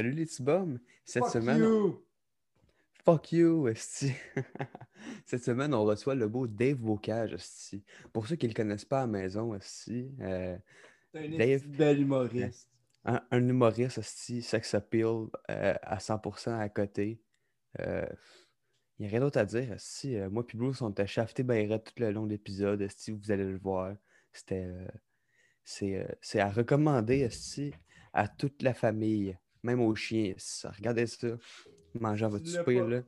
Salut 0.00 0.12
les 0.12 0.24
petits. 0.24 0.42
Cette 1.04 1.24
Fuck 1.24 1.32
semaine, 1.32 1.58
you! 1.58 2.06
fuck 3.04 3.32
you, 3.32 3.68
esti. 3.68 4.12
Cette 5.26 5.44
semaine, 5.44 5.74
on 5.74 5.84
reçoit 5.84 6.14
le 6.14 6.26
beau 6.26 6.46
Dave 6.46 6.78
Bocage, 6.78 7.34
esti. 7.34 7.84
Pour 8.10 8.26
ceux 8.26 8.36
qui 8.36 8.46
ne 8.46 8.52
le 8.52 8.56
connaissent 8.56 8.86
pas 8.86 9.00
à 9.00 9.02
la 9.02 9.06
maison, 9.08 9.54
esti, 9.54 10.10
euh, 10.22 10.56
un 11.14 11.28
Dave. 11.36 11.66
bel 11.68 12.00
humoriste. 12.00 12.70
un, 13.04 13.20
un 13.30 13.48
humoriste, 13.48 13.98
esti, 13.98 14.42
sex 14.42 14.72
appeal 14.74 15.26
euh, 15.50 15.74
à 15.82 15.98
100% 15.98 16.58
à 16.58 16.68
côté. 16.70 17.20
Euh, 17.80 18.06
Il 18.98 19.02
n'y 19.02 19.08
a 19.08 19.10
rien 19.10 19.20
d'autre 19.20 19.38
à 19.38 19.44
dire, 19.44 19.72
esti. 19.72 20.16
Euh, 20.16 20.30
moi 20.30 20.46
puis 20.46 20.56
Bruce, 20.56 20.80
on 20.82 20.92
t'a 20.92 21.06
shafté 21.06 21.42
ben 21.42 21.68
tout 21.80 21.92
le 21.98 22.10
long 22.12 22.24
de 22.24 22.30
l'épisode, 22.30 22.80
esti. 22.82 23.10
Vous 23.12 23.30
allez 23.30 23.44
le 23.44 23.58
voir. 23.58 23.96
C'était... 24.32 24.64
euh, 24.64 24.88
c'est, 25.64 25.96
euh, 25.96 26.08
c'est 26.22 26.40
à 26.40 26.50
recommander, 26.50 27.20
esti, 27.20 27.74
à 28.14 28.28
toute 28.28 28.62
la 28.62 28.74
famille, 28.74 29.38
même 29.62 29.80
aux 29.80 29.94
chiens. 29.94 30.34
Regardez 30.76 31.06
ça. 31.06 31.36
Mangeant 31.94 32.28
votre 32.28 32.44
l'as 32.46 32.58
souper, 32.60 32.78
pas- 32.80 32.88
là. 32.88 33.02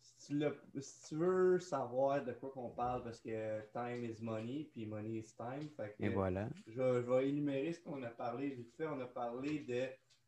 Si 0.00 0.28
tu, 0.38 0.42
si 0.80 1.14
veux 1.14 1.58
savoir 1.60 2.24
de 2.24 2.32
quoi 2.32 2.50
qu'on 2.50 2.70
parle, 2.70 3.04
parce 3.04 3.20
que 3.20 3.60
time 3.72 4.04
is 4.04 4.22
money, 4.22 4.70
puis 4.72 4.86
money 4.86 5.18
is 5.18 5.34
time, 5.36 5.68
fait 5.76 5.94
que 5.98 6.04
Et 6.04 6.08
voilà. 6.08 6.48
je, 6.66 6.80
vais- 6.80 7.02
je 7.02 7.10
vais 7.10 7.28
énumérer 7.28 7.72
ce 7.74 7.80
qu'on 7.80 8.02
a 8.02 8.08
parlé 8.10 8.50
vite 8.50 8.72
fait. 8.74 8.86
On 8.86 9.00
a 9.00 9.06
parlé 9.06 9.60
de 9.60 9.86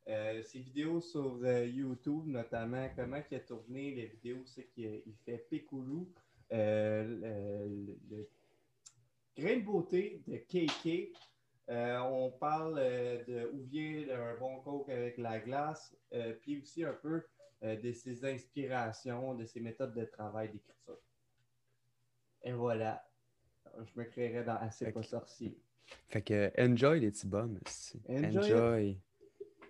euh, 0.09 0.43
ses 0.43 0.61
vidéos 0.61 1.01
sur 1.01 1.41
euh, 1.43 1.65
YouTube, 1.67 2.27
notamment 2.27 2.89
comment 2.95 3.21
il 3.31 3.35
a 3.37 3.41
tourné 3.41 3.95
les 3.95 4.07
vidéos, 4.07 4.45
c'est 4.45 4.67
qu'il 4.69 5.03
il 5.07 5.15
fait 5.25 5.47
Picoulou, 5.51 6.13
euh, 6.53 7.87
le, 7.89 8.17
le 8.17 8.29
grain 9.37 9.57
de 9.57 9.65
beauté 9.65 10.23
de 10.27 10.37
KK. 10.37 11.13
Euh, 11.69 11.99
on 12.01 12.31
parle 12.31 12.79
euh, 12.79 13.25
de 13.25 13.51
où 13.53 13.63
vient 13.65 14.05
un 14.17 14.37
bon 14.39 14.61
coke 14.61 14.89
avec 14.89 15.19
la 15.19 15.41
glace, 15.41 15.97
euh, 16.13 16.33
puis 16.41 16.61
aussi 16.61 16.85
un 16.85 16.93
peu 16.93 17.25
euh, 17.65 17.75
de 17.77 17.93
ses 17.93 18.25
inspirations, 18.25 19.35
de 19.35 19.45
ses 19.47 19.59
méthodes 19.61 19.95
de 19.95 20.05
travail 20.05 20.51
d'écriture. 20.51 20.99
Et 22.45 22.53
voilà. 22.53 23.05
Je 23.79 23.99
me 24.01 24.05
créerais 24.05 24.45
dans 24.45 24.57
Assez 24.57 24.85
Fait 24.87 24.93
pas 24.93 25.01
que- 25.01 25.07
sorcier. 25.07 25.59
Fait 26.09 26.23
que 26.23 26.51
enjoy 26.59 27.01
les 27.01 27.11
petits 27.11 27.27
bums. 27.27 27.59
Enjoy. 28.09 28.99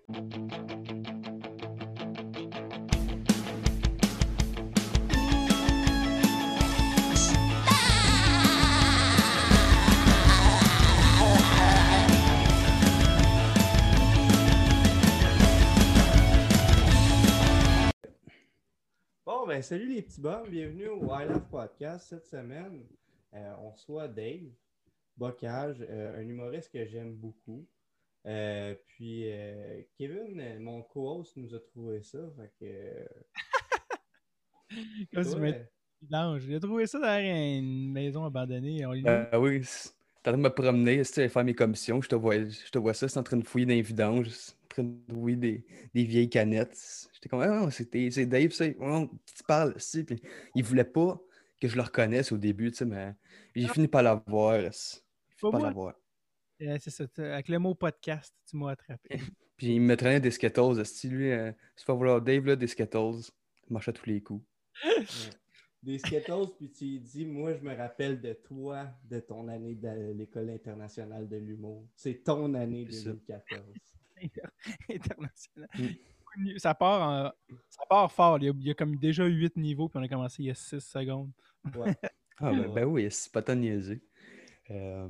Enjoy. 0.09 1.56
Bon, 19.47 19.53
ben 19.53 19.63
salut 19.63 19.87
les 19.87 20.03
petits 20.03 20.21
bums, 20.21 20.51
bienvenue 20.51 20.89
au 20.89 21.05
I 21.05 21.25
Love 21.29 21.49
Podcast. 21.49 22.09
Cette 22.09 22.27
semaine, 22.27 22.85
euh, 23.33 23.55
on 23.63 23.71
reçoit 23.71 24.09
Dave 24.09 24.51
Bocage, 25.17 25.77
euh, 25.89 26.21
un 26.21 26.29
humoriste 26.29 26.73
que 26.73 26.85
j'aime 26.85 27.15
beaucoup. 27.15 27.65
Euh, 28.27 28.75
puis 28.89 29.31
euh, 29.31 29.83
Kevin, 29.97 30.59
mon 30.59 30.83
co-host, 30.83 31.37
nous 31.37 31.55
a 31.55 31.61
trouvé 31.61 32.03
ça. 32.03 32.19
Fait 32.37 32.53
que, 32.59 33.09
Comme 35.15 35.23
toi, 35.23 36.41
tu. 36.41 36.49
J'ai 36.49 36.59
trouvé 36.59 36.89
ça 36.89 36.99
dans 36.99 37.21
une 37.21 37.93
maison 37.93 38.25
abandonnée. 38.25 38.85
On 38.85 39.01
Ben 39.01 39.29
oui, 39.39 39.61
t'es 39.61 40.31
en 40.31 40.33
train 40.33 40.39
de 40.39 40.43
me 40.43 40.51
promener, 40.51 41.03
aller 41.17 41.29
faire 41.29 41.45
mes 41.45 41.55
commissions. 41.55 42.03
Je 42.03 42.09
te 42.09 42.17
vois, 42.17 42.43
je 42.43 42.71
te 42.73 42.79
vois 42.79 42.95
ça, 42.95 43.07
c'est 43.07 43.21
en 43.21 43.23
train 43.23 43.37
de 43.37 43.47
fouiller 43.47 43.67
dans 43.67 43.75
les 43.75 43.83
vidanges, 43.83 44.56
train 44.85 44.85
de 45.09 45.15
fouiller 45.15 45.37
des, 45.37 45.65
des 45.95 46.05
vieilles 46.05 46.29
canettes. 46.31 47.09
J'étais 47.13 47.29
comme, 47.29 47.41
ah, 47.43 47.71
c'était- 47.71 48.11
c'est 48.11 48.27
Dave, 48.27 48.51
ça. 48.51 48.65
Oh, 48.81 49.09
tu 49.35 49.43
parles, 49.45 49.75
si. 49.79 50.05
Puis 50.05 50.21
il 50.55 50.65
voulait 50.65 50.85
pas 50.85 51.21
que 51.61 51.69
je 51.69 51.77
le 51.77 51.83
reconnaisse 51.83 52.33
au 52.33 52.37
début, 52.39 52.71
tu 52.71 52.79
sais, 52.79 52.85
mais 52.85 53.15
j'ai 53.55 53.69
fini 53.69 53.89
par 53.89 54.03
l'avoir. 54.03 54.61
J'ai 54.61 54.71
Pas 55.51 55.59
l'avoir. 55.59 55.95
Euh, 56.63 56.77
c'est 56.81 56.91
ça. 56.91 57.05
Avec 57.19 57.49
le 57.49 57.59
mot 57.59 57.75
podcast, 57.75 58.35
tu 58.49 58.57
m'as 58.57 58.71
attrapé. 58.73 59.09
Puis 59.57 59.75
il 59.75 59.81
me 59.81 59.97
traînait 59.97 60.21
des 60.21 60.31
Skittles, 60.31 60.81
esti, 60.81 61.09
lui. 61.09 61.31
Euh, 61.31 61.51
c'est 61.77 61.87
pas 61.87 61.95
vouloir 61.95 62.21
Dave, 62.21 62.45
là, 62.45 62.57
des 62.57 62.67
Skittles. 62.67 63.31
Il 63.69 63.73
marche 63.73 63.89
à 63.89 63.93
tous 63.93 64.07
les 64.07 64.23
coups. 64.23 64.45
des 65.83 65.99
Skittles, 65.99 66.53
puis 66.59 66.71
tu 66.71 66.99
dis, 66.99 67.25
moi, 67.25 67.55
je 67.55 67.63
me 67.63 67.75
rappelle 67.75 68.21
de 68.21 68.33
toi, 68.33 68.89
de 69.05 69.21
ton 69.21 69.49
année 69.49 69.75
de 69.75 70.13
l'École 70.13 70.51
internationale 70.51 71.29
de 71.29 71.37
l'humour. 71.37 71.87
C'est 71.95 72.23
ton 72.25 72.53
année 72.55 72.87
C'est 72.91 72.97
ça. 73.05 73.11
2014. 73.11 73.63
International. 74.91 75.69
Mm. 75.79 76.59
Ça 76.59 76.75
part, 76.75 77.09
en- 77.09 77.55
ça 77.71 77.83
part 77.89 78.13
fort. 78.13 78.39
Il 78.39 78.45
y, 78.45 78.49
a, 78.49 78.53
il 78.61 78.67
y 78.67 78.71
a 78.71 78.75
comme 78.75 78.97
déjà 78.97 79.25
8 79.25 79.57
niveaux, 79.57 79.89
puis 79.89 79.99
on 79.99 80.03
a 80.03 80.09
commencé 80.09 80.43
il 80.43 80.47
y 80.47 80.51
a 80.51 80.55
6 80.55 80.81
secondes. 80.81 81.31
Ouais. 81.77 81.95
Ah, 82.39 82.51
ben, 82.53 82.71
ben 82.71 82.85
oui, 82.85 83.09
c'est 83.11 83.33
pas 83.33 83.41
tant 83.41 83.55
niaiser. 83.55 84.03
Euh, 84.71 85.09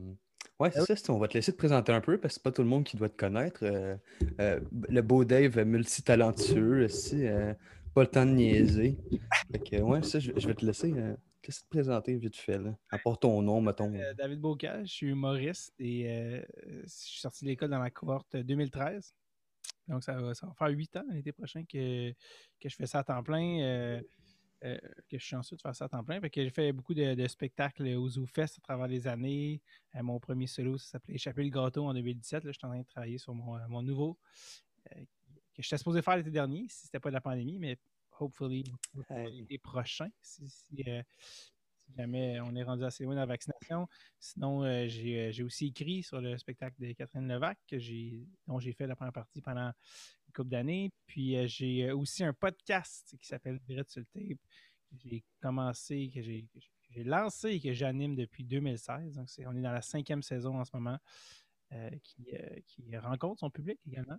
ouais, 0.60 0.70
c'est 0.70 0.94
ça, 0.96 1.12
on 1.12 1.18
va 1.18 1.26
te 1.26 1.34
laisser 1.34 1.50
te 1.50 1.56
présenter 1.56 1.90
un 1.90 2.00
peu 2.00 2.18
parce 2.18 2.34
que 2.34 2.38
c'est 2.38 2.42
pas 2.44 2.52
tout 2.52 2.62
le 2.62 2.68
monde 2.68 2.84
qui 2.84 2.96
doit 2.96 3.08
te 3.08 3.16
connaître. 3.16 3.64
Euh, 3.64 3.96
euh, 4.40 4.60
le 4.88 5.02
beau 5.02 5.24
Dave, 5.24 5.58
multitalentueux, 5.64 6.84
aussi, 6.84 7.26
euh, 7.26 7.52
pas 7.94 8.02
le 8.02 8.06
temps 8.06 8.24
de 8.24 8.30
niaiser. 8.30 8.96
Fait 9.50 9.58
que, 9.58 9.76
ouais, 9.82 10.04
ça, 10.04 10.20
je, 10.20 10.30
je 10.36 10.46
vais 10.46 10.54
te 10.54 10.64
laisser, 10.64 10.94
euh, 11.46 11.52
te 11.52 11.52
laisser 11.52 11.62
te 11.62 11.68
présenter 11.68 12.16
vite 12.16 12.36
fait. 12.36 12.58
Là. 12.58 12.76
Apporte 12.90 13.22
ton 13.22 13.42
nom, 13.42 13.60
mettons. 13.60 13.94
Euh, 13.94 14.14
David 14.14 14.40
Bocage, 14.40 14.88
je 14.88 14.92
suis 14.92 15.06
humoriste 15.08 15.72
et 15.78 16.10
euh, 16.10 16.42
je 16.84 16.88
suis 16.88 17.20
sorti 17.20 17.44
de 17.44 17.50
l'école 17.50 17.70
dans 17.70 17.78
la 17.82 17.90
cohorte 17.90 18.36
2013. 18.36 19.14
Donc, 19.88 20.02
ça 20.02 20.14
va, 20.20 20.34
ça 20.34 20.46
va 20.46 20.54
faire 20.54 20.68
8 20.68 20.96
ans 20.96 21.04
l'été 21.10 21.32
prochain 21.32 21.64
que, 21.64 22.10
que 22.60 22.68
je 22.68 22.74
fais 22.74 22.86
ça 22.86 23.00
à 23.00 23.04
temps 23.04 23.22
plein. 23.22 23.60
euh, 23.60 24.02
euh, 24.64 24.78
que 25.10 25.18
je 25.18 25.24
suis 25.24 25.30
chanceux 25.30 25.54
de 25.56 25.60
faire 25.60 25.76
ça 25.76 25.84
à 25.84 25.88
temps 25.88 26.02
plein. 26.02 26.20
Fait 26.20 26.30
que 26.30 26.42
j'ai 26.42 26.50
fait 26.50 26.72
beaucoup 26.72 26.94
de, 26.94 27.14
de 27.14 27.28
spectacles 27.28 27.86
au 27.88 28.08
Zoo 28.08 28.26
Fest 28.26 28.56
à 28.58 28.60
travers 28.62 28.86
les 28.86 29.06
années. 29.06 29.60
Euh, 29.94 30.02
mon 30.02 30.18
premier 30.18 30.46
solo, 30.46 30.78
ça 30.78 30.92
s'appelait 30.92 31.14
Échapper 31.14 31.44
le 31.44 31.50
gâteau 31.50 31.86
en 31.86 31.92
2017. 31.94 32.44
Là, 32.44 32.52
je 32.52 32.58
suis 32.58 32.66
en 32.66 32.70
train 32.70 32.80
de 32.80 32.86
travailler 32.86 33.18
sur 33.18 33.34
mon, 33.34 33.56
euh, 33.56 33.68
mon 33.68 33.82
nouveau 33.82 34.18
euh, 34.92 35.00
que 35.54 35.62
j'étais 35.62 35.78
supposé 35.78 36.02
faire 36.02 36.16
l'été 36.16 36.30
dernier 36.30 36.66
si 36.68 36.86
c'était 36.86 37.00
pas 37.00 37.10
de 37.10 37.14
la 37.14 37.20
pandémie, 37.20 37.58
mais 37.58 37.76
hopefully 38.20 38.64
Hey. 39.08 39.30
l'été 39.30 39.58
prochain, 39.58 40.08
si, 40.20 40.48
si, 40.48 40.82
euh, 40.88 41.02
si 41.86 41.94
jamais 41.96 42.40
on 42.40 42.54
est 42.54 42.62
rendu 42.62 42.84
assez 42.84 43.04
loin 43.04 43.14
dans 43.14 43.20
la 43.20 43.26
vaccination. 43.26 43.88
Sinon, 44.18 44.64
euh, 44.64 44.86
j'ai 44.88 45.20
euh, 45.20 45.32
j'ai 45.32 45.42
aussi 45.42 45.68
écrit 45.68 46.02
sur 46.02 46.20
le 46.20 46.36
spectacle 46.38 46.76
de 46.78 46.92
Catherine 46.92 47.28
Levac, 47.28 47.58
dont 48.46 48.58
j'ai 48.58 48.72
fait 48.72 48.86
la 48.86 48.96
première 48.96 49.12
partie 49.12 49.40
pendant 49.40 49.68
une 49.68 50.32
couple 50.34 50.50
d'années. 50.50 50.92
Puis 51.06 51.36
euh, 51.36 51.46
j'ai 51.46 51.90
aussi 51.92 52.24
un 52.24 52.32
podcast 52.32 53.16
qui 53.20 53.26
s'appelle 53.26 53.58
Direct 53.60 53.90
sur 53.90 54.00
le 54.00 54.06
tape, 54.06 54.38
que 54.90 54.96
j'ai 54.96 55.24
commencé, 55.40 56.10
que 56.14 56.22
j'ai 56.22 57.04
lancé 57.04 57.50
et 57.50 57.60
que 57.60 57.72
j'anime 57.72 58.16
depuis 58.16 58.44
2016. 58.44 59.14
Donc, 59.14 59.28
on 59.46 59.56
est 59.56 59.62
dans 59.62 59.72
la 59.72 59.82
cinquième 59.82 60.22
saison 60.22 60.58
en 60.58 60.64
ce 60.64 60.70
moment, 60.74 60.98
qui, 62.02 62.32
qui 62.66 62.96
rencontre 62.96 63.40
son 63.40 63.50
public 63.50 63.78
également. 63.86 64.18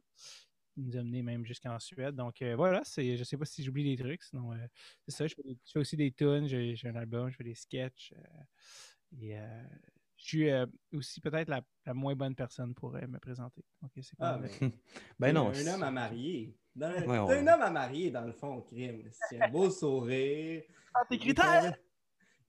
Nous 0.78 0.96
a 0.98 1.04
mené 1.04 1.22
même 1.22 1.46
jusqu'en 1.46 1.78
Suède. 1.80 2.16
Donc 2.16 2.42
euh, 2.42 2.56
voilà, 2.56 2.82
c'est, 2.84 3.18
je 3.18 3.24
sais 3.24 3.38
pas 3.38 3.46
si 3.46 3.64
j'oublie 3.64 3.84
des 3.84 4.02
trucs, 4.02 4.24
sinon 4.24 4.54
euh, 4.54 4.58
c'est 5.08 5.12
ça. 5.16 5.28
Je 5.28 5.36
fais, 5.36 5.44
des- 5.44 5.58
je 5.66 5.72
fais 5.72 5.80
aussi 5.80 5.98
des 5.98 6.12
tunes, 6.12 6.48
j'ai, 6.48 6.76
j'ai 6.76 6.88
un 6.90 6.96
album, 6.96 7.30
je 7.30 7.36
fais 7.38 7.44
des 7.44 7.56
sketchs. 7.56 8.14
euh, 8.16 8.44
et 9.22 9.38
euh, 9.40 9.64
je 10.18 10.24
suis 10.26 10.50
euh, 10.50 10.66
aussi 10.94 11.22
peut-être 11.22 11.48
la, 11.50 11.62
la 11.86 11.94
moins 11.94 12.16
bonne 12.16 12.36
personne 12.36 12.74
pour 12.74 12.96
euh, 12.96 13.08
me 13.08 13.20
présenter. 13.20 13.64
Donc 13.82 13.92
c'est 13.96 14.16
Ah, 14.20 14.34
pas 14.34 14.40
mais 14.40 14.72
Ben 15.20 15.34
non. 15.34 15.50
un 15.50 15.54
c'est- 15.54 15.70
homme 15.74 15.84
à 15.84 15.92
marier. 15.92 16.56
Dans- 16.76 16.92
Ouais, 16.92 17.02
t'es 17.02 17.08
ouais. 17.08 17.40
un 17.40 17.48
homme 17.54 17.62
à 17.62 17.70
marier, 17.72 18.12
dans 18.12 18.26
le 18.26 18.32
fond, 18.34 18.62
crime. 18.62 19.10
C'est 19.30 19.42
un 19.42 19.50
beau 19.50 19.70
sourire. 19.70 20.64
Ah, 20.94 21.02
tes 21.10 21.18
critères! 21.18 21.76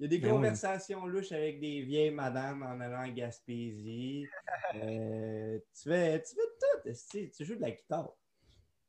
Il 0.00 0.04
y 0.04 0.06
a 0.06 0.09
des 0.09 0.19
Ben 0.19 0.28
oui. 0.28 0.32
conversations 0.34 1.06
louches 1.06 1.32
avec 1.32 1.59
des 1.60 1.82
vieilles 1.82 2.10
madames 2.12 2.62
en 2.62 2.78
allant 2.81 3.04
en 3.09 3.12
Gaspésie. 3.12 4.26
Euh, 4.75 5.59
tu, 5.75 5.88
fais, 5.88 6.22
tu 6.22 6.34
fais 6.34 6.41
tout. 6.83 6.89
esti. 6.89 7.30
Tu 7.30 7.45
joues 7.45 7.56
de 7.56 7.62
la 7.62 7.71
guitare? 7.71 8.10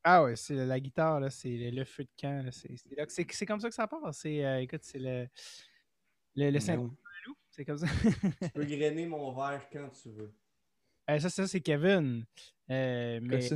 Ah 0.03 0.23
ouais, 0.23 0.35
c'est 0.35 0.53
la 0.53 0.79
guitare, 0.79 1.19
là, 1.21 1.29
c'est 1.29 1.50
le, 1.56 1.69
le 1.71 1.85
feu 1.85 2.03
de 2.03 2.09
camp. 2.19 2.44
là, 2.44 2.51
c'est, 2.51 2.75
c'est, 2.75 2.95
là 2.95 3.06
que- 3.06 3.11
c'est, 3.13 3.25
c'est 3.31 3.45
comme 3.45 3.59
ça 3.61 3.69
que 3.69 3.75
ça 3.75 3.88
part. 3.88 4.13
C'est, 4.13 4.44
euh, 4.45 4.59
écoute, 4.61 4.83
c'est 4.83 5.00
le, 5.00 5.27
le, 6.35 6.50
le 6.51 6.59
Ben 6.59 6.75
loup. 6.75 6.95
C'est 7.50 7.63
comme 7.65 7.77
ça. 7.77 7.88
Tu 8.41 8.50
peux 8.50 8.63
grainer 8.65 9.05
mon 9.05 9.31
verre 9.33 9.67
quand 9.71 9.89
tu 9.89 10.09
veux. 10.09 10.33
Euh, 11.09 11.19
ça, 11.19 11.29
ça, 11.29 11.47
c'est 11.47 11.62
Kevin. 11.62 12.25
Euh, 12.69 13.19
mais 13.23 13.41
ça? 13.41 13.55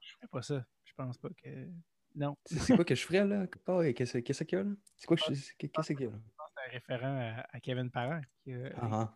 je 0.00 0.12
ferais 0.14 0.28
pas 0.30 0.42
ça. 0.42 0.64
Je 0.84 0.94
pense 0.94 1.18
pas 1.18 1.28
que. 1.30 1.68
Non. 2.14 2.36
C'est 2.46 2.74
quoi 2.76 2.84
que 2.84 2.94
je 2.94 3.04
ferais 3.04 3.24
là? 3.26 3.46
Oh, 3.66 3.82
et 3.82 3.92
qu'est-ce 3.94 4.18
qu'est-ce 4.18 4.42
qu'il 4.44 4.58
y 4.58 4.60
a 4.60 4.64
là? 4.64 4.70
C'est 4.96 5.06
quoi 5.06 5.16
que 5.16 5.22
je- 5.34 5.52
qu'est-ce 5.58 5.92
qu'il 5.92 6.00
y 6.00 6.06
a 6.06 6.10
là? 6.10 6.18
Référent 6.70 7.18
à, 7.18 7.46
à 7.56 7.60
Kevin 7.60 7.90
Parent. 7.90 8.20
Qui, 8.44 8.52
a- 8.54 8.70
Ah, 8.76 8.88
ah. 8.92 9.14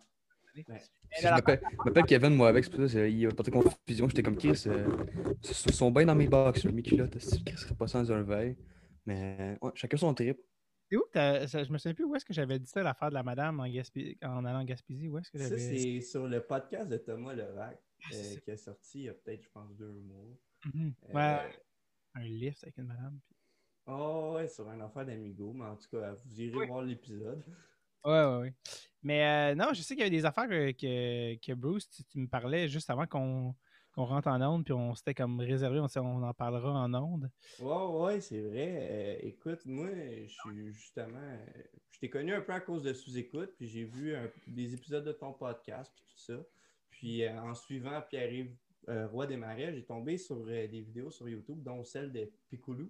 Ouais. 0.55 0.63
Mais 0.67 0.79
Je 1.19 1.27
m'appelle 1.29 2.05
Kevin, 2.07 2.35
moi, 2.35 2.49
avec, 2.49 2.63
c'est 2.65 2.69
pour 2.75 2.87
ça, 2.87 3.07
il 3.07 3.25
a 3.25 3.31
porté 3.31 3.49
confusion. 3.49 4.07
J'étais 4.07 4.21
comme 4.21 4.37
Chris, 4.37 4.63
euh, 4.67 4.87
ils 5.43 5.73
sont 5.73 5.89
bien 5.89 6.05
dans 6.05 6.13
mes 6.15 6.27
box, 6.27 6.65
mes 6.65 6.83
culottes. 6.83 7.17
Chris 7.17 7.57
serait 7.57 7.73
pas 7.75 7.87
sans 7.87 8.11
un 8.11 8.21
veille. 8.21 8.55
Mais 9.05 9.57
ouais, 9.61 9.71
chacun 9.73 9.97
son 9.97 10.13
trip. 10.13 10.37
C'est 10.91 10.97
où? 10.97 11.03
ça- 11.11 11.63
je 11.63 11.71
me 11.71 11.77
souviens 11.79 11.95
plus 11.95 12.03
où 12.05 12.15
est-ce 12.15 12.23
que 12.25 12.33
j'avais 12.33 12.59
dit 12.59 12.67
ça, 12.67 12.83
l'affaire 12.83 13.09
de 13.09 13.15
la 13.15 13.23
madame 13.23 13.59
en, 13.61 13.65
Gaspi- 13.65 14.15
en 14.23 14.45
allant 14.45 14.59
en 14.59 14.63
Gaspésie. 14.63 15.07
Où 15.07 15.17
est-ce 15.17 15.31
que 15.31 15.39
Ça, 15.39 15.57
c'est 15.57 16.01
sur 16.01 16.27
le 16.27 16.39
podcast 16.41 16.87
de 16.87 16.97
Thomas 16.97 17.33
Levac, 17.33 17.79
Ah, 18.05 18.09
euh, 18.13 18.35
qui 18.43 18.51
est 18.51 18.57
sorti 18.57 18.99
il 18.99 19.05
y 19.05 19.09
a 19.09 19.13
peut-être, 19.13 19.41
je 19.43 19.49
pense, 19.49 19.75
deux 19.75 19.91
mois. 19.91 20.37
Mhm. 20.71 20.93
Euh, 21.09 21.13
Ouais, 21.15 21.51
un 22.13 22.23
lift 22.25 22.63
avec 22.63 22.77
une 22.77 22.85
madame. 22.85 23.19
Oh, 23.85 24.33
ouais, 24.35 24.47
sur 24.47 24.69
un 24.69 24.79
affaire 24.79 25.05
d'Amigo, 25.05 25.51
mais 25.53 25.65
en 25.65 25.75
tout 25.75 25.89
cas, 25.91 26.13
vous 26.13 26.41
irez 26.41 26.67
voir 26.67 26.81
l'épisode. 26.83 27.43
Ouais, 28.05 28.25
ouais, 28.25 28.37
ouais. 28.39 28.53
Mais 29.01 29.51
euh, 29.51 29.55
non, 29.55 29.73
je 29.73 29.81
sais 29.81 29.95
qu'il 29.95 30.03
y 30.03 30.07
avait 30.07 30.15
des 30.15 30.25
affaires 30.25 30.47
que, 30.47 30.71
que, 31.35 31.53
Bruce, 31.53 31.89
tu, 31.89 32.19
me 32.19 32.27
parlais 32.27 32.69
juste 32.69 32.89
avant 32.89 33.05
qu'on 33.05 33.53
rentre 33.95 34.29
en 34.29 34.41
onde, 34.41 34.63
puis 34.63 34.73
on 34.73 34.95
s'était 34.95 35.13
comme 35.13 35.41
réservé, 35.41 35.79
on, 35.79 35.87
on 35.97 36.23
en 36.23 36.33
parlera 36.33 36.71
en 36.71 36.93
onde. 36.93 37.29
Ouais, 37.59 38.05
ouais, 38.05 38.21
c'est 38.21 38.41
vrai. 38.41 38.77
Euh, 38.89 39.27
écoute, 39.27 39.65
moi, 39.65 39.89
je 39.93 40.27
suis 40.27 40.73
justement. 40.73 41.37
Je 41.91 41.99
t'ai 41.99 42.09
connu 42.09 42.33
un 42.33 42.41
peu 42.41 42.53
à 42.53 42.61
cause 42.61 42.83
de 42.83 42.93
sous-écoute, 42.93 43.53
puis 43.57 43.67
j'ai 43.67 43.83
vu 43.83 44.15
des 44.47 44.73
épisodes 44.73 45.05
de 45.05 45.11
ton 45.11 45.33
podcast, 45.33 45.91
puis 45.93 46.05
tout 46.05 46.19
ça. 46.19 46.39
Puis 46.89 47.23
euh, 47.23 47.41
en 47.41 47.53
suivant 47.53 48.01
Pierre-Yves 48.09 48.55
Roi 48.87 49.27
des 49.27 49.37
Marais, 49.37 49.73
j'ai 49.73 49.83
tombé 49.83 50.17
sur 50.17 50.45
des 50.45 50.67
vidéos 50.67 51.09
sur 51.09 51.27
YouTube, 51.27 51.61
dont 51.63 51.83
celle 51.83 52.11
de 52.11 52.29
Picoulou 52.49 52.89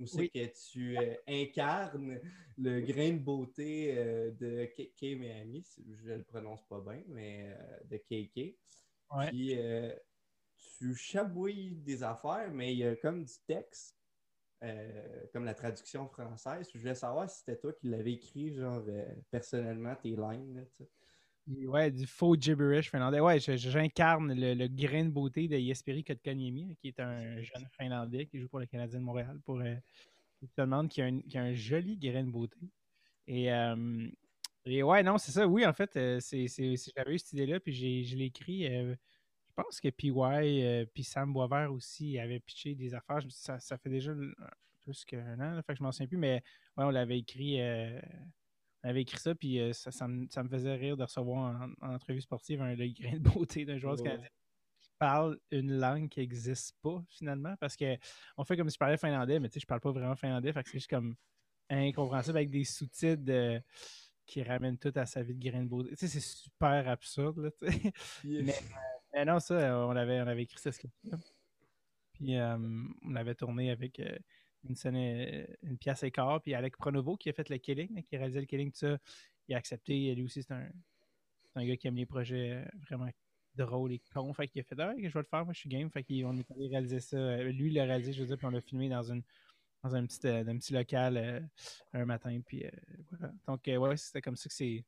où 0.00 0.06
c'est 0.06 0.28
que 0.28 0.70
tu 0.70 0.98
euh, 0.98 1.14
incarnes 1.28 2.18
le 2.58 2.80
grain 2.80 3.12
de 3.12 3.18
beauté 3.18 3.94
euh, 3.96 4.30
de 4.32 4.64
KK 4.66 5.18
Miami, 5.18 5.66
je 5.88 6.10
ne 6.10 6.16
le 6.16 6.24
prononce 6.24 6.66
pas 6.66 6.80
bien, 6.80 7.02
mais 7.08 7.46
euh, 7.46 7.78
de 7.84 7.96
KK. 7.96 8.56
Puis 9.28 9.56
tu 10.78 10.94
chabouilles 10.94 11.76
des 11.76 12.02
affaires, 12.02 12.50
mais 12.52 12.72
il 12.72 12.78
y 12.78 12.84
a 12.84 12.96
comme 12.96 13.24
du 13.24 13.34
texte, 13.46 13.98
comme 15.32 15.44
la 15.44 15.54
traduction 15.54 16.08
française. 16.08 16.68
Je 16.72 16.78
voulais 16.78 16.94
savoir 16.94 17.28
si 17.28 17.40
c'était 17.40 17.58
toi 17.58 17.74
qui 17.74 17.88
l'avais 17.88 18.12
écrit, 18.12 18.54
genre 18.54 18.82
personnellement, 19.30 19.94
tes 19.96 20.16
lignes. 20.16 20.64
Ouais, 21.48 21.90
du 21.90 22.06
faux 22.06 22.36
gibberish 22.36 22.90
finlandais. 22.90 23.18
Ouais, 23.18 23.40
j'incarne 23.40 24.32
le, 24.32 24.68
grain 24.68 25.04
de 25.04 25.10
beauté 25.10 25.48
de 25.48 25.58
Jesperi 25.58 26.04
Kotkaniemi, 26.04 26.76
qui 26.76 26.88
est 26.88 27.00
un 27.00 27.40
jeune 27.42 27.66
finlandais 27.76 28.26
qui 28.26 28.38
joue 28.38 28.48
pour 28.48 28.60
le 28.60 28.66
Canadien 28.66 29.00
de 29.00 29.04
Montréal. 29.04 29.40
Pour, 29.44 29.60
euh, 29.60 29.74
demande 30.56 30.88
qui 30.88 31.02
a, 31.02 31.06
un, 31.06 31.20
qui 31.20 31.36
a 31.36 31.42
un 31.42 31.52
joli 31.52 31.96
grain 31.98 32.22
de 32.22 32.30
beauté. 32.30 32.58
Et, 33.26 33.52
euh, 33.52 34.08
et 34.64 34.84
ouais, 34.84 35.02
non, 35.02 35.18
c'est 35.18 35.32
ça. 35.32 35.46
Oui, 35.46 35.66
en 35.66 35.72
fait, 35.72 35.96
euh, 35.96 36.20
c'est, 36.20 36.46
j'avais 36.96 37.14
eu 37.14 37.18
cette 37.18 37.32
idée-là, 37.32 37.58
puis 37.58 37.72
j'ai, 37.72 38.04
je 38.04 38.16
l'ai 38.16 38.26
écrit. 38.26 38.64
je 38.64 38.94
pense 39.56 39.80
que 39.80 39.88
PY, 39.88 40.86
puis 40.94 41.02
Sam 41.02 41.32
Boisvert 41.32 41.72
aussi 41.72 42.20
avait 42.20 42.40
pitché 42.40 42.76
des 42.76 42.94
affaires. 42.94 43.20
Ça, 43.30 43.58
ça 43.58 43.76
fait 43.78 43.90
déjà 43.90 44.12
plus 44.80 45.04
qu'un 45.04 45.40
an, 45.40 45.60
fait 45.62 45.72
que 45.72 45.78
je 45.78 45.82
m'en 45.82 45.90
souviens 45.90 46.06
plus, 46.06 46.18
mais 46.18 46.42
ouais, 46.76 46.84
on 46.84 46.90
l'avait 46.90 47.18
écrit 47.18 47.58
avait 48.82 49.02
écrit 49.02 49.18
ça, 49.18 49.34
puis 49.34 49.60
euh, 49.60 49.72
ça, 49.72 50.08
me, 50.08 50.26
faisait 50.48 50.74
rire 50.74 50.96
de 50.96 51.04
recevoir 51.04 51.60
en, 51.80 51.94
entrevue 51.94 52.20
sportive 52.20 52.60
un 52.62 52.74
le 52.74 52.88
grain 52.88 53.18
de 53.18 53.18
beauté 53.18 53.64
d'un 53.64 53.78
joueur 53.78 53.96
canadien 53.96 54.28
qui 54.80 54.90
parle 54.98 55.38
une 55.50 55.78
langue 55.78 56.08
qui 56.08 56.20
n'existe 56.20 56.76
pas 56.82 57.02
finalement, 57.08 57.54
parce 57.60 57.76
qu'on 57.76 58.44
fait 58.44 58.56
comme 58.56 58.68
si 58.68 58.74
je 58.74 58.78
parlais 58.78 58.96
finlandais, 58.96 59.38
mais 59.38 59.48
tu 59.48 59.54
sais, 59.54 59.60
je 59.60 59.66
parle 59.66 59.80
pas 59.80 59.92
vraiment 59.92 60.16
finlandais, 60.16 60.52
fait 60.52 60.62
que 60.62 60.70
c'est 60.70 60.78
juste 60.78 60.90
comme 60.90 61.14
incompréhensible 61.70 62.36
avec 62.36 62.50
des 62.50 62.64
sous-titres 62.64 63.62
qui 64.26 64.42
ramènent 64.42 64.78
tout 64.78 64.92
à 64.94 65.06
sa 65.06 65.22
vie 65.22 65.34
de 65.34 65.50
grain 65.50 65.62
de 65.62 65.68
beauté. 65.68 65.90
Tu 65.90 65.96
sais, 65.96 66.08
c'est 66.08 66.20
super 66.20 66.88
absurde, 66.88 67.38
là, 67.38 67.70
mais, 68.24 69.24
non, 69.24 69.38
ça, 69.40 69.86
on 69.86 69.94
avait, 69.94 70.20
on 70.20 70.26
avait 70.26 70.42
écrit 70.42 70.58
ça, 70.58 70.72
ce 70.72 70.80
Puis 72.12 72.36
euh, 72.36 72.56
on 73.02 73.14
avait 73.14 73.34
tourné 73.34 73.70
avec 73.70 74.00
euh, 74.00 74.18
euh, 74.70 75.46
une 75.62 75.78
pièce 75.78 76.02
écart. 76.02 76.40
Puis 76.40 76.54
Alec 76.54 76.76
Pronovo 76.76 77.16
qui 77.16 77.28
a 77.28 77.32
fait 77.32 77.48
le 77.48 77.58
killing, 77.58 78.02
qui 78.04 78.16
a 78.16 78.18
réalisé 78.18 78.40
le 78.40 78.46
killing, 78.46 78.70
tout 78.70 78.78
ça, 78.78 78.98
il 79.48 79.54
a 79.54 79.58
accepté. 79.58 80.14
Lui 80.14 80.24
aussi, 80.24 80.42
c'est 80.42 80.52
un, 80.52 80.68
un, 81.54 81.66
gars 81.66 81.76
qui 81.76 81.88
aime 81.88 81.96
les 81.96 82.06
projets 82.06 82.52
euh, 82.52 82.64
vraiment 82.88 83.08
drôles 83.54 83.92
et 83.92 84.02
cons. 84.12 84.32
Fait 84.32 84.48
qu'il 84.48 84.60
a 84.60 84.64
fait 84.64 84.78
Ah, 84.78 84.94
je 84.96 85.02
vais 85.02 85.20
le 85.20 85.24
faire, 85.24 85.44
moi 85.44 85.52
je 85.52 85.60
suis 85.60 85.68
game. 85.68 85.90
Fait 85.90 86.04
qu'on 86.04 86.36
est 86.36 86.50
allé 86.50 86.68
réaliser 86.68 87.00
ça. 87.00 87.16
Euh, 87.16 87.52
lui, 87.52 87.68
il 87.68 87.74
l'a 87.74 87.84
réalisé, 87.84 88.12
je 88.12 88.20
veux 88.20 88.26
dire, 88.26 88.36
puis 88.36 88.46
on 88.46 88.50
l'a 88.50 88.60
filmé 88.60 88.88
dans 88.88 89.02
une 89.02 89.22
dans 89.82 89.96
un 89.96 90.06
petit, 90.06 90.28
un 90.28 90.56
petit 90.58 90.72
local 90.72 91.50
un 91.92 92.04
matin. 92.04 92.40
Puis. 92.46 92.64
Donc, 93.48 93.62
ouais, 93.66 93.96
c'était 93.96 94.22
comme 94.22 94.36
ça 94.36 94.48
que 94.48 94.54
c'est. 94.54 94.84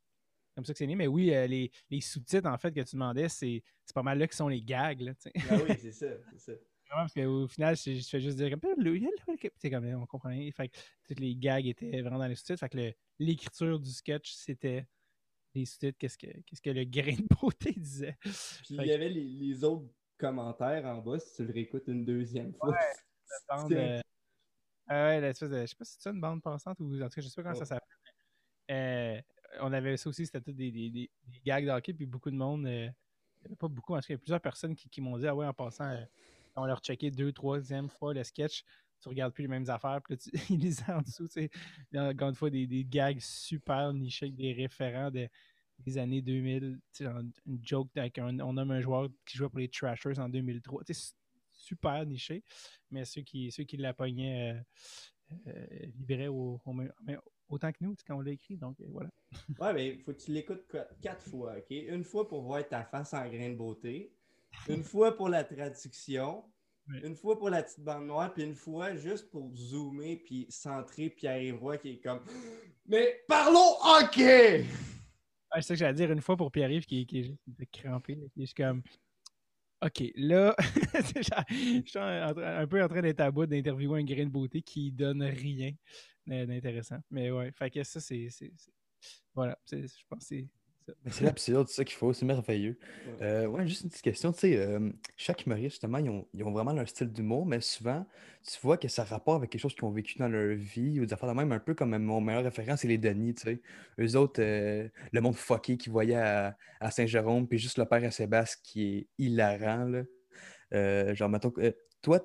Comme 0.55 0.65
ça 0.65 0.73
que 0.73 0.79
c'est 0.79 0.87
né. 0.87 0.95
Mais 0.95 1.09
oui, 1.09 1.27
les, 1.27 1.73
les 1.91 2.01
sous-titres, 2.01 2.49
en 2.49 2.57
fait, 2.59 2.71
que 2.71 2.81
tu 2.81 2.95
demandais, 2.95 3.29
c'est 3.29 3.65
pas 3.93 4.05
mal 4.05 4.21
là 4.21 4.29
qui 4.29 4.37
sont 4.37 4.47
les 4.47 4.63
gags. 4.63 5.01
Là, 5.01 5.13
ah 5.51 5.57
oui, 5.69 5.77
c'est 5.81 5.91
ça 5.91 6.07
parce 6.95 7.15
qu'au 7.15 7.47
final, 7.49 7.77
je, 7.77 8.01
fais 8.01 8.21
juste 8.21 8.37
dire 8.37 8.51
comme 8.51 8.65
c'est 9.57 9.71
comme 9.71 9.85
on 9.87 10.07
comprend 10.07 10.29
rien. 10.29 10.51
Fait 10.53 10.69
que 10.69 10.77
toutes 11.07 11.21
les 11.21 11.35
gags 11.35 11.67
étaient 11.67 12.01
vraiment 12.01 12.19
dans 12.19 12.27
les 12.27 12.35
sous-titres. 12.35 12.61
Fait 12.61 12.69
que 12.69 12.95
l'écriture 13.19 13.79
du 13.81 13.91
sketch, 13.91 14.33
c'était 14.33 14.87
les 15.55 15.65
sous-titres, 15.65 15.99
qu'est-ce 15.99 16.19
que, 16.19 16.27
qu'est-ce 16.27 16.63
que 16.63 16.71
le 16.71 16.85
grain 16.85 17.17
de 17.17 17.27
beauté 17.41 17.73
disait. 17.77 18.17
Puis 18.21 18.77
il 18.77 18.87
y 18.87 18.93
avait 18.93 19.09
les, 19.09 19.65
autres 19.65 19.89
commentaires 20.19 20.85
en 20.87 20.99
bas 20.99 21.19
si 21.19 21.35
tu 21.35 21.45
le 21.45 21.53
réécoutes 21.53 21.89
une 21.89 22.05
deuxième 22.05 22.55
fois. 22.55 22.71
Ouais, 22.71 22.77
euh, 23.73 24.01
ah 24.87 25.07
ouais, 25.07 25.21
l'espèce 25.21 25.51
de, 25.51 25.61
je 25.61 25.67
sais 25.67 25.77
pas 25.77 25.85
si 25.85 25.97
c'est 25.99 26.11
une 26.11 26.21
bande 26.21 26.43
passante 26.43 26.79
ou 26.81 27.01
en 27.01 27.09
tout 27.09 27.15
cas, 27.15 27.21
je 27.21 27.29
sais 27.29 27.35
pas 27.37 27.43
comment 27.43 27.55
ça 27.55 27.65
s'appelle. 27.65 27.89
Euh, 28.71 29.21
on 29.61 29.73
avait 29.73 29.97
ça 29.97 30.09
aussi, 30.09 30.27
c'était 30.27 30.41
tout 30.41 30.53
des, 30.53 30.71
des, 30.71 30.91
des, 30.91 31.11
gags 31.45 31.67
d'hockey, 31.67 31.93
puis 31.93 32.07
beaucoup 32.07 32.31
de 32.31 32.37
monde, 32.37 32.67
euh, 32.67 32.89
il 32.89 33.41
n'y 33.41 33.47
avait 33.47 33.57
pas 33.57 33.69
beaucoup, 33.69 33.95
en 33.95 33.99
tout 33.99 34.03
cas, 34.03 34.09
il 34.11 34.13
y 34.13 34.17
a 34.17 34.19
plusieurs 34.19 34.41
personnes 34.41 34.75
qui, 34.75 34.89
qui 34.89 35.01
m'ont 35.01 35.19
dit, 35.19 35.27
ah 35.27 35.35
ouais, 35.35 35.47
en 35.47 35.53
passant, 35.53 35.97
on 36.57 36.67
leur 36.67 36.81
checké 36.81 37.11
deux, 37.11 37.33
troisième 37.33 37.89
fois 37.89 38.15
le 38.15 38.25
sketch, 38.25 38.65
tu 39.01 39.09
regardes 39.09 39.33
plus 39.33 39.43
les 39.43 39.49
mêmes 39.49 39.69
affaires, 39.69 40.01
puis 40.03 40.15
là, 40.15 40.19
tu, 40.19 40.31
ils 40.53 40.59
lisent 40.59 40.85
en 40.89 41.03
dessous, 41.03 41.29
tu 41.29 41.49
sais, 41.49 41.51
encore 41.99 42.31
une 42.31 42.35
fois, 42.35 42.51
des, 42.51 42.67
des 42.67 42.85
gags 42.85 43.21
super 43.21 43.93
nichés, 43.93 44.31
des 44.31 44.53
référents 44.53 45.11
des 45.11 45.99
années 45.99 46.23
2000, 46.23 46.81
tu 46.93 47.05
sais, 47.05 47.11
une 47.47 47.59
joke 47.63 47.91
avec 47.97 48.19
un, 48.19 48.39
on 48.41 48.53
nomme 48.55 48.71
un 48.71 48.81
joueur 48.81 49.09
qui 49.27 49.37
jouait 49.37 49.49
pour 49.49 49.59
les 49.59 49.69
Trashers 49.69 50.19
en 50.19 50.29
2003, 50.29 50.85
tu 50.85 50.95
sais, 50.95 51.15
super 51.51 52.05
niché, 52.07 52.43
mais 52.91 53.05
ceux 53.05 53.23
qui, 53.23 53.51
ceux 53.51 53.65
qui 53.65 53.77
l'appognaient 53.77 54.65
euh, 55.47 55.91
euh, 56.11 56.29
au, 56.29 56.61
autant 57.49 57.73
que 57.73 57.79
nous 57.81 57.95
quand 58.07 58.17
on 58.17 58.21
l'a 58.21 58.33
écrit, 58.33 58.57
donc 58.57 58.81
euh, 58.81 58.87
voilà. 58.89 59.11
ouais, 59.61 59.73
mais 59.73 59.89
il 59.89 60.01
faut 60.01 60.13
que 60.13 60.21
tu 60.21 60.33
l'écoutes 60.33 60.65
quatre 61.01 61.23
fois, 61.23 61.57
OK? 61.57 61.71
Une 61.71 62.05
fois 62.05 62.29
pour 62.29 62.43
voir 62.43 62.67
ta 62.67 62.85
face 62.85 63.15
en 63.15 63.29
grain 63.29 63.51
de 63.51 63.57
beauté, 63.57 64.15
une 64.69 64.83
fois 64.83 65.17
pour 65.17 65.29
la 65.29 65.45
traduction, 65.45 66.45
une 67.03 67.17
fois 67.17 67.39
pour 67.39 67.51
la 67.51 67.63
petite 67.63 67.81
bande 67.81 68.07
noire, 68.07 68.33
puis 68.33 68.45
une 68.45 68.55
fois 68.55 68.95
juste 68.95 69.31
pour 69.31 69.55
zoomer 69.55 70.17
puis 70.17 70.47
centrer 70.51 71.11
Pierre-Yves 71.11 71.79
qui 71.81 71.91
est 71.91 72.01
comme 72.01 72.21
Mais 72.87 73.23
parlons 73.27 73.77
hockey! 73.83 74.65
c'est 75.55 75.63
ça 75.63 75.75
que 75.75 75.79
j'allais 75.79 75.95
dire, 75.95 76.11
une 76.11 76.21
fois 76.21 76.37
pour 76.37 76.51
Pierre-Yves 76.51 76.85
qui, 76.85 77.07
qui, 77.07 77.21
est 77.21 77.23
juste 77.25 77.41
crampé, 77.73 78.17
qui 78.17 78.43
est 78.43 78.43
juste 78.43 78.57
comme 78.57 78.83
OK, 79.85 80.03
là, 80.17 80.55
je 80.95 81.83
suis 81.85 81.99
un, 81.99 82.67
peu 82.67 82.83
en 82.83 82.89
train 82.89 83.03
d'être 83.03 83.21
à 83.21 83.31
bout 83.31 83.45
d'interviewer 83.45 84.01
un 84.01 84.05
grain 84.05 84.25
de 84.25 84.31
beauté 84.31 84.63
qui 84.63 84.91
donne 84.91 85.23
rien 85.23 85.73
d'intéressant. 86.27 86.99
Mais 87.11 87.31
ouais, 87.31 87.53
fait 87.53 87.71
que 87.71 87.85
ça, 87.85 88.01
c'est. 88.01 88.29
Voilà, 89.35 89.59
je 89.71 89.87
pense 90.09 90.21
que 90.21 90.25
c'est 90.25 90.49
c'est 91.11 91.25
l'absurde, 91.25 91.69
c'est 91.69 91.77
ça 91.77 91.85
qu'il 91.85 91.97
faut, 91.97 92.13
c'est 92.13 92.27
merveilleux. 92.27 92.79
Euh, 93.23 93.47
ouais, 93.47 93.67
juste 93.67 93.83
une 93.85 93.89
petite 93.89 94.03
question, 94.03 94.33
tu 94.33 94.41
sais, 94.41 94.57
euh, 94.59 94.91
chaque 95.17 95.47
humoriste, 95.47 95.73
justement, 95.73 95.99
ils 95.99 96.11
ont, 96.11 96.53
vraiment 96.53 96.73
leur 96.73 96.89
style 96.89 97.11
d'humour, 97.11 97.47
mais 97.47 97.61
souvent, 97.61 98.07
tu 98.47 98.59
vois 98.63 98.77
que 98.77 98.89
ça 98.89 99.03
a 99.03 99.05
rapport 99.07 99.37
avec 99.37 99.51
quelque 99.51 99.63
chose 99.63 99.75
qu'ils 99.75 99.85
ont 99.85 99.91
vécu 99.91 100.19
dans 100.19 100.29
leur 100.29 100.55
vie, 100.55 101.01
ou 101.01 101.07
des 101.07 101.13
affaires 101.13 101.29
de 101.29 101.35
même, 101.35 101.53
un 101.53 101.59
peu 101.59 101.75
comme 101.75 101.97
mon 101.97 102.21
meilleur 102.21 102.45
référent, 102.45 102.77
c'est 102.77 102.89
les 102.89 102.99
Denis, 102.99 103.35
tu 103.35 103.43
sais. 103.43 103.63
Eux 103.99 104.17
autres, 104.17 104.43
euh, 104.43 104.89
le 105.13 105.21
monde 105.21 105.37
fucké 105.37 105.77
qu'ils 105.79 105.93
voyaient 105.93 106.17
à, 106.17 106.91
Saint-Jérôme, 106.91 107.49
puis 107.49 107.59
juste 107.59 107.79
le 107.79 107.87
père 107.87 108.05
à 108.05 108.11
Sébastien 108.11 108.61
qui 108.63 108.99
est 108.99 109.09
hilarant, 109.19 109.85
là. 109.85 111.15
genre, 111.15 111.31
mettons, 111.31 111.53
toi, 112.05 112.21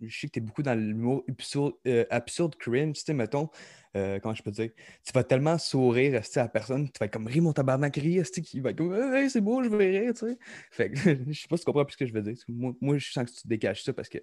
je 0.00 0.18
sais 0.20 0.26
que 0.28 0.32
tu 0.32 0.38
es 0.38 0.42
beaucoup 0.42 0.62
dans 0.62 0.78
l'humour 0.78 1.24
absurde, 1.28 1.74
absurde 2.10 2.54
cringe, 2.56 2.98
tu 2.98 3.02
sais, 3.04 3.14
mettons, 3.14 3.48
euh, 3.96 4.18
comment 4.18 4.34
je 4.34 4.42
peux 4.42 4.50
dire, 4.50 4.70
tu 5.04 5.12
vas 5.12 5.22
tellement 5.22 5.56
sourire 5.56 6.20
à 6.20 6.38
la 6.40 6.48
personne, 6.48 6.90
tu 6.90 6.98
vas 6.98 7.06
être 7.06 7.12
comme 7.12 7.26
rire 7.26 7.42
mon 7.42 7.52
tabarnak, 7.52 7.94
rire, 7.96 8.24
qui 8.26 8.60
va 8.60 8.70
être 8.70 8.76
comme 8.76 8.92
hey, 8.92 9.30
c'est 9.30 9.40
beau, 9.40 9.62
je 9.62 9.68
vais 9.68 9.98
rire, 9.98 10.12
tu 10.14 10.26
sais. 10.26 10.38
Fait 10.70 10.90
que 10.90 10.96
je 11.32 11.40
sais 11.40 11.48
pas 11.48 11.56
si 11.56 11.62
tu 11.62 11.66
comprends 11.66 11.84
plus 11.84 11.92
ce 11.92 11.98
que 11.98 12.06
je 12.06 12.12
veux 12.12 12.22
dire. 12.22 12.34
Moi, 12.48 12.74
moi, 12.80 12.98
je 12.98 13.12
sens 13.12 13.30
que 13.30 13.40
tu 13.40 13.46
dégages 13.46 13.82
ça 13.84 13.92
parce 13.92 14.08
que, 14.08 14.18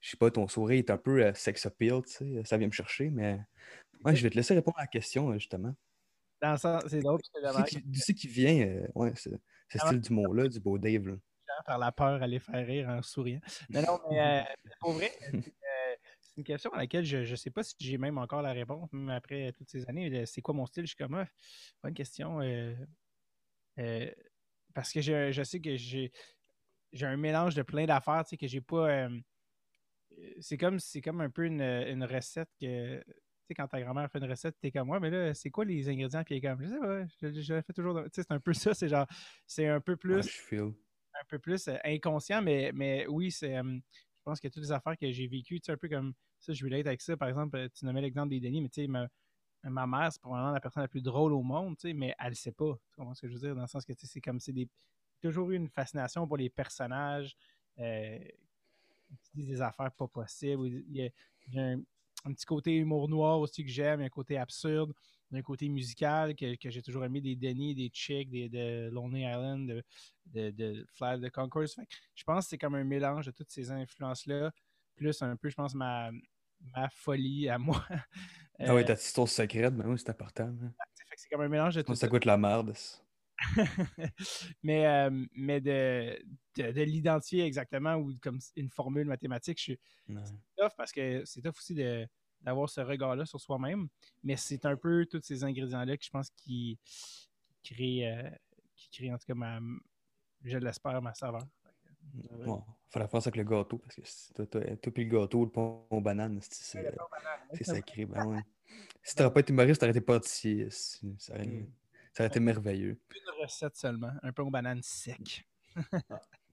je 0.00 0.10
sais 0.10 0.16
pas, 0.16 0.30
ton 0.30 0.48
sourire 0.48 0.78
est 0.78 0.90
un 0.90 0.98
peu 0.98 1.24
euh, 1.24 1.32
sex 1.34 1.64
appeal, 1.66 2.02
tu 2.04 2.12
sais, 2.12 2.42
ça 2.44 2.56
vient 2.56 2.66
me 2.66 2.72
chercher, 2.72 3.10
mais 3.10 3.40
ouais, 4.04 4.16
je 4.16 4.22
vais 4.22 4.30
te 4.30 4.36
laisser 4.36 4.54
répondre 4.54 4.78
à 4.78 4.82
la 4.82 4.88
question, 4.88 5.30
euh, 5.30 5.34
justement. 5.34 5.74
Dans 6.42 6.56
c'est 6.88 7.00
drôle, 7.00 7.20
Du 7.84 8.00
sais 8.00 8.14
qui 8.14 8.26
vient, 8.26 8.82
ouais, 8.96 9.12
ce 9.14 9.30
style 9.78 10.00
du 10.00 10.12
mot-là, 10.12 10.48
du 10.48 10.58
beau 10.58 10.78
Dave, 10.78 11.08
là. 11.08 11.14
Par 11.64 11.78
la 11.78 11.92
peur 11.92 12.22
à 12.22 12.26
les 12.26 12.38
faire 12.38 12.66
rire 12.66 12.88
en 12.88 13.02
souriant. 13.02 13.40
Mais 13.70 13.82
non, 13.82 13.98
mais 14.10 14.44
pour 14.80 14.92
vrai, 14.92 15.12
c'est 16.32 16.40
une 16.40 16.44
question 16.44 16.72
à 16.72 16.78
laquelle 16.78 17.04
je 17.04 17.18
ne 17.18 17.36
sais 17.36 17.50
pas 17.50 17.62
si 17.62 17.74
j'ai 17.78 17.98
même 17.98 18.16
encore 18.16 18.40
la 18.40 18.52
réponse, 18.52 18.90
même 18.92 19.10
après 19.10 19.52
toutes 19.52 19.68
ces 19.68 19.86
années. 19.88 20.24
C'est 20.24 20.40
quoi 20.40 20.54
mon 20.54 20.64
style? 20.64 20.84
Je 20.84 20.88
suis 20.88 20.96
comme, 20.96 21.14
ah, 21.14 21.26
bonne 21.82 21.92
question. 21.92 22.40
Euh, 22.40 22.74
euh, 23.78 24.10
parce 24.72 24.92
que 24.92 25.02
je, 25.02 25.42
sais 25.42 25.60
que 25.60 25.76
j'ai 25.76 26.10
un 27.02 27.18
mélange 27.18 27.54
de 27.54 27.62
plein 27.62 27.84
d'affaires, 27.84 28.24
tu 28.24 28.30
sais, 28.30 28.36
que 28.38 28.46
j'ai 28.46 28.62
pas. 28.62 28.88
Euh, 28.88 29.20
c'est 30.40 30.56
comme, 30.56 30.78
comme 31.04 31.20
un 31.20 31.30
peu 31.30 31.44
une, 31.44 32.04
recette 32.04 32.48
que. 32.58 32.98
Tu 32.98 33.48
sais, 33.48 33.54
quand 33.54 33.68
ta 33.68 33.82
grand-mère 33.82 34.10
fait 34.10 34.18
une 34.18 34.30
recette, 34.30 34.56
t'es 34.58 34.70
comme 34.70 34.86
moi, 34.86 35.00
mais 35.00 35.10
là, 35.10 35.34
c'est 35.34 35.50
quoi 35.50 35.66
les 35.66 35.86
ingrédients? 35.88 36.24
Puis 36.24 36.36
elle 36.36 36.44
est 36.44 36.48
comme, 36.48 36.62
je 36.62 36.68
sais 36.68 36.78
pas, 36.78 37.30
je, 37.30 37.60
fais 37.60 37.72
toujours. 37.74 38.02
Tu 38.04 38.10
sais, 38.14 38.22
c'est 38.22 38.32
un 38.32 38.40
peu 38.40 38.54
ça, 38.54 38.72
c'est 38.72 38.88
genre, 38.88 39.06
c'est 39.46 39.66
un 39.66 39.80
peu 39.80 39.96
plus. 39.96 40.26
Un 41.22 41.26
peu 41.28 41.38
plus 41.38 41.68
inconscient, 41.84 42.42
mais, 42.42 42.72
mais 42.74 43.06
oui, 43.08 43.30
c'est 43.30 43.54
Je 43.56 43.80
pense 44.24 44.40
que 44.40 44.48
toutes 44.48 44.62
les 44.62 44.72
affaires 44.72 44.96
que 44.96 45.10
j'ai 45.10 45.26
vécues, 45.26 45.60
tu 45.60 45.66
sais, 45.66 45.72
un 45.72 45.76
peu 45.76 45.88
comme 45.88 46.14
ça, 46.40 46.52
je 46.52 46.64
relate 46.64 46.86
avec 46.86 47.00
ça. 47.00 47.16
Par 47.16 47.28
exemple, 47.28 47.56
euh, 47.56 47.68
tu 47.74 47.84
nommais 47.84 48.00
l'exemple 48.02 48.30
des 48.30 48.40
Denis, 48.40 48.60
mais 48.60 48.68
tu 48.68 48.82
sais, 48.82 48.86
ma, 48.88 49.08
ma 49.64 49.86
mère, 49.86 50.12
c'est 50.12 50.20
probablement 50.20 50.52
la 50.52 50.60
personne 50.60 50.82
la 50.82 50.88
plus 50.88 51.02
drôle 51.02 51.32
au 51.32 51.42
monde, 51.42 51.76
tu 51.76 51.88
sais, 51.88 51.94
mais 51.94 52.14
elle 52.18 52.30
ne 52.30 52.34
sait 52.34 52.52
pas. 52.52 52.74
Tu 52.90 52.96
comprends 52.96 53.14
ce 53.14 53.22
que 53.22 53.28
je 53.28 53.34
veux 53.34 53.40
dire? 53.40 53.54
Dans 53.54 53.62
le 53.62 53.68
sens 53.68 53.84
que 53.84 53.92
c'est 53.96 54.20
comme 54.20 54.40
c'est 54.40 54.52
des. 54.52 54.68
toujours 55.22 55.50
eu 55.50 55.56
une 55.56 55.68
fascination 55.68 56.26
pour 56.26 56.36
les 56.36 56.50
personnages 56.50 57.36
euh, 57.78 58.18
qui 59.22 59.30
disent 59.34 59.48
des 59.48 59.62
affaires 59.62 59.92
pas 59.92 60.08
possibles. 60.08 60.66
Il 60.66 60.96
y 60.96 61.02
a, 61.02 61.10
il 61.48 61.54
y 61.54 61.58
a 61.58 61.62
un, 61.62 61.82
un 62.24 62.32
petit 62.32 62.46
côté 62.46 62.76
humour 62.76 63.08
noir 63.08 63.40
aussi 63.40 63.64
que 63.64 63.70
j'aime, 63.70 64.00
un 64.00 64.08
côté 64.08 64.38
absurde, 64.38 64.92
un 65.32 65.42
côté 65.42 65.68
musical 65.68 66.34
que, 66.34 66.56
que 66.56 66.70
j'ai 66.70 66.82
toujours 66.82 67.04
aimé, 67.04 67.20
des 67.20 67.36
Denny, 67.36 67.74
des 67.74 67.90
Chick, 67.92 68.30
des, 68.30 68.48
de 68.48 68.90
Lonely 68.90 69.22
Island, 69.22 69.66
de, 69.66 69.82
de, 70.26 70.50
de 70.50 70.86
Flight 70.92 71.18
of 71.18 71.28
the 71.28 71.30
Concourse. 71.30 71.76
je 72.14 72.24
pense 72.24 72.44
que 72.44 72.50
c'est 72.50 72.58
comme 72.58 72.74
un 72.74 72.84
mélange 72.84 73.26
de 73.26 73.30
toutes 73.30 73.50
ces 73.50 73.70
influences-là, 73.70 74.52
plus 74.94 75.22
un 75.22 75.36
peu, 75.36 75.48
je 75.48 75.54
pense, 75.54 75.74
ma, 75.74 76.10
ma 76.60 76.88
folie 76.90 77.48
à 77.48 77.58
moi. 77.58 77.84
ah 78.58 78.74
oui, 78.74 78.84
ta 78.84 78.94
petite 78.94 79.26
secrète, 79.28 79.74
ben 79.74 79.88
oui, 79.88 79.98
c'est 79.98 80.10
important. 80.10 80.44
Hein. 80.44 80.72
C'est 81.16 81.28
comme 81.28 81.42
un 81.42 81.48
mélange 81.48 81.74
de 81.76 81.82
tout 81.82 81.94
ça. 81.94 82.00
Ça 82.00 82.08
goûte 82.08 82.24
la 82.24 82.36
merde. 82.36 82.74
mais 84.62 84.86
euh, 84.86 85.10
mais 85.34 85.60
de, 85.60 86.18
de, 86.56 86.72
de 86.72 86.82
l'identifier 86.82 87.44
exactement 87.44 87.96
ou 87.96 88.14
comme 88.20 88.38
une 88.56 88.70
formule 88.70 89.06
mathématique, 89.06 89.58
je 89.58 89.62
suis 89.62 89.80
tough 90.56 90.72
parce 90.76 90.92
que 90.92 91.22
c'est 91.24 91.40
tough 91.40 91.56
aussi 91.56 91.74
de, 91.74 92.06
d'avoir 92.42 92.68
ce 92.68 92.80
regard-là 92.80 93.24
sur 93.24 93.40
soi-même. 93.40 93.88
Mais 94.22 94.36
c'est 94.36 94.64
un 94.66 94.76
peu 94.76 95.06
tous 95.06 95.22
ces 95.22 95.44
ingrédients-là 95.44 95.96
que 95.96 96.04
je 96.04 96.10
pense 96.10 96.30
qui, 96.30 96.78
qui 97.62 97.74
créent, 97.74 98.06
euh, 98.06 98.30
qui 98.74 99.12
en 99.12 99.18
tout 99.18 99.26
cas 99.26 99.34
ma, 99.34 99.60
je 100.44 100.58
l'espère, 100.58 101.00
ma 101.02 101.14
saveur. 101.14 101.46
Bon, 102.14 102.64
il 102.66 102.92
faudra 102.92 103.08
faire 103.08 103.22
ça 103.22 103.28
avec 103.28 103.36
le 103.36 103.44
gâteau 103.44 103.78
parce 103.78 103.94
que 103.94 104.42
toi 104.42 104.92
puis 104.92 105.04
le 105.04 105.18
gâteau, 105.18 105.44
le 105.44 105.50
pont 105.50 105.86
aux 105.88 106.00
bananes, 106.00 106.40
c'est 106.42 107.64
sacré. 107.64 108.06
Ben 108.06 108.26
ouais. 108.26 108.42
Si 109.02 109.14
t'aurais 109.16 109.32
pas 109.32 109.40
été 109.40 109.52
humoriste, 109.52 109.80
t'aurais 109.80 109.92
été 109.92 110.00
pâtissier. 110.00 110.68
Ça 110.70 111.34
aurait, 111.34 111.46
mm. 111.46 111.66
Ça 112.12 112.22
aurait 112.22 112.28
été 112.28 112.40
merveilleux. 112.40 112.98
Une 113.14 113.42
recette 113.42 113.76
seulement, 113.76 114.12
un 114.22 114.32
pain 114.32 114.42
aux 114.42 114.50
bananes 114.50 114.82
sec. 114.82 115.46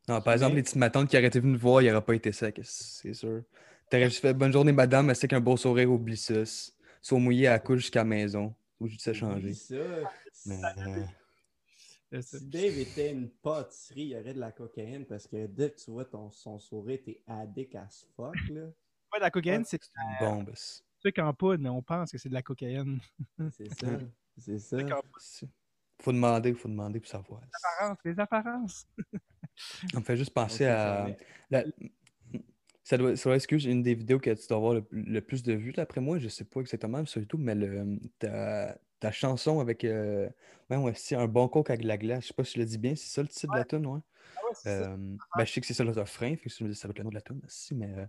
non, 0.08 0.22
par 0.22 0.34
exemple, 0.34 0.56
les 0.56 0.64
petites 0.64 0.78
matantes 0.78 1.10
qui 1.10 1.18
auraient 1.18 1.28
été 1.28 1.40
venues 1.40 1.54
me 1.54 1.58
voir, 1.58 1.82
il 1.82 1.90
n'aurait 1.90 2.06
pas 2.06 2.16
été 2.16 2.32
sec, 2.32 2.60
c'est 2.64 3.14
sûr. 3.14 3.44
T'aurais 3.90 4.10
juste 4.10 4.22
fait 4.22 4.34
bonne 4.34 4.54
journée, 4.54 4.72
madame, 4.72 5.08
mais 5.08 5.16
c'est 5.16 5.28
qu'un 5.28 5.40
beau 5.40 5.58
sourire, 5.58 5.92
oublie 5.92 6.18
ça. 6.18 6.44
Soit 7.02 7.20
mouillé 7.20 7.48
à 7.48 7.52
la 7.52 7.60
couche 7.60 7.80
jusqu'à 7.80 8.02
la 8.02 8.06
maison. 8.06 8.54
Ou 8.80 8.88
juste 8.88 9.08
à 9.08 9.14
changer. 9.14 9.54
ça. 9.54 9.76
Si 12.22 12.50
Dave 12.50 12.80
était 12.80 13.12
une 13.12 13.30
pâtisserie, 13.30 14.02
il 14.02 14.08
y 14.10 14.16
aurait 14.16 14.34
de 14.34 14.40
la 14.40 14.52
cocaïne 14.52 15.06
parce 15.06 15.28
que 15.28 15.46
dès 15.46 15.70
que 15.72 15.80
tu 15.80 15.92
vois 15.92 16.06
ton, 16.06 16.32
son 16.32 16.58
sourire, 16.58 17.00
t'es 17.06 17.22
addict 17.28 17.76
as 17.76 18.06
fuck. 18.16 18.36
Là. 18.50 18.62
Ouais, 19.14 19.20
la 19.20 19.30
cocaïne, 19.30 19.64
c'est 19.64 19.80
une 19.96 20.28
bombe. 20.28 20.52
C'est 21.02 21.12
qu'en 21.12 21.34
poudre, 21.34 21.62
mais 21.62 21.70
on 21.70 21.82
pense 21.82 22.12
que 22.12 22.18
c'est 22.18 22.30
de 22.30 22.34
la 22.34 22.42
cocaïne. 22.42 23.00
c'est 23.52 23.74
ça. 23.76 23.88
C'est 24.40 24.60
ça. 24.60 24.78
Faut 26.02 26.14
demander, 26.14 26.54
faut 26.54 26.70
demander 26.70 27.00
pour 27.00 27.10
savoir. 27.10 27.42
Les 27.42 27.50
apparences, 27.64 27.98
les 28.06 28.20
apparences. 28.20 28.88
on 29.96 30.00
me 30.00 30.04
fait 30.04 30.18
juste 30.18 30.34
penser 30.34 30.66
à. 30.66 31.08
La... 31.50 31.64
Ça 32.84 32.98
doit, 32.98 33.16
ça 33.16 33.36
excuse, 33.36 33.66
une 33.66 33.84
des 33.84 33.94
vidéos 33.94 34.18
que 34.18 34.32
tu 34.32 34.48
dois 34.48 34.58
avoir 34.58 34.74
le, 34.74 35.22
plus 35.22 35.44
de 35.44 35.54
vues, 35.54 35.74
d'après 35.74 36.02
moi, 36.02 36.18
je 36.18 36.28
sais 36.28 36.46
pas 36.46 36.60
exactement 36.62 37.06
sur 37.06 37.22
YouTube, 37.22 37.40
mais 37.44 37.54
le, 37.54 38.00
ta, 38.18 38.80
ta, 39.00 39.12
chanson 39.12 39.60
avec 39.60 39.84
euh, 39.84 40.28
ouais, 40.72 40.94
un 41.12 41.28
bon 41.28 41.48
coke 41.48 41.70
avec 41.70 41.84
la 41.84 42.00
glace, 42.00 42.24
je 42.24 42.28
sais 42.30 42.34
pas 42.34 42.44
si 42.44 42.56
je 42.56 42.60
le 42.60 42.66
dis 42.66 42.80
bien, 42.80 42.96
c'est 42.96 43.10
ça 43.10 43.22
le 43.22 43.28
titre 43.28 43.54
de 43.54 43.60
la 43.60 43.66
tune, 43.66 43.86
ouais? 43.86 44.00
Ah 44.36 44.40
ouais 44.44 44.72
euh, 44.72 44.98
ben, 45.38 45.46
je 45.46 45.52
sais 45.52 45.62
que 45.62 45.68
c'est 45.68 45.76
ça 45.76 45.84
le 45.84 45.92
refrain, 45.92 46.36
fait 46.36 46.50
que 46.50 46.74
ça 46.74 46.88
va 46.88 46.92
être 46.92 46.98
le 46.98 47.04
nom 47.04 47.10
de 47.12 47.16
la 47.16 47.22
tune 47.22 47.42
aussi, 47.46 47.76
mais 47.76 47.94
euh, 47.96 48.06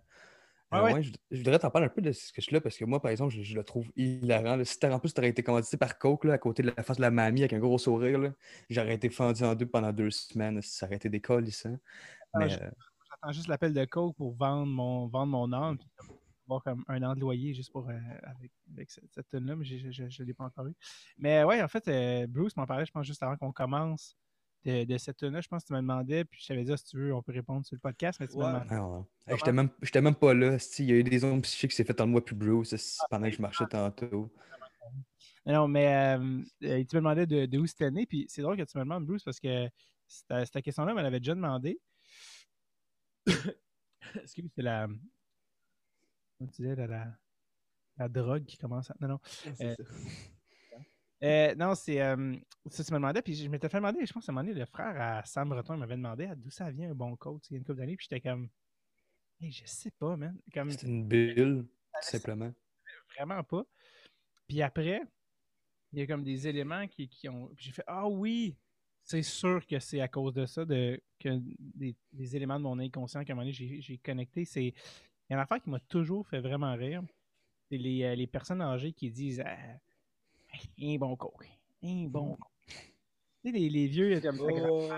ah 0.73 0.85
ouais. 0.85 1.03
je, 1.03 1.37
voudrais 1.39 1.59
t'en 1.59 1.71
parler 1.71 1.87
un 1.87 1.91
peu 1.91 2.00
de 2.00 2.12
ce 2.12 2.33
que 2.33 2.41
je 2.41 2.53
là 2.53 2.61
parce 2.61 2.77
que 2.77 2.85
moi, 2.85 3.03
par 3.03 3.11
exemple, 3.11 3.35
je, 3.35 3.55
le 3.55 3.65
trouve 3.65 3.91
hilarant. 3.97 4.57
Là. 4.57 4.65
Si 4.65 4.79
en 4.85 5.00
plus, 5.00 5.12
tu 5.12 5.21
aurais 5.21 5.31
été 5.31 5.43
commandité 5.43 5.77
par 5.77 5.99
Coke 5.99 6.25
là, 6.25 6.35
à 6.35 6.39
côté 6.39 6.62
de 6.62 6.73
la 6.77 6.83
face 6.83 6.99
de 6.99 7.03
la 7.03 7.11
mamie 7.11 7.41
avec 7.41 7.53
un 7.53 7.59
gros 7.59 7.79
sourire, 7.79 8.33
j'aurais 8.69 8.95
été 8.95 9.11
fendu 9.11 9.43
en 9.43 9.55
deux 9.55 9.67
pendant 9.67 9.93
deux 9.93 10.11
semaines. 10.11 10.62
Ça 10.62 10.87
aurait 10.87 10.97
été 10.97 11.09
des 11.09 11.21
cols, 11.21 11.50
ça. 11.50 11.71
Ah, 12.33 12.39
mais, 12.39 12.49
j'attends 12.49 13.33
juste 13.33 13.49
l'appel 13.49 13.75
de 13.75 13.85
Coke 13.85 14.17
pour 14.17 14.33
vendre 14.35 14.67
mon, 14.67 15.09
vendre 15.09 15.33
mon 15.33 15.53
âme. 15.53 15.79
Comme 16.65 16.85
un 16.89 17.00
an 17.05 17.15
de 17.15 17.21
loyer 17.21 17.55
juste 17.55 17.71
pour 17.71 17.89
euh, 17.89 17.97
avec, 18.73 18.91
cette, 18.91 19.05
cette 19.15 19.33
là 19.35 19.55
mais 19.55 19.65
je 19.65 20.03
ne 20.03 20.25
l'ai 20.25 20.35
pas 20.35 20.43
encore 20.43 20.67
eu. 20.67 20.75
Mais 21.17 21.45
ouais, 21.45 21.62
en 21.62 21.69
fait, 21.69 21.87
euh, 21.87 22.27
Bruce 22.27 22.57
m'en 22.57 22.67
parlait, 22.67 22.85
je 22.85 22.91
pense, 22.91 23.07
juste 23.07 23.23
avant 23.23 23.37
qu'on 23.37 23.53
commence 23.53 24.17
de, 24.64 24.85
de 24.85 24.99
cette 24.99 25.17
tune 25.17 25.31
là 25.31 25.40
Je 25.40 25.49
pense 25.49 25.62
que 25.62 25.69
tu 25.69 25.73
me 25.73 25.81
demandais, 25.81 26.25
puis 26.25 26.40
je 26.43 26.49
t'avais 26.49 26.64
dit, 26.64 26.76
si 26.76 26.85
tu 26.85 26.99
veux, 26.99 27.14
on 27.14 27.23
peut 27.23 27.33
répondre 27.33 27.64
sur 27.64 27.75
le 27.75 27.81
podcast, 27.81 28.21
mais 28.21 28.29
tu 28.29 28.37
ouais. 28.37 28.45
ah 28.45 29.02
J'étais 29.29 29.52
même, 29.52 29.71
même, 29.95 30.14
pas 30.14 30.35
là. 30.35 30.57
Il 30.79 30.85
y 30.85 30.93
a 30.93 30.97
eu 30.97 31.05
des 31.05 31.25
ondes 31.25 31.43
psychiques 31.43 31.71
qui 31.71 31.76
s'est 31.76 31.85
fait 31.85 32.00
en 32.00 32.07
moi 32.07 32.25
plus 32.25 32.35
Bruce 32.35 32.99
ah, 33.00 33.07
pendant 33.11 33.29
que 33.29 33.37
je 33.37 33.43
marchais 33.43 33.67
tantôt. 33.67 34.31
Non, 35.47 35.69
mais 35.69 36.17
euh, 36.19 36.43
tu 36.61 36.67
me 36.69 36.95
demandais 36.95 37.26
de, 37.26 37.47
de 37.47 37.59
où 37.59 37.67
c'était 37.67 37.90
né, 37.90 38.07
puis 38.07 38.26
c'est 38.29 38.43
drôle 38.43 38.57
que 38.57 38.62
tu 38.62 38.76
me 38.76 38.83
demandes, 38.83 39.07
Bruce, 39.07 39.25
parce 39.25 39.40
que 39.40 39.69
cette, 40.07 40.62
question-là, 40.62 40.95
elle 40.97 41.07
avait 41.07 41.21
déjà 41.21 41.35
demandé. 41.35 41.81
Excuse, 44.23 44.50
c'est 44.55 44.62
la. 44.62 44.88
Comment 46.38 46.50
tu 46.50 46.62
disais, 46.62 46.75
la, 46.75 47.07
la, 47.97 48.09
drogue 48.09 48.45
qui 48.45 48.59
commence 48.59 48.90
à. 48.90 48.97
Non, 49.00 49.09
non. 49.09 49.21
Euh, 49.61 49.75
euh, 51.23 51.55
non, 51.55 51.75
c'est. 51.75 52.00
Euh, 52.00 52.37
ça, 52.71 52.85
tu 52.85 52.93
me 52.93 52.99
demandais, 52.99 53.23
puis 53.23 53.35
je 53.35 53.49
m'étais 53.49 53.69
fait 53.69 53.77
demander, 53.79 54.05
je 54.07 54.12
pense 54.12 54.27
que 54.27 54.33
le 54.33 54.65
frère 54.67 55.00
à 55.00 55.25
Sam 55.25 55.49
Breton 55.50 55.77
m'avait 55.77 55.97
demandé 55.97 56.31
d'où 56.37 56.50
ça 56.50 56.71
vient 56.71 56.91
un 56.91 56.95
bon 56.95 57.17
coach 57.17 57.43
il 57.50 57.53
y 57.53 57.57
a 57.57 57.59
une 57.59 57.65
couple 57.65 57.79
d'années, 57.79 57.97
puis 57.97 58.07
j'étais 58.09 58.27
comme. 58.27 58.49
Hey, 59.41 59.53
je 59.53 59.65
sais 59.65 59.91
pas, 59.91 60.17
man. 60.17 60.37
Comme... 60.53 60.71
C'est 60.71 60.87
une 60.87 61.07
bulle, 61.07 61.67
simplement. 62.00 62.53
Vraiment 63.17 63.43
pas. 63.43 63.65
Puis 64.47 64.62
après, 64.62 65.03
il 65.93 65.99
y 65.99 66.03
a 66.03 66.07
comme 66.07 66.25
des 66.25 66.47
éléments 66.47 66.87
qui, 66.89 67.09
qui 67.09 67.29
ont. 67.29 67.49
Puis 67.57 67.67
j'ai 67.67 67.73
fait 67.73 67.85
Ah 67.87 68.09
oui, 68.09 68.57
c'est 69.03 69.23
sûr 69.23 69.67
que 69.67 69.79
c'est 69.79 70.00
à 70.00 70.09
cause 70.09 70.35
de 70.35 70.47
ça, 70.47 70.65
de, 70.65 71.03
que 71.19 71.41
des, 71.59 72.37
éléments 72.37 72.59
de 72.59 72.65
mon 72.65 72.79
inconscient 72.79 73.25
qu'à 73.25 73.33
un 73.33 73.37
moment 73.37 73.50
donné 73.50 73.81
j'ai 73.81 73.99
connecté. 73.99 74.45
C'est 74.45 74.67
il 74.67 75.33
y 75.33 75.35
a 75.35 75.37
une 75.37 75.43
affaire 75.43 75.62
qui 75.62 75.71
m'a 75.71 75.81
toujours 75.81 76.27
fait 76.27 76.41
vraiment 76.41 76.75
rire. 76.75 77.03
C'est 77.69 77.77
les, 77.77 78.03
euh, 78.03 78.15
les, 78.15 78.27
personnes 78.27 78.61
âgées 78.62 78.93
qui 78.93 79.11
disent 79.11 79.43
ah, 79.45 79.57
un 80.81 80.97
bon 80.97 81.17
coke, 81.17 81.47
un 81.83 82.07
bon 82.09 82.37
coke. 82.37 82.50
Tu 83.43 83.50
sais, 83.50 83.59
les, 83.59 83.71
les 83.71 83.87
vieux, 83.87 84.21
comme 84.21 84.37
ça, 84.37 84.45
oh. 84.45 84.88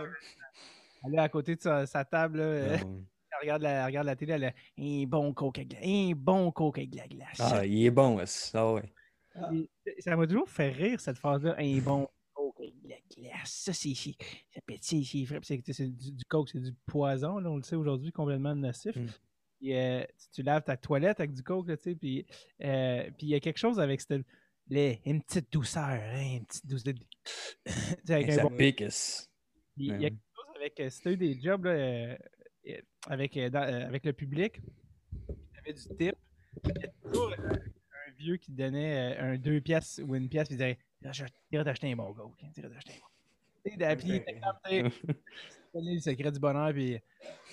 elle 1.04 1.14
est 1.14 1.18
à 1.18 1.28
côté 1.28 1.56
de 1.56 1.60
sa, 1.60 2.04
table, 2.04 2.38
là, 2.38 2.44
euh, 2.44 2.76
elle, 2.80 3.40
regarde 3.40 3.62
la, 3.62 3.86
regarde 3.86 4.06
la 4.06 4.16
télé, 4.16 4.32
elle 4.32 4.44
a 4.44 4.52
un 4.78 5.04
bon 5.06 5.32
coke 5.32 5.58
avec, 5.58 5.78
un 5.82 6.12
bon 6.16 6.50
coke 6.50 6.78
avec 6.78 6.90
de 6.90 6.96
la 6.96 7.08
glace. 7.08 7.40
Ah, 7.40 7.64
il 7.64 7.86
est 7.86 7.90
bon, 7.90 8.20
ça, 8.26 8.72
ouais. 8.72 8.92
Ça 10.00 10.16
m'a 10.16 10.26
toujours 10.26 10.50
fait 10.50 10.70
rire, 10.70 11.00
cette 11.00 11.18
phrase-là, 11.18 11.54
un 11.58 11.78
bon 11.78 12.08
la 12.84 12.96
glace, 13.16 13.50
ça 13.50 13.72
c'est 13.72 13.94
ça 13.94 14.60
pétille, 14.66 15.04
c'est 15.04 15.88
du, 15.88 16.12
du 16.12 16.24
coke, 16.24 16.48
c'est 16.50 16.60
du 16.60 16.72
poison, 16.86 17.38
là, 17.38 17.50
on 17.50 17.56
le 17.56 17.62
sait 17.62 17.76
aujourd'hui, 17.76 18.12
complètement 18.12 18.54
nocif. 18.54 18.96
Mm. 18.96 19.06
Euh, 19.64 20.04
tu, 20.34 20.42
laves 20.42 20.64
ta 20.64 20.76
toilette 20.76 21.20
avec 21.20 21.32
du 21.32 21.42
coke, 21.42 21.66
tu 21.66 21.76
sais, 21.80 21.94
puis 21.94 22.26
euh, 22.64 23.08
il 23.20 23.28
y 23.28 23.34
a 23.34 23.40
quelque 23.40 23.58
chose 23.58 23.78
avec 23.78 24.00
cette, 24.00 24.26
les, 24.68 25.00
une 25.04 25.22
petite 25.22 25.52
douceur, 25.52 25.84
hein, 25.84 26.36
une 26.36 26.46
petite 26.46 26.66
douceur. 26.66 26.94
avec 28.08 28.32
ça 28.32 28.50
pique. 28.50 28.84
Il 29.76 29.86
y 29.86 29.92
a 29.92 30.10
quelque 30.10 30.16
chose 30.34 30.56
avec, 30.56 30.80
euh, 30.80 30.90
si 30.90 31.00
tu 31.00 31.08
as 31.08 31.12
eu 31.12 31.16
des 31.16 31.40
jobs 31.40 31.64
là, 31.64 32.16
avec, 33.08 33.36
avec 33.36 34.04
le 34.04 34.12
public, 34.12 34.60
tu 35.26 35.58
avais 35.58 35.72
du 35.72 35.82
tip, 35.96 36.16
il 36.64 36.80
y 36.80 36.84
a 36.84 36.88
toujours 37.02 37.32
un 37.32 38.12
vieux 38.18 38.36
qui 38.36 38.52
donnait 38.52 39.16
un 39.18 39.36
deux 39.38 39.60
pièces 39.60 40.00
ou 40.04 40.14
une 40.14 40.28
pièce, 40.28 40.48
il 40.50 40.56
disait 40.56 40.78
T'irais 41.48 41.64
d'acheter 41.64 41.92
un 41.92 41.96
bon 41.96 42.12
coke. 42.14 42.36
T'irais 42.54 42.68
d'acheter 42.68 42.92
un 42.92 43.00
bon. 43.00 43.06
Tu 43.64 43.76
sais, 43.78 43.96
puis 43.96 44.22
le 45.74 46.00
secret 46.00 46.30
du 46.30 46.38
bonheur, 46.38 46.72
puis. 46.72 47.00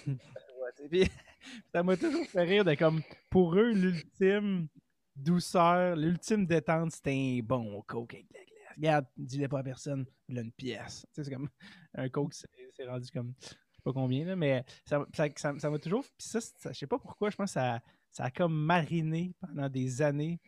puis 0.90 1.10
ça 1.74 1.84
m'a 1.84 1.98
toujours 1.98 2.26
fait 2.28 2.44
rire 2.44 2.66
de 2.66 2.76
comme, 2.76 3.02
pour 3.30 3.56
eux, 3.56 3.72
l'ultime 3.72 4.68
douceur, 5.16 5.96
l'ultime 5.96 6.46
détente, 6.46 6.92
c'était 6.92 7.12
un 7.12 7.40
bon 7.44 7.82
coke 7.82 8.14
avec 8.14 8.28
la 8.34 8.40
glace. 8.40 8.76
Regarde, 8.76 9.06
dis-le 9.18 9.48
pas 9.48 9.60
à 9.60 9.64
personne, 9.64 10.06
il 10.28 10.38
a 10.38 10.42
une 10.42 10.52
pièce. 10.52 11.06
Tu 11.08 11.16
sais, 11.16 11.24
c'est 11.24 11.34
comme 11.34 11.50
un 11.96 12.10
coke, 12.10 12.34
c'est 12.34 12.86
rendu 12.86 13.10
comme, 13.12 13.34
je 13.42 13.48
sais 13.48 13.82
pas 13.84 13.94
combien, 13.94 14.26
là, 14.26 14.36
mais 14.36 14.64
ça 14.86 15.00
m'a 15.00 15.06
ça, 15.14 15.28
ça, 15.58 15.80
toujours. 15.80 16.04
Puis 16.18 16.28
ça, 16.28 16.40
je 16.40 16.74
sais 16.74 16.88
pas 16.88 17.00
pourquoi, 17.00 17.30
je 17.30 17.36
pense 17.36 17.50
que 17.50 17.54
ça, 17.54 17.82
ça 18.12 18.26
a 18.26 18.32
comme 18.32 18.54
mariné 18.54 19.34
pendant 19.40 19.70
des 19.70 20.02
années 20.02 20.40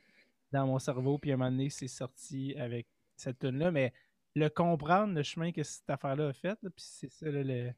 dans 0.52 0.68
mon 0.68 0.80
cerveau, 0.80 1.18
puis 1.18 1.32
à 1.32 1.36
un 1.36 1.38
moment 1.38 1.52
donné, 1.52 1.70
c'est 1.70 1.88
sorti 1.88 2.56
avec 2.58 2.88
cette 3.16 3.40
tune-là, 3.40 3.72
mais 3.72 3.94
le 4.36 4.50
comprendre, 4.50 5.14
le 5.14 5.24
chemin 5.24 5.52
que 5.52 5.64
cette 5.64 5.90
affaire-là 5.90 6.30
a 6.30 6.34
fait, 6.34 6.58
puis 6.62 6.72
c'est 6.78 7.12
ça, 7.12 7.26
le, 7.30 7.74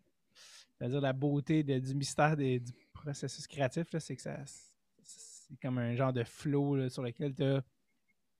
dire 0.81 1.01
la 1.01 1.13
beauté 1.13 1.63
du 1.63 1.95
mystère 1.95 2.35
du 2.37 2.61
processus 2.93 3.47
créatif, 3.47 3.87
c'est 3.97 4.15
que 4.15 4.21
ça 4.21 4.37
c'est 5.53 5.67
comme 5.67 5.77
un 5.77 5.95
genre 5.95 6.13
de 6.13 6.23
flow 6.23 6.89
sur 6.89 7.03
lequel 7.03 7.35
tu 7.35 7.43
as 7.43 7.63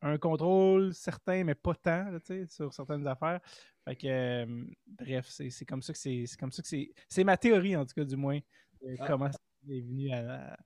un 0.01 0.17
contrôle 0.17 0.93
certain, 0.93 1.43
mais 1.43 1.55
pas 1.55 1.75
tant 1.75 2.17
sur 2.47 2.73
certaines 2.73 3.07
affaires. 3.07 3.39
Fait 3.85 3.95
que, 3.95 4.07
euh, 4.07 4.65
bref, 4.87 5.27
c'est 5.29 5.65
comme 5.65 5.81
ça 5.81 5.93
que 5.93 5.99
c'est 5.99 6.25
comme 6.39 6.51
ça 6.51 6.61
que 6.61 6.67
c'est. 6.67 6.91
C'est 7.07 7.23
ma 7.23 7.37
théorie, 7.37 7.75
en 7.75 7.85
tout 7.85 7.93
cas, 7.95 8.03
du 8.03 8.15
moins, 8.15 8.39
ah. 8.99 9.07
comment 9.07 9.29
est 9.69 9.81
venu 9.81 10.11
à, 10.11 10.57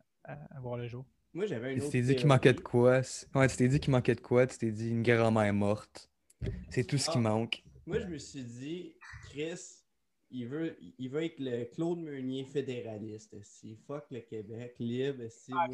voir 0.61 0.77
le 0.77 0.87
jour. 0.87 1.05
Moi, 1.33 1.45
j'avais 1.45 1.73
une 1.73 1.79
autre. 1.79 1.91
Tu 1.91 1.91
t'es 1.91 2.01
dit 2.01 2.15
qu'il 2.15 2.27
manquait 2.27 2.53
de 2.53 2.61
quoi? 2.61 3.01
Ouais, 3.35 3.47
tu 3.47 3.57
t'es 3.57 3.67
dit 3.67 3.79
qu'il 3.79 3.91
manquait 3.91 4.15
de 4.15 4.21
quoi? 4.21 4.47
Tu 4.47 4.57
t'es 4.57 4.71
dit 4.71 4.89
une 4.89 5.03
grand-mère 5.03 5.53
morte. 5.53 6.09
C'est 6.69 6.83
tout 6.83 6.97
ce 6.97 7.09
qui 7.09 7.17
ah. 7.17 7.21
manque. 7.21 7.63
Moi, 7.85 7.99
je 7.99 8.07
me 8.07 8.17
suis 8.17 8.43
dit, 8.43 8.95
Chris, 9.29 9.76
il 10.29 10.47
veut, 10.47 10.77
il 10.97 11.09
veut 11.09 11.23
être 11.23 11.39
le 11.39 11.65
Claude 11.65 11.99
Meunier 11.99 12.45
fédéraliste. 12.45 13.35
Si 13.43 13.75
fuck 13.75 14.05
le 14.11 14.21
Québec, 14.21 14.75
libre. 14.79 15.23
Si 15.29 15.51
ah, 15.55 15.67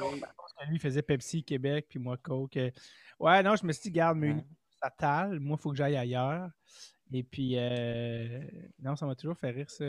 Lui, 0.69 0.79
faisait 0.79 1.01
Pepsi, 1.01 1.43
Québec, 1.43 1.88
puis 1.89 2.00
moi, 2.00 2.17
Coke. 2.17 2.60
Ouais, 3.19 3.43
non, 3.43 3.55
je 3.55 3.65
me 3.65 3.72
suis 3.72 3.83
dit, 3.83 3.91
garde, 3.91 4.17
Meunier, 4.17 4.43
ça 4.81 4.89
tale. 4.89 5.39
Moi, 5.39 5.57
il 5.60 5.62
faut 5.62 5.72
que 5.72 5.77
j'aille 5.77 5.95
ailleurs. 5.95 6.50
Et 7.12 7.24
puis, 7.24 7.53
euh, 7.57 8.41
non, 8.79 8.95
ça 8.95 9.05
m'a 9.05 9.15
toujours 9.15 9.38
fait 9.38 9.51
rire, 9.51 9.69
ça, 9.69 9.86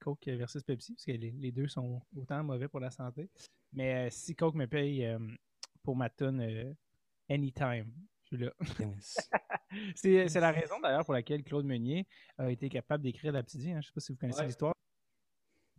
Coke 0.00 0.26
versus 0.26 0.62
Pepsi, 0.62 0.94
parce 0.94 1.04
que 1.04 1.12
les, 1.12 1.52
deux 1.52 1.68
sont 1.68 2.02
autant 2.16 2.42
mauvais 2.42 2.68
pour 2.68 2.80
la 2.80 2.90
santé. 2.90 3.30
Mais 3.72 4.06
euh, 4.06 4.08
si 4.10 4.34
Coke 4.34 4.56
me 4.56 4.66
paye 4.66 5.06
euh, 5.06 5.18
pour 5.82 5.94
ma 5.94 6.10
tonne 6.10 6.74
Anytime, 7.30 7.92
c'est 9.94 10.40
la 10.40 10.52
raison 10.52 10.80
d'ailleurs 10.80 11.04
pour 11.04 11.14
laquelle 11.14 11.42
Claude 11.42 11.64
Meunier 11.64 12.06
a 12.38 12.50
été 12.50 12.68
capable 12.68 13.02
d'écrire 13.02 13.32
la 13.32 13.42
petite 13.42 13.60
vie. 13.60 13.72
Hein. 13.72 13.80
Je 13.80 13.88
ne 13.88 13.90
sais 13.90 13.92
pas 13.92 14.00
si 14.00 14.12
vous 14.12 14.18
connaissez 14.18 14.44
l'histoire. 14.44 14.74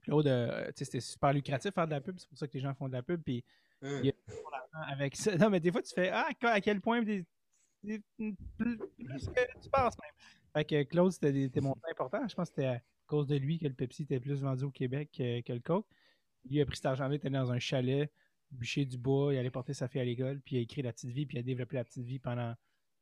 Claude, 0.01 0.27
c'était 0.75 0.99
super 0.99 1.33
lucratif 1.33 1.73
faire 1.73 1.87
de 1.87 1.91
la 1.91 2.01
pub, 2.01 2.17
c'est 2.19 2.29
pour 2.29 2.37
ça 2.37 2.47
que 2.47 2.53
les 2.53 2.59
gens 2.59 2.73
font 2.75 2.87
de 2.87 2.93
la 2.93 3.01
pub. 3.01 3.21
Puis, 3.23 3.43
il 3.81 4.05
y 4.05 4.09
a 4.09 4.13
avec 4.87 5.15
ça. 5.15 5.35
Non, 5.37 5.49
mais 5.49 5.59
des 5.59 5.71
fois, 5.71 5.81
tu 5.81 5.93
fais 5.93 6.09
Ah, 6.09 6.29
à 6.41 6.61
quel 6.61 6.81
point 6.81 7.03
plus, 7.03 7.23
que 7.85 9.61
tu 9.61 9.69
penses 9.69 9.95
même. 9.97 10.13
Fait 10.53 10.65
que 10.65 10.83
Claude, 10.83 11.11
c'était 11.11 11.49
des 11.49 11.61
montants 11.61 11.89
importants. 11.89 12.27
Je 12.27 12.35
pense 12.35 12.49
que 12.49 12.55
c'était 12.55 12.67
à 12.67 12.81
cause 13.07 13.27
de 13.27 13.35
lui 13.35 13.59
que 13.59 13.67
le 13.67 13.73
Pepsi 13.73 14.03
était 14.03 14.19
plus 14.19 14.41
vendu 14.41 14.63
au 14.63 14.71
Québec 14.71 15.09
que, 15.15 15.51
le 15.51 15.59
Coke. 15.59 15.87
Lui 16.49 16.61
a 16.61 16.65
pris 16.65 16.75
cet 16.75 16.85
argent-là, 16.85 17.13
il 17.13 17.17
était 17.17 17.29
dans 17.29 17.51
un 17.51 17.59
chalet, 17.59 18.11
bûcher 18.51 18.85
du 18.85 18.97
bois, 18.97 19.33
il 19.33 19.37
allait 19.37 19.51
porter 19.51 19.73
sa 19.73 19.87
fille 19.87 20.01
à 20.01 20.05
l'école, 20.05 20.39
puis 20.41 20.55
il 20.55 20.59
a 20.59 20.61
écrit 20.61 20.81
La 20.81 20.93
Petite 20.93 21.11
Vie, 21.11 21.25
puis 21.25 21.37
il 21.37 21.39
a 21.39 21.43
développé 21.43 21.75
La 21.75 21.83
Petite 21.83 22.05
Vie 22.05 22.19
pendant 22.19 22.53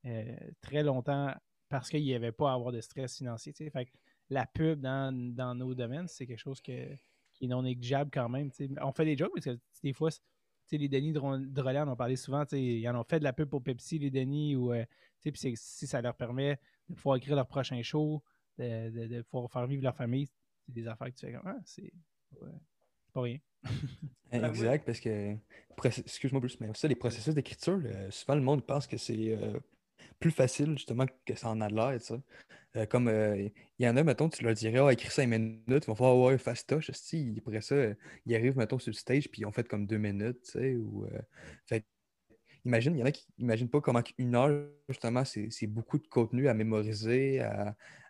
euh, 0.06 0.36
très 0.62 0.84
longtemps 0.84 1.34
parce 1.70 1.90
qu'il 1.90 2.04
n'y 2.04 2.14
avait 2.14 2.32
pas 2.32 2.52
à 2.52 2.54
avoir 2.54 2.72
de 2.72 2.82
stress 2.82 3.18
financier. 3.18 3.54
Fait 3.54 3.86
que 3.86 3.92
la 4.30 4.46
pub 4.46 4.80
dans, 4.80 5.56
nos 5.56 5.74
domaines, 5.74 6.08
c'est 6.08 6.28
quelque 6.28 6.40
chose 6.40 6.62
qui 6.62 6.72
est 6.72 7.00
non 7.42 7.64
négligeable 7.64 8.12
quand 8.14 8.30
même. 8.30 8.52
On 8.82 8.92
fait 8.92 9.06
des 9.06 9.18
jokes, 9.18 9.32
parce 9.34 9.46
que 9.46 9.60
des 9.82 9.94
fois, 9.94 10.10
les 10.72 10.90
Denis 10.90 11.14
de 11.14 11.62
relais 11.62 11.80
en 11.80 11.88
ont 11.88 11.96
parlé 11.96 12.16
souvent. 12.16 12.44
Ils 12.52 12.88
en 12.88 13.00
ont 13.00 13.04
fait 13.04 13.20
de 13.20 13.24
la 13.24 13.34
pub 13.34 13.50
pour 13.50 13.64
Pepsi, 13.64 14.00
les 14.00 14.12
Denis, 14.12 14.56
ou 14.56 14.74
euh, 14.74 14.86
si 15.34 15.88
ça 15.88 16.02
leur 16.02 16.16
permet 16.16 16.60
de 16.90 16.96
pouvoir 16.96 17.18
écrire 17.18 17.36
leur 17.36 17.48
prochain 17.48 17.82
show, 17.82 18.24
de, 18.58 19.22
pouvoir 19.24 19.52
faire 19.52 19.68
vivre 19.68 19.84
leur 19.84 19.96
famille, 19.96 20.28
c'est 20.66 20.74
des 20.74 20.88
affaires 20.88 21.08
que 21.08 21.16
tu 21.16 21.26
fais 21.26 21.34
comme 21.34 21.48
ah, 21.48 21.60
c'est 21.66 21.92
pas 23.14 23.22
rien. 23.22 23.40
exact, 24.32 24.86
parce 24.86 25.00
que 25.00 25.36
excuse-moi 25.84 26.42
plus, 26.42 26.60
mais 26.60 26.70
ça, 26.74 26.88
les 26.88 26.96
processus 26.96 27.34
d'écriture, 27.34 27.82
souvent 28.10 28.36
le 28.36 28.42
monde 28.42 28.66
pense 28.66 28.88
que 28.88 28.98
c'est 28.98 29.30
euh, 29.30 29.60
plus 30.20 30.32
facile 30.32 30.72
justement 30.78 31.06
que 31.26 31.36
ça 31.36 31.50
en 31.50 31.62
a 31.62 31.70
l'air, 31.70 32.02
ça. 32.02 32.22
Euh, 32.76 32.86
comme 32.88 33.08
il 33.08 33.52
y 33.80 33.88
en 33.88 33.96
a, 33.98 34.04
mettons, 34.04 34.30
tu 34.30 34.44
leur 34.44 34.54
dirais, 34.54 34.80
oh, 34.80 34.90
écris 34.90 35.12
5 35.12 35.28
minutes, 35.28 35.64
ils 35.68 35.86
vont 35.86 35.96
faire, 35.96 36.16
ouais, 36.16 36.38
fastoche. 36.38 36.90
Si, 36.94 37.36
après 37.38 37.62
ça, 37.62 37.76
ils 38.26 38.36
arrivent, 38.36 38.58
mettons, 38.58 38.80
sur 38.80 38.90
le 38.90 38.96
stage, 38.96 39.30
puis 39.30 39.42
ils 39.42 39.46
ont 39.46 39.52
fait 39.52 39.68
comme 39.68 39.86
deux 39.86 39.98
minutes, 39.98 40.42
tu 40.44 40.52
sais, 40.52 40.76
ou. 40.76 41.08
fait 41.66 41.86
imagine, 42.66 42.96
il 42.96 43.00
y 43.00 43.04
en 43.04 43.06
a 43.06 43.12
qui 43.12 43.26
n'imaginent 43.38 43.70
pas 43.70 43.82
comment 43.82 44.02
une 44.18 44.36
heure, 44.36 44.68
justement, 44.90 45.24
c'est 45.26 45.68
beaucoup 45.68 45.98
de 45.98 46.08
contenu 46.08 46.48
à 46.48 46.54
mémoriser, 46.54 47.42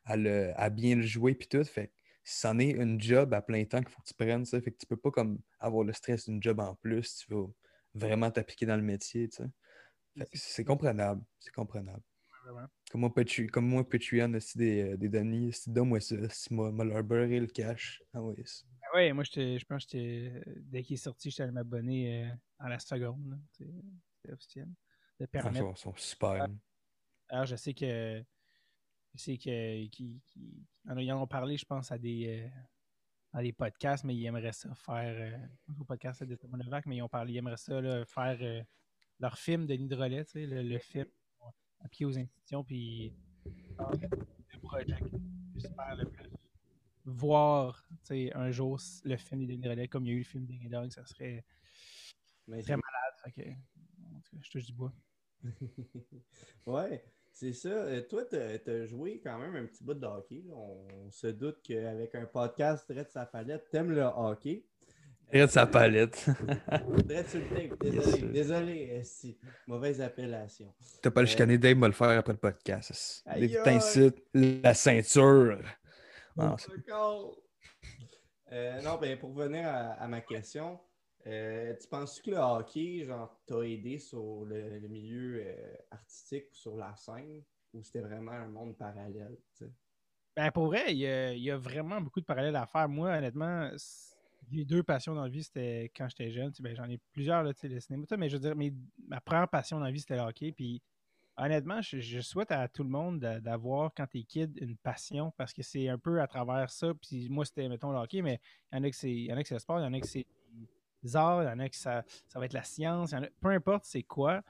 à, 0.06 0.70
bien 0.70 0.96
le 0.96 1.02
jouer, 1.02 1.36
puis 1.36 1.48
tout. 1.48 1.64
Fait 1.64 1.92
c'en 2.24 2.60
est 2.60 2.72
une 2.72 3.00
job 3.02 3.34
à 3.34 3.42
plein 3.42 3.64
temps 3.66 3.80
qu'il 3.80 3.90
faut 3.90 4.02
que 4.02 4.08
tu 4.08 4.14
prennes, 4.14 4.46
ça. 4.46 4.62
Fait 4.62 4.72
que 4.72 4.78
tu 4.78 4.86
peux 4.86 4.98
pas 4.98 5.12
comme 5.12 5.40
avoir 5.60 5.84
le 5.84 5.94
stress 5.94 6.26
d'une 6.26 6.42
job 6.42 6.60
en 6.60 6.76
plus, 6.76 7.18
tu 7.18 7.34
veux 7.34 7.46
vraiment 7.94 8.32
t'appliquer 8.32 8.66
dans 8.66 8.78
le 8.78 8.82
métier. 8.82 9.30
C'est 10.34 10.66
comprenable, 10.66 11.24
c'est 11.40 11.54
comprenable. 11.54 12.04
Comme 12.92 13.02
moi, 13.02 13.14
Patreon, 13.14 13.48
comme 13.48 13.68
moi, 13.68 13.88
Patreon, 13.88 14.38
c'est 14.40 14.58
des, 14.58 14.82
euh, 14.82 14.98
des 14.98 15.10
données, 15.10 15.52
c'est 15.54 15.72
donne-moi 15.72 16.00
ça, 16.02 16.16
si 16.30 16.54
moi, 16.54 16.72
leur 16.84 17.04
beurrer 17.04 17.40
le 17.40 17.48
cash. 17.48 18.04
Ah 18.14 18.22
oui. 18.22 18.36
Ah 18.82 18.96
ouais, 18.96 19.14
moi, 19.14 19.24
je 19.24 19.64
pense 19.66 19.86
que 19.86 20.44
dès 20.60 20.84
qu'il 20.84 20.96
est 20.96 20.98
sorti, 20.98 21.30
j'étais 21.30 21.44
allé 21.44 21.54
m'abonner 21.54 22.26
euh, 22.26 22.30
à 22.60 22.70
la 22.70 22.80
seconde 22.80 23.40
officiel. 24.30 24.68
De 25.20 25.26
permettre. 25.26 25.66
Ah, 25.72 25.76
sont, 25.76 25.94
super. 25.96 26.48
Alors, 27.30 27.46
je 27.46 27.56
sais 27.56 27.74
que. 27.74 28.24
Je 29.14 29.20
sais 29.20 29.38
que. 29.38 29.88
Qui, 29.88 30.22
ils 30.86 31.12
en 31.12 31.22
ont 31.22 31.28
parlé, 31.28 31.58
je 31.58 31.66
pense, 31.66 31.92
à 31.92 31.98
des. 31.98 32.50
à 33.32 33.42
des 33.42 33.54
podcasts, 33.54 34.04
mais 34.04 34.16
ils 34.16 34.26
aimeraient 34.26 34.54
ça 34.54 34.74
faire. 34.76 35.16
Euh, 35.16 35.74
au 35.80 35.84
podcast 35.84 36.24
de 36.24 36.38
Levac, 36.58 36.86
mais 36.86 36.98
ils 36.98 37.02
ont 37.02 37.10
parlé, 37.10 37.34
ils 37.34 37.38
aimeraient 37.38 37.58
ça 37.58 37.82
faire 38.06 38.38
euh, 38.42 38.62
leur 39.20 39.38
film 39.38 39.66
de 39.66 39.74
Nidrolet, 39.74 40.26
tu 40.26 40.32
sais, 40.32 40.46
le, 40.46 40.80
film 40.80 41.08
appliqué 41.80 42.06
aux 42.06 42.18
institutions, 42.18 42.64
puis 42.64 43.14
le 43.76 44.60
projet 44.62 44.96
j'espère 45.56 45.96
le 45.98 46.06
plus 46.06 46.30
voir 47.06 47.86
un 48.34 48.52
jour 48.52 48.80
le 49.04 49.18
film 49.18 49.46
de 49.46 49.56
Denis 49.56 49.90
comme 49.90 50.06
il 50.06 50.10
y 50.10 50.12
a 50.12 50.16
eu 50.16 50.20
le 50.20 50.24
film 50.24 50.46
Ding 50.46 50.70
Dog, 50.70 50.90
ça 50.92 51.06
serait 51.06 51.44
très 52.48 52.78
malade. 52.78 53.16
ok 53.28 53.58
je 54.42 54.50
touche 54.50 54.66
du 54.66 54.74
bois. 54.74 54.94
ouais, 56.66 57.06
c'est 57.34 57.54
ça. 57.54 57.70
Euh, 57.70 58.02
toi, 58.02 58.24
tu 58.26 58.36
as, 58.36 58.86
joué 58.86 59.20
quand 59.22 59.40
même 59.40 59.56
un 59.56 59.66
petit 59.66 59.84
bout 59.84 59.96
de 59.96 60.06
hockey. 60.06 60.44
On, 60.52 61.10
se 61.10 61.28
doute 61.28 61.58
qu'avec 61.64 62.14
un 62.16 62.26
podcast 62.26 62.92
de 62.92 63.04
sa 63.10 63.26
palette, 63.26 63.70
t'aimes 63.72 63.92
le 63.92 64.04
hockey. 64.04 64.64
De 65.34 65.48
sa 65.48 65.66
palette. 65.66 66.28
Désolé, 67.06 67.72
désolé, 68.32 69.02
si. 69.04 69.40
Mauvaise 69.66 70.00
appellation. 70.00 70.72
T'as 71.02 71.10
pas 71.10 71.22
le 71.22 71.28
euh, 71.28 71.30
chicané, 71.30 71.58
Dave 71.58 71.78
va 71.80 71.88
le 71.88 71.94
faire 71.94 72.10
après 72.10 72.34
le 72.34 72.40
podcast. 72.40 73.24
Les 73.36 73.48
la 74.34 74.74
ceinture. 74.76 75.60
Non, 76.38 76.56
euh, 78.52 78.82
non, 78.82 78.98
ben 79.00 79.18
pour 79.18 79.34
revenir 79.34 79.68
à 79.68 80.08
ma 80.08 80.22
question, 80.22 80.80
euh, 81.26 81.74
tu 81.80 81.88
penses 81.88 82.22
que 82.22 82.32
le 82.32 82.38
hockey, 82.38 83.06
genre, 83.06 83.40
t'a 83.46 83.62
aidé 83.62 83.98
sur 83.98 84.44
le, 84.46 84.80
milieu 84.88 85.42
euh, 85.46 85.76
artistique 85.92 86.48
ou 86.52 86.56
sur 86.56 86.76
la 86.76 86.96
scène, 86.96 87.42
ou 87.74 87.82
c'était 87.82 88.02
vraiment 88.02 88.32
un 88.32 88.48
monde 88.48 88.76
parallèle? 88.78 89.38
Ben, 90.36 90.52
pour 90.52 90.66
vrai, 90.66 90.94
il 90.94 90.98
y, 90.98 91.52
a, 91.52 91.58
vraiment 91.58 92.02
beaucoup 92.02 92.20
de 92.20 92.26
parallèles 92.26 92.56
à 92.56 92.66
faire. 92.66 92.90
Moi, 92.90 93.10
honnêtement, 93.16 93.70
les 94.52 94.66
deux 94.66 94.84
passions 94.84 95.16
dans 95.16 95.24
la 95.24 95.30
vie, 95.30 95.44
c'était 95.44 95.92
quand 95.96 96.10
j'étais 96.10 96.32
jeune. 96.32 96.52
Ben, 96.60 96.76
J'en 96.76 96.90
ai 96.90 97.00
plusieurs, 97.14 97.44
là, 97.44 97.52
le 97.64 97.80
cinéma, 97.80 98.06
mais 98.18 98.30
je 98.30 98.38
veux 98.38 98.42
dire, 98.42 98.56
ma 99.08 99.22
première 99.22 99.48
passion 99.48 99.80
dans 99.80 99.86
la 99.86 99.92
vie, 99.92 100.02
c'était 100.02 100.18
le 100.18 100.24
hockey. 100.24 100.52
Puis, 100.52 100.82
honnêtement, 101.38 101.82
je, 101.82 102.20
souhaite 102.20 102.52
à 102.52 102.68
tout 102.68 102.84
le 102.84 102.90
monde 102.90 103.20
d'avoir, 103.20 103.94
quand 103.94 104.08
t'es 104.08 104.24
kid, 104.24 104.58
une 104.60 104.76
passion, 104.76 105.32
parce 105.38 105.54
que 105.54 105.64
c'est 105.64 105.88
un 105.88 105.98
peu 105.98 106.20
à 106.20 106.28
travers 106.28 106.70
ça. 106.70 106.94
Puis, 106.96 107.30
moi, 107.30 107.46
c'était, 107.46 107.70
mettons, 107.70 107.92
le 107.92 108.00
hockey, 108.00 108.22
mais 108.22 108.42
il 108.74 108.78
y 108.78 109.32
en 109.32 109.38
a 109.38 109.42
que 109.42 109.48
c'est 109.48 109.56
le 109.56 109.60
sport, 109.60 109.80
il 109.80 109.84
y 109.84 109.86
en 109.86 109.94
a 109.94 110.00
que 110.02 110.08
c'est 110.08 110.26
arts, 111.16 111.44
il 111.44 111.48
y 111.48 111.50
en 111.50 111.60
a 111.60 111.70
qui 111.70 111.80
ça, 111.80 112.04
ça 112.28 112.40
va 112.40 112.46
être 112.46 112.54
la 112.54 112.64
science, 112.64 113.14
peu 113.40 113.50
importe 113.50 113.86
c'est 113.86 114.04
quoi, 114.04 114.42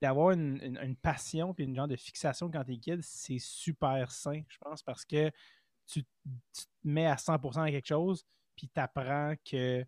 d'avoir 0.00 0.32
une, 0.32 0.96
passion 1.02 1.54
puis 1.54 1.64
une 1.64 1.74
genre 1.74 1.88
de 1.88 1.96
fixation 1.96 2.50
quand 2.50 2.64
t'es 2.64 2.76
kid, 2.76 3.02
c'est 3.02 3.38
super 3.38 4.10
sain, 4.10 4.42
je 4.48 4.58
pense, 4.58 4.82
parce 4.82 5.04
que 5.04 5.30
tu, 5.86 6.02
te 6.02 6.08
mets 6.84 7.06
à 7.06 7.16
100% 7.16 7.60
à 7.60 7.70
quelque 7.70 7.86
chose, 7.86 8.24
puis 8.56 8.68
t'apprends 8.68 9.34
que 9.44 9.84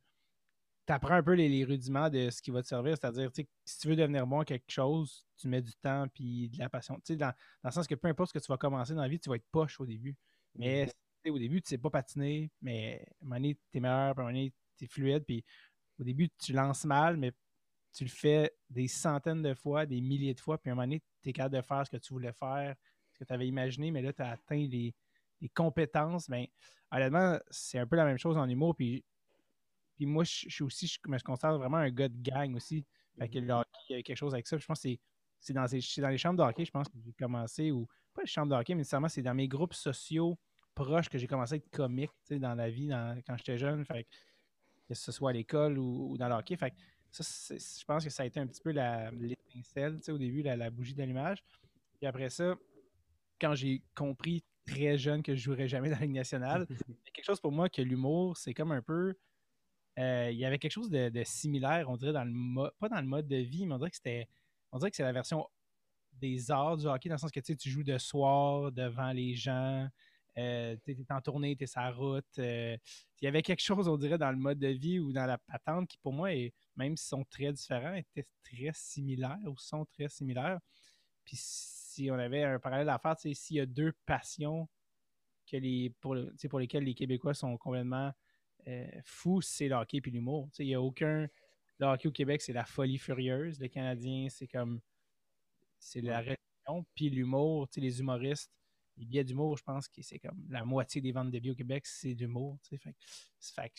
t'apprends 0.86 1.14
un 1.14 1.22
peu 1.22 1.34
les, 1.34 1.64
rudiments 1.64 2.08
de 2.08 2.30
ce 2.30 2.40
qui 2.40 2.50
va 2.50 2.62
te 2.62 2.68
servir, 2.68 2.96
c'est-à-dire, 2.96 3.30
si 3.64 3.78
tu 3.78 3.88
veux 3.88 3.96
devenir 3.96 4.26
bon 4.26 4.40
à 4.40 4.44
quelque 4.46 4.70
chose, 4.70 5.26
tu 5.36 5.46
mets 5.46 5.60
du 5.60 5.74
temps 5.74 6.06
puis 6.08 6.48
de 6.48 6.58
la 6.58 6.70
passion, 6.70 6.96
tu 6.96 7.12
sais, 7.12 7.16
dans, 7.16 7.26
dans, 7.26 7.68
le 7.68 7.70
sens 7.72 7.86
que 7.86 7.94
peu 7.94 8.08
importe 8.08 8.30
ce 8.30 8.38
que 8.38 8.42
tu 8.42 8.50
vas 8.50 8.56
commencer 8.56 8.94
dans 8.94 9.02
la 9.02 9.08
vie, 9.08 9.20
tu 9.20 9.28
vas 9.28 9.36
être 9.36 9.48
poche 9.50 9.78
au 9.80 9.86
début, 9.86 10.16
mais 10.54 10.86
mm-hmm. 10.86 11.30
au 11.30 11.38
début, 11.38 11.60
tu 11.60 11.68
sais 11.68 11.78
pas 11.78 11.90
patiner, 11.90 12.50
mais 12.62 13.04
à 13.20 13.24
un 13.24 13.24
moment 13.26 13.36
donné, 13.36 13.58
t'es 13.70 13.80
meilleur, 13.80 14.14
puis 14.14 14.20
à 14.20 14.24
un 14.24 14.28
moment 14.28 14.38
donné, 14.38 14.54
t'es 14.78 14.86
fluide, 14.86 15.24
puis 15.26 15.44
au 15.98 16.04
début, 16.04 16.28
tu 16.38 16.52
lances 16.52 16.84
mal, 16.84 17.16
mais 17.16 17.32
tu 17.92 18.04
le 18.04 18.10
fais 18.10 18.52
des 18.70 18.88
centaines 18.88 19.42
de 19.42 19.54
fois, 19.54 19.86
des 19.86 20.00
milliers 20.00 20.34
de 20.34 20.40
fois, 20.40 20.58
puis 20.58 20.70
à 20.70 20.72
un 20.72 20.76
moment 20.76 20.86
donné, 20.86 21.02
tu 21.22 21.30
es 21.30 21.32
capable 21.32 21.56
de 21.56 21.62
faire 21.62 21.86
ce 21.86 21.90
que 21.90 21.96
tu 21.96 22.12
voulais 22.12 22.32
faire, 22.32 22.76
ce 23.12 23.18
que 23.18 23.24
tu 23.24 23.32
avais 23.32 23.48
imaginé, 23.48 23.90
mais 23.90 24.02
là, 24.02 24.12
tu 24.12 24.22
as 24.22 24.30
atteint 24.30 24.66
les, 24.68 24.94
compétences. 25.54 26.28
Bien, 26.28 26.46
honnêtement, 26.90 27.38
c'est 27.50 27.78
un 27.78 27.86
peu 27.86 27.96
la 27.96 28.04
même 28.04 28.18
chose 28.18 28.36
en 28.36 28.48
humour. 28.48 28.74
Puis, 28.74 29.04
puis 29.96 30.06
moi, 30.06 30.24
je, 30.24 30.48
suis 30.48 30.62
aussi, 30.62 30.86
je, 30.86 30.98
me 31.08 31.18
considère 31.18 31.58
vraiment 31.58 31.76
un 31.78 31.90
gars 31.90 32.08
de 32.08 32.20
gang 32.20 32.54
aussi. 32.54 32.84
Fait 33.18 33.28
que 33.28 33.38
le 33.38 33.52
hockey, 33.52 34.02
quelque 34.02 34.16
chose 34.16 34.34
avec 34.34 34.46
ça. 34.46 34.58
je 34.58 34.66
pense 34.66 34.82
que 34.82 34.88
c'est 35.40 35.52
dans, 35.52 35.66
les 36.10 36.18
chambres 36.18 36.44
de 36.44 36.48
hockey, 36.48 36.64
je 36.64 36.70
pense 36.70 36.88
que 36.88 36.98
j'ai 37.04 37.12
commencé, 37.12 37.70
ou 37.70 37.86
pas 38.14 38.22
les 38.22 38.28
chambres 38.28 38.54
de 38.54 38.60
hockey, 38.60 38.74
mais 38.74 38.80
nécessairement, 38.80 39.08
c'est 39.08 39.22
dans 39.22 39.34
mes 39.34 39.48
groupes 39.48 39.74
sociaux 39.74 40.38
proches 40.74 41.08
que 41.08 41.18
j'ai 41.18 41.26
commencé 41.26 41.54
à 41.54 41.56
être 41.56 41.70
comique 41.70 42.10
dans 42.30 42.54
la 42.54 42.70
vie 42.70 42.88
quand 43.26 43.36
j'étais 43.36 43.58
jeune. 43.58 43.84
Fait 43.84 44.04
que 44.04 44.08
ce 44.94 45.12
soit 45.12 45.30
à 45.30 45.32
l'école 45.32 45.78
ou, 45.78 46.16
dans 46.18 46.28
le 46.28 46.34
hockey. 46.34 46.56
Fait 46.56 46.74
ça, 47.10 47.54
je 47.54 47.84
pense 47.84 48.04
que 48.04 48.10
ça 48.10 48.22
a 48.22 48.26
été 48.26 48.38
un 48.38 48.46
petit 48.46 48.60
peu 48.60 48.70
l'étincelle 48.70 49.98
au 50.08 50.18
début, 50.18 50.42
la, 50.42 50.70
bougie 50.70 50.94
d'allumage. 50.94 51.42
Et 52.00 52.06
après 52.06 52.28
ça, 52.28 52.54
quand 53.40 53.54
j'ai 53.54 53.82
compris 53.94 54.44
très 54.66 54.98
jeune 54.98 55.22
que 55.22 55.34
je 55.34 55.40
ne 55.40 55.42
jouerais 55.42 55.68
jamais 55.68 55.90
dans 55.90 55.98
la 55.98 56.02
Ligue 56.02 56.14
nationale, 56.14 56.66
il 56.88 56.94
y 56.94 57.08
a 57.08 57.10
quelque 57.12 57.24
chose 57.24 57.40
pour 57.40 57.52
moi 57.52 57.68
que 57.68 57.82
l'humour, 57.82 58.36
c'est 58.36 58.54
comme 58.54 58.72
un 58.72 58.82
peu. 58.82 59.14
il 59.96 60.36
y 60.36 60.44
avait 60.44 60.58
quelque 60.58 60.72
chose 60.72 60.90
de, 60.90 61.22
similaire, 61.24 61.88
on 61.88 61.96
dirait, 61.96 62.12
dans 62.12 62.24
le 62.24 62.32
mode, 62.32 62.72
pas 62.78 62.88
dans 62.88 63.00
le 63.00 63.06
mode 63.06 63.26
de 63.26 63.36
vie, 63.36 63.66
mais 63.66 63.74
on 63.74 63.78
dirait 63.78 63.90
que 63.90 63.96
c'était, 63.96 64.28
on 64.72 64.78
dirait 64.78 64.90
que 64.90 64.96
c'est 64.96 65.02
la 65.02 65.12
version 65.12 65.46
des 66.12 66.50
arts 66.50 66.76
du 66.76 66.86
hockey, 66.86 67.08
dans 67.08 67.14
le 67.14 67.20
sens 67.20 67.30
que 67.30 67.40
tu 67.40 67.70
joues 67.70 67.84
de 67.84 67.96
soir 67.98 68.72
devant 68.72 69.12
les 69.12 69.34
gens, 69.34 69.88
euh, 70.38 70.76
tu 70.84 70.92
es 70.92 71.12
en 71.12 71.20
tournée, 71.20 71.56
tu 71.56 71.64
es 71.64 71.66
sur 71.66 71.80
la 71.80 71.90
route. 71.90 72.38
Euh, 72.38 72.76
il 73.20 73.24
y 73.24 73.28
avait 73.28 73.42
quelque 73.42 73.62
chose, 73.62 73.88
on 73.88 73.96
dirait, 73.96 74.18
dans 74.18 74.30
le 74.30 74.36
mode 74.36 74.58
de 74.58 74.68
vie 74.68 75.00
ou 75.00 75.12
dans 75.12 75.26
la 75.26 75.38
patente 75.38 75.88
qui, 75.88 75.98
pour 75.98 76.12
moi, 76.12 76.32
est, 76.32 76.52
même 76.76 76.96
s'ils 76.96 77.08
sont 77.08 77.24
très 77.24 77.52
différents, 77.52 77.94
étaient 77.94 78.26
très 78.44 78.70
similaires 78.72 79.38
ou 79.46 79.56
sont 79.58 79.84
très 79.86 80.08
similaires. 80.08 80.60
Puis 81.24 81.36
si 81.38 82.10
on 82.10 82.14
avait 82.14 82.44
un 82.44 82.58
parallèle 82.60 82.88
à 82.88 82.98
faire, 82.98 83.16
s'il 83.18 83.56
y 83.56 83.60
a 83.60 83.66
deux 83.66 83.92
passions 84.06 84.68
que 85.50 85.56
les, 85.56 85.90
pour, 86.00 86.16
pour 86.48 86.60
lesquelles 86.60 86.84
les 86.84 86.94
Québécois 86.94 87.34
sont 87.34 87.56
complètement 87.58 88.12
euh, 88.68 88.86
fous, 89.04 89.40
c'est 89.40 89.68
le 89.68 89.74
hockey 89.74 90.00
et 90.04 90.10
l'humour. 90.10 90.48
Il 90.58 90.66
n'y 90.66 90.74
a 90.74 90.80
aucun. 90.80 91.26
Le 91.78 91.86
hockey 91.86 92.08
au 92.08 92.12
Québec, 92.12 92.42
c'est 92.42 92.52
la 92.52 92.64
folie 92.64 92.98
furieuse. 92.98 93.58
Le 93.58 93.68
Canadien, 93.68 94.28
c'est 94.28 94.46
comme. 94.46 94.80
C'est 95.78 96.00
la 96.00 96.20
région. 96.20 96.86
Puis 96.94 97.08
l'humour, 97.10 97.68
les 97.76 98.00
humoristes, 98.00 98.52
les 98.98 99.06
billets 99.06 99.24
d'humour, 99.24 99.56
je 99.56 99.62
pense 99.62 99.88
que 99.88 100.02
c'est 100.02 100.18
comme 100.18 100.44
la 100.50 100.64
moitié 100.64 101.00
des 101.00 101.12
ventes 101.12 101.30
de 101.30 101.38
billets 101.38 101.52
au 101.52 101.56
Québec, 101.56 101.86
c'est 101.86 102.14
d'humour. 102.14 102.58
Fait, 102.68 102.94
fait 103.40 103.72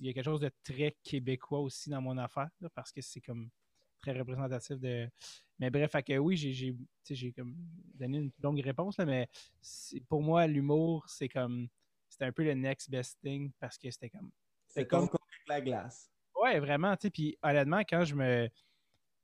il 0.00 0.06
y 0.06 0.10
a 0.10 0.12
quelque 0.12 0.24
chose 0.24 0.40
de 0.40 0.50
très 0.62 0.96
québécois 1.02 1.60
aussi 1.60 1.90
dans 1.90 2.02
mon 2.02 2.16
affaire, 2.18 2.50
parce 2.74 2.92
que 2.92 3.00
c'est 3.00 3.20
comme 3.20 3.50
très 3.98 4.12
représentatif 4.18 4.78
de. 4.78 5.08
Mais 5.58 5.70
bref, 5.70 5.90
fait 5.90 6.02
que 6.02 6.18
oui, 6.18 6.36
j'ai 6.36 7.32
comme 7.32 7.56
donné 7.94 8.18
une 8.18 8.32
longue 8.42 8.60
réponse, 8.60 8.98
là, 8.98 9.06
mais 9.06 9.28
pour 10.08 10.22
moi, 10.22 10.46
l'humour, 10.46 11.04
c'est 11.08 11.28
comme. 11.28 11.68
C'était 12.08 12.26
un 12.26 12.32
peu 12.32 12.44
le 12.44 12.54
next 12.54 12.88
best 12.90 13.18
thing 13.22 13.50
parce 13.58 13.78
que 13.78 13.90
c'était 13.90 14.10
comme. 14.10 14.30
C'est 14.68 14.86
comme, 14.86 15.08
comme 15.08 15.20
la 15.48 15.60
glace. 15.60 16.10
Ouais, 16.40 16.60
vraiment, 16.60 16.94
tu 16.96 17.06
sais. 17.06 17.10
Puis 17.10 17.38
honnêtement, 17.42 17.80
quand 17.80 18.04
je 18.04 18.14
me 18.14 18.48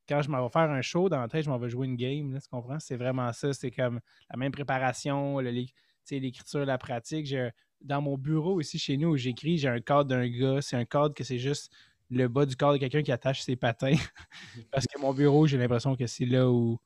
quand 0.07 0.21
je 0.21 0.29
m'en 0.29 0.43
vais 0.43 0.51
faire 0.51 0.69
un 0.69 0.81
show, 0.81 1.09
dans 1.09 1.19
la 1.19 1.27
tête, 1.27 1.45
je 1.45 1.49
m'en 1.49 1.57
vais 1.57 1.69
jouer 1.69 1.87
une 1.87 1.95
game. 1.95 2.37
tu 2.41 2.49
comprends? 2.49 2.79
C'est 2.79 2.95
vraiment 2.95 3.31
ça. 3.33 3.53
C'est 3.53 3.71
comme 3.71 3.99
la 4.29 4.37
même 4.37 4.51
préparation, 4.51 5.39
l'écriture, 5.39 6.65
la 6.65 6.77
pratique. 6.77 7.33
Dans 7.81 8.01
mon 8.01 8.17
bureau 8.17 8.61
ici 8.61 8.79
chez 8.79 8.97
nous 8.97 9.09
où 9.09 9.17
j'écris, 9.17 9.57
j'ai 9.57 9.67
un 9.67 9.81
cadre 9.81 10.05
d'un 10.05 10.27
gars. 10.27 10.61
C'est 10.61 10.77
un 10.77 10.85
cadre 10.85 11.13
que 11.13 11.23
c'est 11.23 11.39
juste 11.39 11.71
le 12.09 12.27
bas 12.27 12.45
du 12.45 12.55
cadre 12.55 12.73
de 12.73 12.77
quelqu'un 12.77 13.01
qui 13.01 13.11
attache 13.11 13.41
ses 13.41 13.55
patins. 13.55 13.95
Parce 14.71 14.85
que 14.85 14.99
mon 14.99 15.13
bureau, 15.13 15.47
j'ai 15.47 15.57
l'impression 15.57 15.95
que 15.95 16.07
c'est 16.07 16.25
là 16.25 16.49
où. 16.49 16.79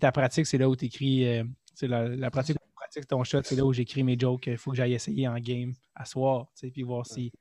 ta 0.00 0.12
pratique, 0.12 0.46
c'est 0.46 0.58
là 0.58 0.68
où 0.68 0.76
tu 0.76 0.86
écris. 0.86 1.26
Euh, 1.26 1.44
la, 1.82 2.08
la, 2.08 2.30
pratique 2.30 2.56
où 2.56 2.66
tu 2.66 2.74
pratiques 2.74 3.06
ton 3.06 3.22
shot, 3.24 3.42
c'est 3.44 3.56
là 3.56 3.64
où 3.64 3.72
j'écris 3.72 4.02
mes 4.02 4.18
jokes. 4.18 4.46
Il 4.46 4.56
faut 4.56 4.72
que 4.72 4.76
j'aille 4.76 4.94
essayer 4.94 5.28
en 5.28 5.38
game 5.38 5.74
à 5.94 6.04
soir, 6.04 6.48
puis 6.72 6.82
voir 6.82 7.06
si 7.06 7.32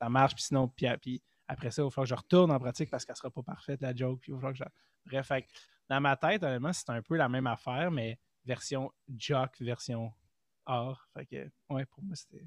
ça 0.00 0.08
marche. 0.08 0.34
Puis 0.34 0.44
sinon, 0.44 0.68
puis 0.68 1.22
après 1.48 1.70
ça, 1.70 1.82
il 1.82 1.84
va 1.84 1.90
falloir 1.90 2.04
que 2.04 2.10
je 2.10 2.14
retourne 2.14 2.50
en 2.50 2.58
pratique 2.58 2.90
parce 2.90 3.04
qu'elle 3.04 3.14
ne 3.14 3.18
sera 3.18 3.30
pas 3.30 3.42
parfaite, 3.42 3.80
la 3.80 3.94
joke. 3.94 4.20
Puis 4.20 4.32
il 4.32 4.38
va 4.38 4.52
que 4.52 4.58
je... 4.58 4.64
Bref, 5.06 5.30
dans 5.88 6.00
ma 6.00 6.16
tête, 6.16 6.42
honnêtement, 6.42 6.72
c'est 6.72 6.90
un 6.90 7.02
peu 7.02 7.16
la 7.16 7.28
même 7.28 7.46
affaire, 7.46 7.90
mais 7.90 8.18
version 8.44 8.92
jock, 9.16 9.56
version 9.60 10.12
art. 10.64 11.08
Fait 11.14 11.26
que, 11.26 11.50
ouais, 11.70 11.86
pour 11.86 12.02
moi, 12.02 12.16
c'était. 12.16 12.44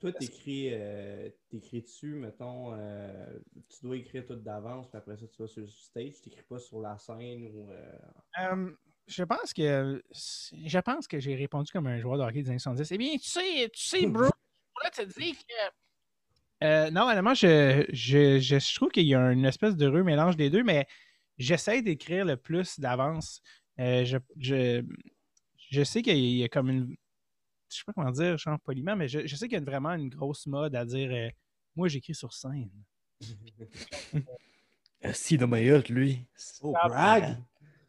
Toi, 0.00 0.12
t'écris, 0.12 0.68
euh, 0.72 1.30
t'écris 1.48 1.82
dessus, 1.82 2.14
mettons, 2.14 2.74
euh, 2.74 3.38
tu 3.68 3.86
dois 3.86 3.96
écrire 3.96 4.26
tout 4.26 4.34
d'avance, 4.34 4.88
puis 4.88 4.98
après 4.98 5.16
ça, 5.16 5.26
tu 5.26 5.40
vas 5.40 5.48
sur 5.48 5.62
le 5.62 5.68
stage, 5.68 6.20
tu 6.20 6.28
n'écris 6.28 6.44
pas 6.48 6.58
sur 6.58 6.80
la 6.80 6.98
scène 6.98 7.46
ou. 7.46 7.70
Euh... 7.70 8.70
je 9.06 9.24
pense 9.24 9.54
que 9.54 10.02
je 10.12 10.78
pense 10.80 11.06
que 11.06 11.20
j'ai 11.20 11.34
répondu 11.34 11.70
comme 11.72 11.86
un 11.86 11.98
joueur 11.98 12.18
de 12.18 12.22
hockey 12.22 12.42
des 12.42 12.50
années 12.50 12.58
70. 12.58 12.92
Eh 12.92 12.98
bien, 12.98 13.16
tu 13.16 13.28
sais, 13.28 13.70
tu 13.72 13.82
sais, 13.82 14.06
bro, 14.06 14.24
je 14.84 15.02
te 15.02 15.20
dire 15.20 15.36
que 15.38 15.83
euh, 16.64 16.90
non, 16.90 17.02
honnêtement, 17.02 17.34
je, 17.34 17.84
je, 17.92 18.74
trouve 18.74 18.90
qu'il 18.90 19.04
y 19.04 19.14
a 19.14 19.20
une 19.32 19.44
espèce 19.44 19.76
de 19.76 19.86
heureux 19.86 20.02
mélange 20.02 20.36
des 20.36 20.48
deux, 20.48 20.62
mais 20.62 20.86
j'essaie 21.36 21.82
d'écrire 21.82 22.24
le 22.24 22.38
plus 22.38 22.80
d'avance. 22.80 23.42
Euh, 23.78 24.04
je, 24.38 24.82
sais 25.84 26.00
qu'il 26.00 26.18
y 26.18 26.42
a 26.42 26.48
comme 26.48 26.70
une. 26.70 26.96
Je 27.68 27.76
sais 27.76 27.84
pas 27.84 27.92
comment 27.92 28.10
dire, 28.10 28.38
je 28.38 28.48
poliment, 28.64 28.96
mais 28.96 29.08
je, 29.08 29.26
sais 29.36 29.46
qu'il 29.46 29.58
y 29.58 29.60
a 29.60 29.64
vraiment 29.64 29.92
une 29.92 30.08
grosse 30.08 30.46
mode 30.46 30.74
à 30.74 30.86
dire 30.86 31.10
euh, 31.12 31.28
Moi, 31.76 31.88
j'écris 31.88 32.14
sur 32.14 32.32
scène. 32.32 32.70
si, 35.12 35.36
dans 35.36 35.48
ma 35.48 35.60
lui. 35.60 36.24
Oh, 36.62 36.72
brag! 36.72 37.36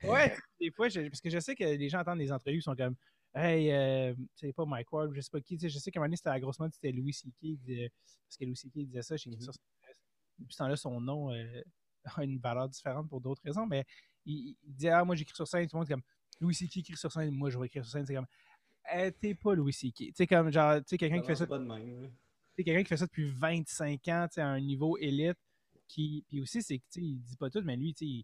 Ouais, 0.03 0.35
des 0.59 0.71
fois, 0.71 0.87
parce 0.89 1.21
que 1.21 1.29
je 1.29 1.39
sais 1.39 1.55
que 1.55 1.63
les 1.63 1.87
gens 1.87 1.99
entendent 1.99 2.19
des 2.19 2.31
entrevues 2.31 2.61
sont 2.61 2.75
comme 2.75 2.95
Hey, 3.37 3.69
euh, 3.69 4.15
sais 4.33 4.53
pas 4.53 4.65
Mike 4.65 4.89
Ward, 4.93 5.13
je 5.13 5.19
sais 5.19 5.29
pas 5.29 5.41
qui. 5.41 5.59
Je 5.59 5.77
sais 5.77 5.91
qu'à 5.91 5.99
un 5.99 6.01
moment 6.01 6.07
donné, 6.07 6.15
c'était 6.15 6.29
la 6.29 6.39
grosse 6.39 6.57
mode, 6.57 6.71
c'était 6.73 6.93
Louis 6.93 7.11
C.K. 7.11 7.59
Parce 7.65 8.37
que 8.39 8.45
Louis 8.45 8.55
C.K. 8.55 8.77
disait 8.85 9.01
ça, 9.01 9.17
j'ai 9.17 9.29
écrit 9.29 9.43
mm-hmm. 9.43 9.55
Depuis 10.39 10.53
ce 10.53 10.57
temps-là, 10.59 10.77
son 10.77 11.01
nom 11.01 11.33
euh, 11.33 11.61
a 12.15 12.23
une 12.23 12.39
valeur 12.39 12.69
différente 12.69 13.09
pour 13.09 13.19
d'autres 13.19 13.41
raisons, 13.43 13.65
mais 13.65 13.83
il, 14.25 14.55
disait 14.63 14.89
Ah, 14.89 15.03
moi 15.03 15.15
j'écris 15.15 15.35
sur 15.35 15.45
scène, 15.45 15.67
tout 15.67 15.75
le 15.75 15.79
monde 15.79 15.89
comme 15.89 16.01
Louis 16.39 16.55
C.K. 16.55 16.77
écrit 16.77 16.95
sur 16.95 17.11
scène, 17.11 17.31
moi 17.31 17.49
je 17.49 17.59
vais 17.59 17.65
écrire 17.65 17.83
sur 17.83 17.91
scène. 17.91 18.05
C'est 18.05 18.15
comme 18.15 18.27
hey, 18.85 19.11
T'es 19.11 19.35
pas 19.35 19.53
Louis 19.53 19.73
C.K. 19.73 19.95
Tu 19.97 20.13
sais, 20.15 20.27
comme 20.27 20.49
genre, 20.49 20.77
tu 20.77 20.83
sais, 20.87 20.97
quelqu'un 20.97 21.19
qui 21.19 21.27
fait 21.27 21.35
ça. 21.35 21.45
quelqu'un 21.45 22.83
qui 22.83 22.89
fait 22.89 22.97
ça 22.97 23.05
depuis 23.05 23.25
25 23.25 24.07
ans, 24.07 24.27
tu 24.29 24.35
sais, 24.35 24.41
à 24.41 24.47
un 24.47 24.61
niveau 24.61 24.97
élite. 24.97 25.37
Qui, 25.87 26.23
puis 26.27 26.41
aussi, 26.41 26.63
c'est 26.63 26.79
que, 26.79 26.83
tu 26.89 27.01
sais, 27.01 27.05
il 27.05 27.21
dit 27.21 27.35
pas 27.35 27.49
tout, 27.49 27.61
mais 27.63 27.75
lui, 27.75 27.93
tu 27.93 28.23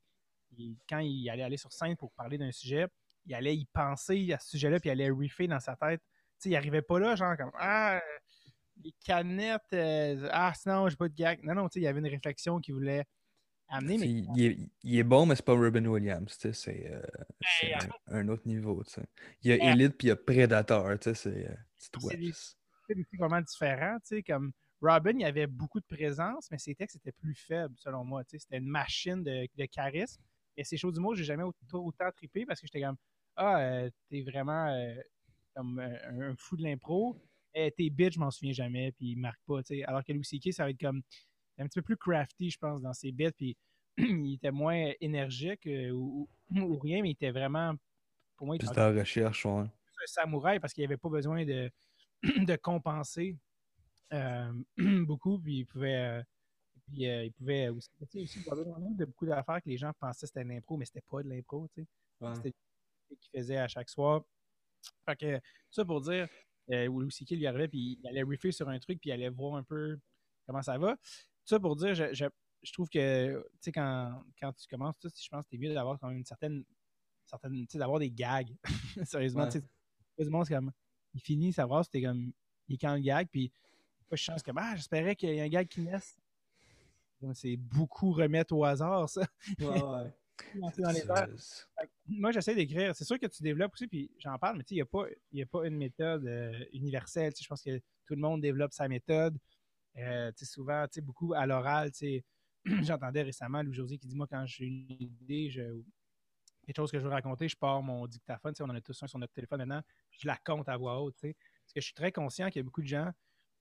sais, 0.58 0.74
quand 0.90 1.00
il 1.00 1.30
allait 1.30 1.44
aller 1.44 1.58
sur 1.58 1.72
scène 1.72 1.96
pour 1.96 2.12
parler 2.14 2.38
d'un 2.38 2.52
sujet, 2.52 2.88
il 3.26 3.36
allait 3.36 3.56
y 3.56 3.66
penser 3.66 4.34
à 4.34 4.40
ce 4.40 4.52
sujet-là, 4.52 4.80
puis 4.80 4.90
il 4.90 4.94
allait 4.94 5.10
refaire 5.10 5.48
dans 5.48 5.60
sa 5.60 5.76
tête. 5.76 6.02
Tu 6.02 6.44
sais, 6.44 6.50
il 6.50 6.56
arrivait 6.56 6.82
pas 6.82 7.00
là, 7.00 7.16
genre 7.16 7.36
comme 7.38 7.52
Ah, 7.56 8.02
les 8.84 8.94
canettes, 9.06 9.62
euh, 9.74 10.28
ah, 10.32 10.54
sinon, 10.56 10.90
j'ai 10.90 10.96
pas 10.96 11.08
de 11.08 11.14
gag. 11.14 11.44
Non, 11.44 11.54
non, 11.54 11.70
tu 11.70 11.74
sais, 11.74 11.80
il 11.82 11.84
y 11.84 11.88
avait 11.88 12.00
une 12.00 12.08
réflexion 12.08 12.60
qu'il 12.60 12.74
voulait 12.74 13.06
amener. 13.70 13.98
Mais... 13.98 14.70
Il, 14.84 14.98
est, 15.00 15.04
bon, 15.04 15.26
mais 15.26 15.36
c'est 15.36 15.46
pas 15.46 15.54
Robin 15.54 15.86
Williams, 15.86 16.38
tu 16.38 16.54
sais, 16.54 16.54
c'est 16.54 16.92
euh, 16.92 17.02
ben, 17.62 17.90
un, 18.08 18.28
autre 18.30 18.48
niveau, 18.48 18.84
tu 18.84 18.94
sais. 18.94 19.06
Il 19.44 19.52
y 19.52 19.54
a 19.54 19.58
ben, 19.58 19.80
Elite, 19.80 19.98
puis 19.98 20.08
il 20.08 20.10
y 20.10 20.12
a 20.12 20.16
Predator, 20.16 20.88
tu 21.00 21.10
sais, 21.10 21.14
c'est 21.16 21.48
euh, 21.48 21.56
C'est 21.78 22.96
des 22.96 23.06
vraiment 23.18 23.42
différents, 23.42 23.98
tu 24.00 24.16
sais, 24.16 24.24
comme. 24.24 24.52
Robin, 24.84 25.12
il 25.12 25.22
y 25.22 25.26
avait 25.26 25.46
beaucoup 25.46 25.80
de 25.80 25.86
présence, 25.86 26.50
mais 26.50 26.58
ses 26.58 26.74
textes 26.74 26.96
étaient 26.96 27.12
plus 27.12 27.36
faibles, 27.36 27.76
selon 27.78 28.04
moi. 28.04 28.24
C'était 28.26 28.58
une 28.58 28.68
machine 28.68 29.24
de, 29.24 29.48
de 29.56 29.66
charisme. 29.66 30.24
Et 30.58 30.64
ces 30.64 30.78
choses 30.78 30.94
du 30.94 31.00
mot, 31.00 31.16
j'ai 31.16 31.24
jamais 31.24 31.44
autant, 31.44 31.80
autant 31.80 32.12
trippé 32.16 32.46
parce 32.46 32.60
que 32.60 32.68
j'étais 32.68 32.82
comme 32.82 32.98
ah, 33.36 33.60
euh, 33.60 33.90
t'es 34.10 34.22
vraiment 34.22 34.68
euh, 34.68 34.96
comme 35.56 35.80
un, 35.80 36.36
fou 36.38 36.58
de 36.58 36.64
l'impro. 36.64 37.18
Tes 37.54 37.90
bits, 37.90 38.12
je 38.12 38.20
m'en 38.20 38.32
souviens 38.32 38.54
jamais, 38.54 38.92
puis 38.94 39.12
il 39.12 39.18
marque 39.18 39.42
pas. 39.46 39.60
Alors 39.86 40.04
que 40.04 40.14
Louis 40.14 40.24
C.K., 40.24 40.54
ça 40.54 40.64
va 40.64 40.70
être 40.70 40.80
comme 40.80 41.02
un 41.58 41.66
petit 41.66 41.80
peu 41.80 41.82
plus 41.82 41.98
crafty, 41.98 42.50
je 42.50 42.58
pense, 42.58 42.82
dans 42.82 42.94
ses 42.94 43.12
bits, 43.12 43.32
puis 43.32 43.58
il 43.98 44.36
était 44.36 44.52
moins 44.52 44.94
énergique 45.02 45.68
euh, 45.68 45.92
ou, 45.92 46.30
rien, 46.82 47.02
mais 47.02 47.10
il 47.10 47.14
était 47.14 47.32
vraiment, 47.32 47.76
pour 48.38 48.48
moi, 48.48 48.56
il 48.56 48.64
était 48.64 48.80
en 48.80 48.94
recherche, 48.94 49.46
un 49.46 49.70
samouraï 50.06 50.60
parce 50.60 50.74
qu'il 50.74 50.84
avait 50.84 50.98
pas 50.98 51.10
besoin 51.10 51.46
de, 51.46 51.70
de 52.24 52.56
compenser 52.56 53.38
beaucoup, 54.78 55.40
puis 55.40 55.60
il 55.60 55.66
pouvait. 55.66 56.24
Puis, 56.92 57.04
il 57.04 57.32
pouvait 57.34 57.70
aussi, 57.70 57.90
aussi 58.02 58.40
de 58.40 59.06
beaucoup 59.06 59.26
d'affaires 59.26 59.62
que 59.62 59.70
les 59.70 59.78
gens 59.78 59.92
pensaient 60.00 60.22
que 60.22 60.28
c'était 60.28 60.44
de 60.44 60.50
l'impro, 60.50 60.78
mais 60.78 60.86
c'était 60.86 61.02
pas 61.02 61.24
de 61.24 61.30
l'impro, 61.30 61.68
tu 61.76 61.86
sais 62.42 62.54
qu'il 63.20 63.40
faisait 63.40 63.58
à 63.58 63.68
chaque 63.68 63.90
soir. 63.90 64.24
Fait 65.06 65.16
que, 65.16 65.40
ça 65.70 65.86
pour 65.86 66.02
dire, 66.02 66.28
euh, 66.72 66.86
Louis 66.86 67.12
C.K. 67.12 67.32
lui 67.32 67.48
arrivait, 67.48 67.68
puis 67.68 68.00
il 68.02 68.08
allait 68.08 68.24
refaire 68.24 68.54
sur 68.54 68.70
un 68.70 68.80
truc, 68.80 69.00
puis 69.00 69.10
il 69.10 69.14
allait 69.14 69.30
voir 69.30 69.56
un 69.56 69.64
peu 69.64 70.00
comment 70.46 70.62
ça 70.62 70.78
va. 70.78 70.96
Ça 71.44 71.60
pour 71.60 71.76
dire, 71.76 71.94
je, 71.94 72.14
je, 72.14 72.74
trouve 72.74 72.90
que, 72.90 73.42
tu 73.54 73.58
sais, 73.62 73.72
quand, 73.72 74.24
quand 74.40 74.54
tu 74.54 74.68
commences, 74.68 74.96
je 75.04 75.30
pense 75.30 75.44
que 75.44 75.50
c'est 75.52 75.58
mieux 75.58 75.74
d'avoir 75.74 76.00
quand 76.00 76.08
même 76.08 76.18
une 76.18 76.26
certaine, 76.26 76.64
certaine 77.26 77.54
tu 77.54 77.66
sais, 77.70 77.78
d'avoir 77.78 78.00
des 78.00 78.12
gags. 78.12 78.56
Sérieusement, 79.06 79.48
tu 79.48 79.60
sais, 79.60 79.66
c'est 80.18 80.54
comme, 80.54 80.72
il 81.14 81.22
finit 81.22 81.54
sa 81.54 81.66
phrase, 81.66 81.86
c'était 81.86 82.04
comme, 82.04 82.32
il 82.68 82.76
est 82.76 82.78
quand 82.78 82.94
le 82.94 83.02
gag, 83.02 83.28
puis 83.30 83.52
je 84.12 84.16
chance 84.18 84.44
que, 84.44 84.52
ah, 84.56 84.76
j'espérais 84.76 85.16
qu'il 85.16 85.30
y 85.30 85.38
ait 85.38 85.42
un 85.42 85.48
gag 85.48 85.68
qui 85.68 85.82
naisse. 85.82 86.18
C'est 87.34 87.58
beaucoup 87.58 88.12
remettre 88.12 88.54
au 88.56 88.64
hasard, 88.64 89.10
ça. 89.10 89.22
Ouais, 89.60 89.82
ouais. 89.82 90.14
Moi, 92.08 92.32
j'essaie 92.32 92.56
d'écrire. 92.56 92.96
C'est 92.96 93.06
sûr 93.06 93.20
que 93.20 93.28
tu 93.28 93.44
développes 93.44 93.74
aussi, 93.74 93.88
puis 93.88 94.12
j'en 94.18 94.38
parle, 94.38 94.58
mais 94.58 94.64
il 94.70 94.76
n'y 94.76 94.82
a, 94.82 94.86
pas, 94.86 95.06
a 95.06 95.46
pas 95.46 95.68
une 95.68 95.78
méthode 95.78 96.26
euh, 96.26 96.66
universelle. 96.74 97.34
Je 97.40 97.48
pense 97.48 97.62
que 97.62 97.78
tout 97.78 98.16
le 98.16 98.22
monde 98.22 98.42
développe 98.42 98.74
sa 98.74 98.88
méthode. 98.88 99.38
Euh, 99.98 100.32
souvent, 100.38 100.86
beaucoup 101.04 101.34
à 101.34 101.46
l'oral. 101.46 101.92
J'entendais 102.66 103.24
récemment 103.24 103.62
Louis-José 103.64 103.98
qui 103.98 104.08
dit 104.08 104.16
Moi, 104.16 104.28
quand 104.28 104.46
j'ai 104.46 104.66
une 104.66 104.86
idée, 104.90 105.50
je, 105.50 105.82
quelque 106.66 106.78
chose 106.78 106.92
que 106.92 107.00
je 107.00 107.04
veux 107.04 107.10
raconter, 107.10 107.48
je 107.48 107.58
pars 107.58 107.82
mon 107.82 108.08
dictaphone. 108.08 108.54
On 108.60 108.70
en 108.70 108.76
a 108.76 108.82
tous 108.82 109.02
un 109.04 109.08
sur 109.08 109.20
notre 109.20 109.34
téléphone 109.34 109.60
maintenant. 109.60 109.82
Je 110.12 110.28
la 110.28 110.38
compte 110.38 110.70
à 110.70 110.78
voix 110.78 111.02
haute. 111.02 111.16
Parce 111.22 111.74
que 111.74 111.82
je 111.82 111.86
suis 111.86 111.94
très 111.94 112.12
conscient 112.12 112.48
qu'il 112.50 112.60
y 112.60 112.62
a 112.62 112.64
beaucoup 112.64 112.82
de 112.82 112.88
gens 112.88 113.12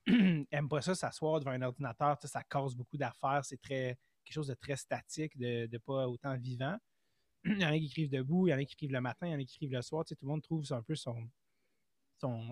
n'aiment 0.53 0.69
pas 0.69 0.81
ça, 0.81 0.95
s'asseoir 0.95 1.41
devant 1.41 1.53
un 1.53 1.63
ordinateur. 1.63 2.17
Ça 2.23 2.43
cause 2.45 2.75
beaucoup 2.75 2.97
d'affaires. 2.97 3.45
C'est 3.45 3.61
très 3.61 3.99
quelque 4.25 4.35
chose 4.35 4.49
de 4.49 4.55
très 4.55 4.77
statique, 4.77 5.37
de, 5.37 5.79
pas 5.79 6.09
autant 6.09 6.37
vivant. 6.37 6.77
il 7.45 7.59
y 7.59 7.65
en 7.65 7.71
a 7.71 7.79
qui 7.79 7.87
écrivent 7.87 8.11
debout, 8.11 8.49
il 8.49 8.51
y 8.51 8.55
en 8.55 8.59
a 8.59 8.65
qui 8.65 8.75
écrivent 8.75 8.93
le 8.93 9.01
matin, 9.01 9.27
il 9.27 9.33
y 9.33 9.35
en 9.35 9.39
a 9.39 9.45
qui 9.45 9.57
écrivent 9.57 9.73
le 9.73 9.83
soir. 9.83 10.05
tout 10.05 10.15
le 10.21 10.29
monde 10.29 10.43
trouve 10.43 10.65
un 10.73 10.83
peu 10.83 10.95
son, 10.95 11.29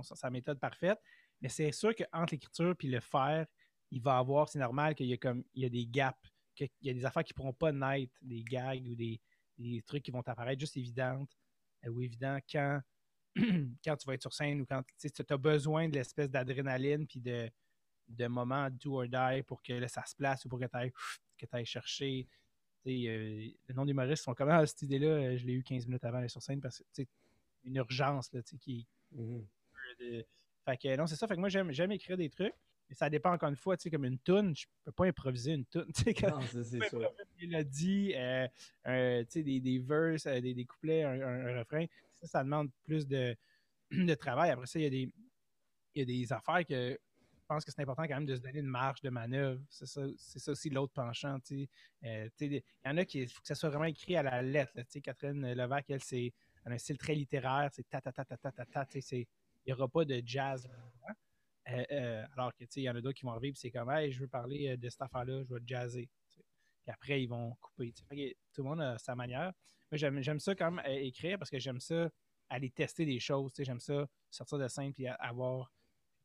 sa 0.02 0.30
méthode 0.30 0.58
parfaite. 0.58 0.98
Mais 1.40 1.48
c'est 1.48 1.72
sûr 1.72 1.94
qu'entre 1.94 2.32
l'écriture 2.32 2.74
et 2.80 2.86
le 2.86 3.00
faire, 3.00 3.46
il 3.90 4.02
va 4.02 4.18
avoir, 4.18 4.48
c'est 4.48 4.58
normal 4.58 4.94
qu'il 4.94 5.06
y 5.06 5.14
a 5.14 5.34
y 5.54 5.64
a 5.64 5.68
des 5.68 5.86
gaps, 5.86 6.18
qu'il 6.54 6.68
y 6.82 6.90
a 6.90 6.94
des 6.94 7.04
affaires 7.04 7.24
qui 7.24 7.32
ne 7.32 7.36
pourront 7.36 7.52
pas 7.52 7.72
naître, 7.72 8.14
des 8.22 8.42
gags 8.42 8.86
ou 8.86 8.94
des, 8.94 9.20
trucs 9.86 10.02
qui 10.02 10.10
vont 10.10 10.20
apparaître 10.20 10.60
juste 10.60 10.76
évidentes 10.76 11.30
euh, 11.84 11.90
ou 11.90 12.02
évidents 12.02 12.38
quand, 12.50 12.80
quand 13.84 13.96
tu 13.96 14.06
vas 14.06 14.14
être 14.14 14.22
sur 14.22 14.32
scène 14.32 14.60
ou 14.60 14.66
quand 14.66 14.82
tu 14.98 15.22
as 15.28 15.36
besoin 15.36 15.88
de 15.88 15.94
l'espèce 15.94 16.30
d'adrénaline 16.30 17.06
puis 17.06 17.20
de, 17.20 17.50
de 18.08 18.26
moment 18.26 18.68
do 18.70 19.00
or 19.00 19.08
die 19.08 19.42
pour 19.42 19.62
que 19.62 19.86
ça 19.88 20.04
se 20.04 20.14
place 20.14 20.44
ou 20.44 20.48
pour 20.48 20.58
que 20.58 20.66
tu 20.66 20.76
ailles, 20.76 20.92
ailles, 21.52 21.66
chercher. 21.66 22.26
Euh, 22.86 23.50
le 23.66 23.74
nom 23.74 23.84
d'humoriste 23.84 24.24
sont 24.24 24.34
comme 24.34 24.48
ah, 24.48 24.64
cette 24.64 24.82
idée-là, 24.82 25.08
euh, 25.08 25.36
je 25.36 25.44
l'ai 25.44 25.52
eu 25.52 25.62
15 25.62 25.86
minutes 25.86 26.04
avant 26.04 26.18
d'aller 26.18 26.28
sur 26.28 26.42
scène 26.42 26.60
parce 26.60 26.78
que 26.78 26.84
c'est 26.92 27.08
une 27.64 27.76
urgence 27.76 28.32
là, 28.32 28.40
qui. 28.42 28.86
Mm-hmm. 29.14 30.24
Fait 30.64 30.76
que 30.76 30.96
non, 30.96 31.06
c'est 31.06 31.16
ça. 31.16 31.26
Fait 31.26 31.34
que 31.34 31.40
moi, 31.40 31.48
j'aime 31.48 31.92
écrire 31.92 32.16
des 32.16 32.30
trucs. 32.30 32.54
Mais 32.88 32.94
ça 32.94 33.10
dépend 33.10 33.32
encore 33.32 33.50
une 33.50 33.56
fois, 33.56 33.76
tu 33.76 33.82
sais, 33.82 33.90
comme 33.90 34.06
une 34.06 34.18
toune, 34.18 34.56
je 34.56 34.64
peux 34.84 34.92
pas 34.92 35.06
improviser 35.06 35.52
une 35.52 35.66
toune. 35.66 35.90
non, 36.22 36.40
c'est 36.40 36.88
sûr. 36.88 37.12
Il 37.38 37.54
a 37.54 37.62
dit, 37.62 38.14
euh, 38.16 38.46
tu 39.24 39.26
sais, 39.28 39.42
des, 39.42 39.60
des 39.60 39.78
verses, 39.78 40.26
euh, 40.26 40.40
des, 40.40 40.54
des, 40.54 40.64
couplets, 40.64 41.02
un, 41.04 41.58
refrain. 41.58 41.84
Ça, 42.20 42.26
ça 42.26 42.44
demande 42.44 42.70
plus 42.84 43.06
de, 43.06 43.36
de 43.90 44.14
travail. 44.14 44.50
Après 44.50 44.66
ça, 44.66 44.78
il 44.78 44.82
y 44.82 44.86
a 44.86 44.90
des, 44.90 45.12
il 45.94 46.00
y 46.00 46.02
a 46.02 46.04
des 46.04 46.32
affaires 46.32 46.64
que 46.64 46.98
je 47.48 47.54
pense 47.54 47.64
que 47.64 47.72
c'est 47.72 47.80
important 47.80 48.02
quand 48.02 48.16
même 48.16 48.26
de 48.26 48.36
se 48.36 48.42
donner 48.42 48.58
une 48.58 48.66
marge 48.66 49.00
de 49.00 49.08
manœuvre. 49.08 49.60
C'est 49.70 49.86
ça, 49.86 50.02
ça 50.18 50.52
aussi 50.52 50.68
l'autre 50.68 50.92
penchant. 50.92 51.38
Euh, 51.50 52.28
il 52.40 52.52
y 52.52 52.62
en 52.84 52.96
a 52.98 53.04
qui, 53.06 53.26
faut 53.26 53.40
que 53.40 53.46
ça 53.46 53.54
soit 53.54 53.70
vraiment 53.70 53.86
écrit 53.86 54.16
à 54.16 54.22
la 54.22 54.42
lettre. 54.42 54.72
Catherine 55.02 55.54
Levac, 55.54 55.88
elle, 55.88 56.02
c'est 56.02 56.32
un 56.66 56.76
style 56.76 56.98
très 56.98 57.14
littéraire. 57.14 57.70
C'est 57.72 57.88
ta 57.88 58.02
ta 58.02 58.12
ta 58.12 58.24
ta 58.24 58.36
ta 58.36 58.52
ta 58.52 58.64
ta. 58.66 58.86
Il 59.00 59.26
n'y 59.66 59.72
aura 59.72 59.88
pas 59.88 60.04
de 60.04 60.22
jazz. 60.24 60.68
Euh, 61.70 61.84
euh, 61.92 62.24
alors 62.36 62.54
que, 62.54 62.64
il 62.76 62.82
y 62.82 62.90
en 62.90 62.96
a 62.96 63.00
d'autres 63.00 63.18
qui 63.18 63.26
vont 63.26 63.32
arriver 63.32 63.48
et 63.48 63.54
c'est 63.54 63.70
comme, 63.70 63.90
hey, 63.90 64.10
je 64.10 64.20
veux 64.20 64.28
parler 64.28 64.68
euh, 64.68 64.76
de 64.76 64.88
cette 64.88 65.02
affaire-là, 65.02 65.42
je 65.42 65.54
vais 65.54 65.60
jazzer. 65.66 66.08
Puis 66.88 66.94
après, 66.94 67.22
ils 67.22 67.26
vont 67.26 67.54
couper. 67.60 67.92
tout 68.54 68.62
le 68.62 68.68
monde 68.68 68.80
a 68.80 68.96
sa 68.96 69.14
manière. 69.14 69.52
J'aime 69.92 70.40
ça 70.40 70.54
quand 70.54 70.70
même 70.70 70.84
écrire 70.86 71.38
parce 71.38 71.50
que 71.50 71.58
j'aime 71.58 71.80
ça 71.80 72.08
aller 72.48 72.70
tester 72.70 73.04
des 73.04 73.20
choses. 73.20 73.52
J'aime 73.58 73.78
ça 73.78 74.06
sortir 74.30 74.56
de 74.56 74.68
scène 74.68 74.94
et 74.96 75.08
avoir 75.08 75.70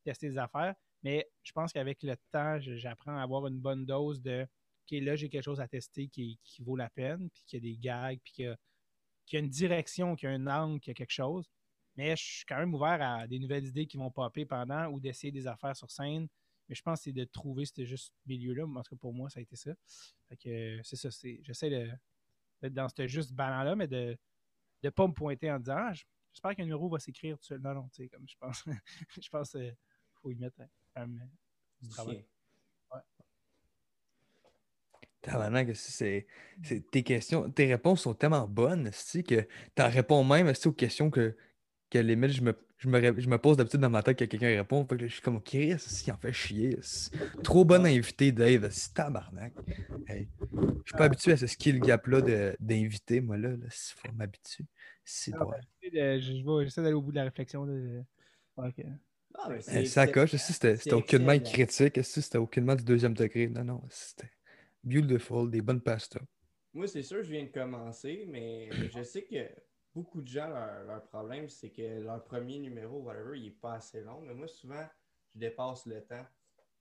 testé 0.06 0.30
des 0.30 0.38
affaires. 0.38 0.74
Mais 1.02 1.30
je 1.44 1.52
pense 1.52 1.74
qu'avec 1.74 2.02
le 2.04 2.16
temps, 2.32 2.60
j'apprends 2.62 3.18
à 3.18 3.24
avoir 3.24 3.46
une 3.48 3.60
bonne 3.60 3.86
dose 3.86 4.22
de 4.22 4.44
OK, 4.84 5.00
là, 5.02 5.18
j'ai 5.18 5.28
quelque 5.28 5.44
chose 5.44 5.60
à 5.60 5.68
tester 5.68 6.08
qui, 6.08 6.40
vaut 6.60 6.78
la 6.78 6.90
peine, 6.90 7.30
puis 7.30 7.44
qu'il 7.46 7.62
y 7.62 7.68
a 7.68 7.74
des 7.74 7.78
gags, 7.78 8.20
puis 8.24 8.34
qu'il 8.34 8.58
y, 9.34 9.36
a 9.36 9.40
une 9.40 9.50
direction, 9.50 10.16
qu'il 10.16 10.30
y 10.30 10.32
a 10.32 10.36
un 10.36 10.48
angle, 10.48 10.80
qu'il 10.80 10.92
y 10.92 10.94
a 10.94 10.96
quelque 10.96 11.12
chose. 11.12 11.50
Mais 11.98 12.16
je 12.16 12.24
suis 12.24 12.46
quand 12.46 12.58
même 12.58 12.74
ouvert 12.74 13.02
à 13.02 13.28
des 13.28 13.38
nouvelles 13.38 13.66
idées 13.66 13.86
qui 13.86 13.98
vont 13.98 14.12
popper 14.12 14.46
pendant 14.46 14.88
ou 14.88 15.02
d'essayer 15.02 15.32
des 15.34 15.46
affaires 15.46 15.76
sur 15.76 15.92
scène. 15.92 16.30
Mais 16.70 16.76
je 16.76 16.82
pense 16.82 17.00
que 17.00 17.04
c'est 17.06 17.14
de 17.14 17.26
trouver 17.26 17.66
ce 17.66 17.86
juste 17.86 18.14
milieu-là. 18.26 18.66
En 18.66 18.82
tout 18.82 18.96
cas, 18.96 19.00
pour 19.00 19.14
moi, 19.14 19.30
ça 19.30 19.40
a 19.40 19.44
été 19.44 19.56
ça. 19.56 19.72
Fait 20.30 20.38
que 20.38 20.80
c'est 20.84 20.96
ça. 20.96 21.10
J'essaie 21.42 21.70
d'être 21.70 22.74
dans 22.74 22.88
ce 22.90 23.08
juste 23.08 23.34
ballon-là, 23.34 23.76
mais 23.76 23.88
de 23.88 24.18
ne 24.84 24.90
pas 24.90 25.08
me 25.08 25.14
pointer 25.14 25.52
en 25.52 25.60
disant 25.60 25.76
ah, 25.78 25.94
j'espère 26.32 26.56
qu'un 26.56 26.64
numéro 26.64 26.90
va 26.90 27.00
s'écrire 27.00 27.38
tout 27.38 27.46
seul. 27.46 27.62
Non, 27.62 27.74
non, 27.74 27.90
tu 27.90 28.04
sais, 28.04 28.10
comme 28.10 28.28
je 28.28 28.36
pense. 28.40 28.64
je 29.22 29.30
pense 29.30 29.52
qu'il 29.52 29.76
faut 30.22 30.32
y 30.32 30.36
mettre 30.36 30.62
un 30.96 31.08
du 31.82 31.90
travail. 31.90 32.26
Ouais. 32.92 33.02
c'est, 35.74 36.28
tes 36.92 37.04
questions, 37.04 37.50
tes 37.50 37.66
réponses 37.68 38.02
sont 38.02 38.14
tellement 38.14 38.48
bonnes 38.48 38.92
que 38.92 39.48
tu 39.76 39.82
en 39.82 39.90
réponds 39.90 40.24
même 40.24 40.52
aux 40.66 40.72
questions 40.74 41.10
que, 41.10 41.36
que 41.90 41.98
limite, 41.98 42.32
je 42.32 42.42
me, 42.42 42.58
je 42.84 42.90
me, 42.90 43.22
je 43.22 43.30
me 43.30 43.38
pose 43.38 43.56
d'habitude 43.56 43.80
dans 43.80 43.90
ma 43.90 44.04
tête 44.04 44.18
que 44.18 44.26
quelqu'un 44.26 44.58
répond. 44.58 44.86
Fait 44.86 44.98
que 44.98 45.08
je 45.08 45.14
suis 45.14 45.22
comme, 45.22 45.42
Chris, 45.42 45.76
il 46.06 46.12
en 46.12 46.18
fait 46.18 46.34
chier. 46.34 46.78
Trop 47.42 47.64
bon 47.64 47.86
invité, 47.86 48.34
Dave. 48.34 48.70
C'est 48.72 48.94
tabarnak. 48.94 49.54
Hey. 50.06 50.28
Je 50.52 50.90
suis 50.90 50.98
pas 50.98 51.06
habitué 51.06 51.32
à 51.32 51.38
ce 51.38 51.48
skill 51.48 51.80
gap-là 51.80 52.22
d'invité, 52.60 53.22
moi, 53.22 53.38
là. 53.38 53.52
Il 53.52 53.70
faut 53.70 54.12
m'habituer. 54.14 54.66
C'est 55.06 55.32
ah, 55.34 55.46
J'essaie 55.82 56.82
d'aller 56.82 56.94
au 56.94 57.02
bout 57.02 57.12
de 57.12 57.18
la 57.18 57.24
réflexion. 57.24 57.66
De... 57.66 58.04
Okay. 58.58 58.86
Ah, 59.36 59.50
ça 59.86 60.06
coche. 60.08 60.36
C'était 60.36 60.94
aucunement 60.94 61.40
critique. 61.40 62.04
C'était 62.04 62.38
aucunement 62.38 62.76
du 62.76 62.84
deuxième 62.84 63.14
degré. 63.14 63.48
Non, 63.48 63.64
non. 63.64 63.82
C'était 63.90 64.32
beautiful, 64.84 65.50
des 65.50 65.62
bonnes 65.62 65.82
pastas. 65.82 66.20
Moi, 66.74 66.88
c'est 66.88 67.04
sûr, 67.04 67.24
je 67.24 67.32
viens 67.32 67.44
de 67.44 67.50
commencer, 67.50 68.26
mais 68.30 68.70
je 68.94 69.04
sais 69.04 69.24
que 69.24 69.38
beaucoup 69.94 70.22
de 70.22 70.28
gens, 70.28 70.48
leur, 70.50 71.04
problème, 71.04 71.50
c'est 71.50 71.70
que 71.70 72.02
leur 72.02 72.24
premier 72.24 72.60
numéro, 72.60 73.00
whatever, 73.00 73.38
il 73.38 73.46
n'est 73.46 73.52
pas 73.52 73.76
assez 73.76 74.02
long. 74.02 74.22
Mais 74.22 74.34
moi, 74.34 74.48
souvent, 74.48 74.86
je 75.34 75.40
dépasse 75.40 75.86
le 75.86 76.04
temps. 76.04 76.26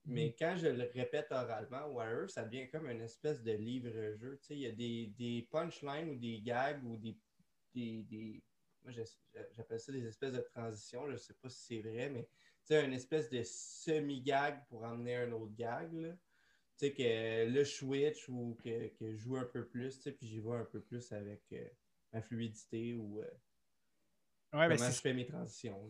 Mais 0.05 0.29
mm. 0.29 0.33
quand 0.37 0.55
je 0.57 0.67
le 0.67 0.89
répète 0.93 1.27
oralement, 1.31 1.87
whatever, 1.87 2.27
ça 2.27 2.43
devient 2.43 2.67
comme 2.69 2.89
une 2.89 3.01
espèce 3.01 3.41
de 3.41 3.53
livre-jeu. 3.53 4.39
Il 4.49 4.57
y 4.57 4.67
a 4.67 4.71
des, 4.71 5.13
des 5.17 5.47
punchlines 5.49 6.09
ou 6.09 6.15
des 6.15 6.41
gags 6.41 6.83
ou 6.83 6.97
des. 6.97 7.15
des, 7.73 8.43
moi, 8.83 8.91
j'appelle 8.91 9.79
ça 9.79 9.91
des 9.93 10.05
espèces 10.05 10.33
de 10.33 10.41
transitions. 10.41 11.07
Je 11.07 11.13
ne 11.13 11.17
sais 11.17 11.33
pas 11.35 11.49
si 11.49 11.81
c'est 11.81 11.89
vrai, 11.89 12.09
mais 12.09 12.27
une 12.69 12.93
espèce 12.93 13.29
de 13.29 13.41
semi-gag 13.43 14.65
pour 14.67 14.83
emmener 14.83 15.15
un 15.15 15.31
autre 15.31 15.55
gag. 15.55 15.89
Tu 16.77 16.87
sais, 16.87 16.93
que 16.93 17.49
le 17.49 17.63
switch 17.63 18.27
ou 18.27 18.57
que, 18.61 18.87
que 18.87 19.11
je 19.11 19.17
joue 19.17 19.37
un 19.37 19.45
peu 19.45 19.65
plus, 19.65 19.97
puis 19.99 20.27
j'y 20.27 20.39
vais 20.39 20.55
un 20.55 20.65
peu 20.65 20.81
plus 20.81 21.11
avec. 21.13 21.43
Euh, 21.53 21.69
ma 22.13 22.21
fluidité 22.21 22.93
ou 22.93 23.21
euh, 23.21 23.27
ben, 24.51 24.77
comment 24.77 24.89
je 24.91 25.01
fais 25.01 25.13
mes 25.13 25.25
transitions. 25.25 25.89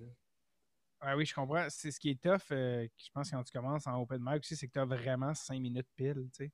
oui, 1.16 1.26
je 1.26 1.34
comprends. 1.34 1.68
C'est 1.70 1.92
ce 1.92 2.00
qui 2.00 2.12
est 2.12 2.22
tough, 2.22 2.52
euh, 2.52 2.88
je 2.98 3.10
pense, 3.14 3.30
quand 3.30 3.44
tu 3.44 3.52
commences 3.52 3.86
en 3.88 4.02
open 4.02 4.22
mic 4.24 4.40
aussi, 4.40 4.56
c'est 4.56 4.68
que 4.68 4.74
tu 4.74 4.80
as 4.80 4.86
vraiment 4.86 5.34
5 5.34 5.60
minutes 5.60 5.88
pile. 5.96 6.30
sais. 6.32 6.52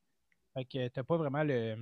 Fait 0.53 0.65
que 0.65 0.87
tu 0.87 0.99
n'as 0.99 1.03
pas 1.03 1.17
vraiment 1.17 1.43
le, 1.43 1.75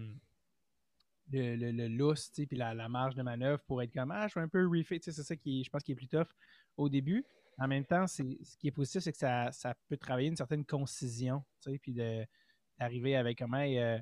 le, 1.31 1.55
le, 1.55 1.71
le 1.71 1.87
lousse, 1.87 2.29
puis 2.29 2.47
la, 2.51 2.73
la, 2.73 2.89
marge 2.89 3.15
de 3.15 3.23
manœuvre 3.23 3.63
pour 3.63 3.81
être 3.81 3.93
comme 3.93 4.11
Ah, 4.11 4.27
je 4.27 4.35
vais 4.35 4.41
un 4.41 4.49
peu 4.49 4.67
refait. 4.67 4.99
C'est 5.01 5.13
ça 5.13 5.35
qui 5.35 5.63
je 5.63 5.69
pense 5.69 5.83
qui 5.83 5.93
est 5.93 5.95
plus 5.95 6.09
tough 6.09 6.27
au 6.75 6.89
début. 6.89 7.25
En 7.57 7.67
même 7.67 7.85
temps, 7.85 8.05
ce 8.05 8.21
qui 8.57 8.67
est 8.67 8.71
positif, 8.71 9.01
c'est 9.01 9.11
que 9.11 9.17
ça, 9.17 9.51
ça, 9.51 9.73
peut 9.87 9.97
travailler 9.97 10.27
une 10.27 10.35
certaine 10.35 10.63
concision, 10.63 11.43
puis 11.81 11.93
d'arriver 11.93 13.15
avec 13.15 13.39
comment 13.39 13.57
euh, 13.57 13.97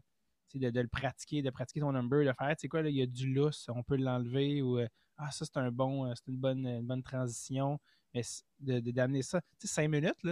de, 0.54 0.70
de, 0.70 0.80
le 0.82 0.88
pratiquer, 0.88 1.42
de 1.42 1.50
pratiquer 1.50 1.82
ton 1.82 1.92
number, 1.92 2.26
de 2.26 2.34
faire, 2.38 2.56
tu 2.56 2.62
sais 2.62 2.68
quoi, 2.68 2.82
là, 2.82 2.90
il 2.90 2.96
y 2.96 3.02
a 3.02 3.06
du 3.06 3.34
lousse, 3.34 3.70
on 3.74 3.84
peut 3.84 3.98
l'enlever 3.98 4.62
ou 4.62 4.80
euh, 4.80 4.88
ah, 5.18 5.32
ça 5.32 5.46
c'est 5.46 5.58
un 5.58 5.72
bon, 5.72 6.06
euh, 6.06 6.14
c'est 6.16 6.32
une 6.32 6.38
bonne, 6.38 6.66
une 6.66 6.86
bonne 6.86 7.04
transition. 7.04 7.80
Mais 8.14 8.22
de, 8.60 8.80
d'amener 8.92 9.22
ça, 9.22 9.42
tu 9.60 9.68
sais, 9.68 9.68
cinq 9.68 9.90
minutes, 9.90 10.24
là, 10.24 10.32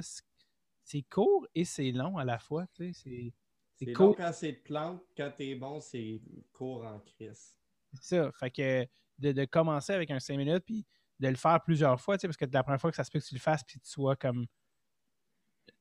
c'est 0.84 1.02
court 1.04 1.46
et 1.54 1.66
c'est 1.66 1.92
long 1.92 2.18
à 2.18 2.24
la 2.24 2.40
fois, 2.40 2.66
tu 2.74 2.94
sais, 2.94 3.34
c'est 3.76 3.94
court. 3.94 4.16
quand 4.16 4.32
c'est 4.34 4.54
plante, 4.54 5.02
quand 5.18 5.32
t'es 5.36 5.56
bon, 5.56 5.82
c'est 5.82 6.22
court 6.54 6.86
en 6.86 7.00
crise. 7.00 7.56
C'est 7.94 8.16
ça, 8.16 8.32
fait 8.32 8.52
que 8.52 8.88
de, 9.20 9.32
de, 9.32 9.46
commencer 9.46 9.94
avec 9.94 10.12
un 10.12 10.20
cinq 10.20 10.38
minutes, 10.38 10.64
puis 10.66 10.86
de 11.20 11.28
le 11.28 11.36
faire 11.36 11.62
plusieurs 11.64 12.00
fois, 12.00 12.18
tu 12.18 12.22
sais, 12.22 12.28
parce 12.28 12.38
que 12.38 12.46
la 12.46 12.64
première 12.64 12.80
fois 12.80 12.90
que 12.90 12.96
ça 12.96 13.04
se 13.04 13.12
peut 13.12 13.20
que 13.20 13.26
tu 13.26 13.36
le 13.36 13.40
fasses, 13.40 13.64
puis 13.64 13.80
tu 13.80 13.90
sois 13.90 14.16
comme 14.16 14.48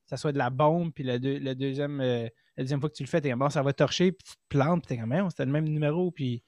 ça 0.07 0.17
soit 0.17 0.33
de 0.33 0.39
la 0.39 0.51
bombe, 0.51 0.93
puis 0.93 1.05
le, 1.05 1.17
le 1.17 1.55
deuxième, 1.55 2.01
euh, 2.01 2.29
la 2.57 2.65
deuxième 2.65 2.81
fois 2.81 2.91
que 2.91 2.95
tu 2.95 3.03
le 3.03 3.09
fais, 3.09 3.21
t'es 3.21 3.35
bon, 3.35 3.49
ça 3.49 3.63
va 3.63 3.73
torcher, 3.73 4.13
puis 4.13 4.25
tu 4.25 4.35
te 4.35 4.41
plantes, 4.49 4.87
puis 4.87 4.97
t'es 4.97 5.01
comme, 5.01 5.31
c'était 5.31 5.45
le 5.45 5.53
même 5.53 5.69
numéro, 5.69 6.11
puis 6.11 6.43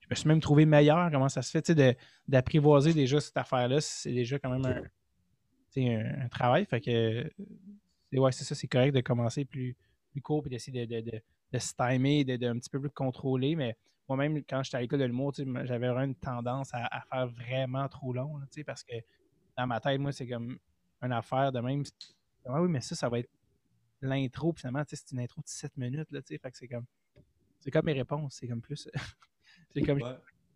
je 0.00 0.06
me 0.10 0.14
suis 0.14 0.28
même 0.28 0.40
trouvé 0.40 0.64
meilleur. 0.64 1.10
Comment 1.10 1.28
ça 1.28 1.42
se 1.42 1.50
fait, 1.50 1.62
tu 1.62 1.74
sais, 1.74 1.96
d'apprivoiser 2.26 2.92
déjà 2.92 3.20
cette 3.20 3.36
affaire-là, 3.36 3.80
c'est 3.80 4.12
déjà 4.12 4.38
quand 4.38 4.50
même 4.50 4.64
un, 5.76 6.24
un, 6.24 6.28
travail. 6.28 6.66
Fait 6.66 6.80
que, 6.80 7.30
ouais, 8.12 8.32
c'est 8.32 8.44
ça, 8.44 8.54
c'est 8.54 8.68
correct 8.68 8.94
de 8.94 9.00
commencer 9.00 9.44
plus, 9.44 9.76
plus 10.10 10.20
court, 10.20 10.42
puis 10.42 10.50
d'essayer 10.50 10.86
de, 10.86 11.00
de, 11.00 11.22
de, 11.52 11.58
se 11.58 11.74
timer, 11.74 12.24
de, 12.24 12.46
un 12.46 12.58
petit 12.58 12.70
peu 12.70 12.80
plus 12.80 12.90
contrôler, 12.90 13.56
mais 13.56 13.76
moi-même, 14.08 14.42
quand 14.48 14.62
j'étais 14.62 14.76
à 14.76 14.80
l'école 14.80 15.00
de 15.00 15.04
l'humour, 15.04 15.32
j'avais 15.34 15.88
vraiment 15.88 16.02
une 16.02 16.16
tendance 16.16 16.70
à, 16.72 16.86
à, 16.86 17.00
faire 17.02 17.28
vraiment 17.28 17.88
trop 17.88 18.12
long, 18.12 18.40
sais, 18.50 18.64
parce 18.64 18.82
que 18.82 18.94
dans 19.56 19.66
ma 19.66 19.80
tête, 19.80 20.00
moi, 20.00 20.12
c'est 20.12 20.26
comme 20.26 20.58
une 21.02 21.12
affaire 21.12 21.52
de 21.52 21.60
même 21.60 21.84
ah 22.46 22.62
oui, 22.62 22.68
mais 22.68 22.80
ça, 22.80 22.94
ça 22.94 23.08
va 23.08 23.18
être 23.18 23.30
l'intro, 24.02 24.52
finalement, 24.52 24.82
c'est 24.86 25.12
une 25.12 25.20
intro 25.20 25.40
de 25.40 25.48
7 25.48 25.76
minutes, 25.76 26.10
là, 26.10 26.22
tu 26.22 26.28
sais, 26.28 26.38
fait 26.38 26.50
que 26.50 26.56
c'est 26.56 26.68
comme, 26.68 26.86
c'est 27.60 27.70
comme 27.70 27.86
mes 27.86 27.92
réponses, 27.92 28.36
c'est 28.38 28.48
comme 28.48 28.60
plus, 28.60 28.88
c'est 29.70 29.82
comme, 29.82 29.98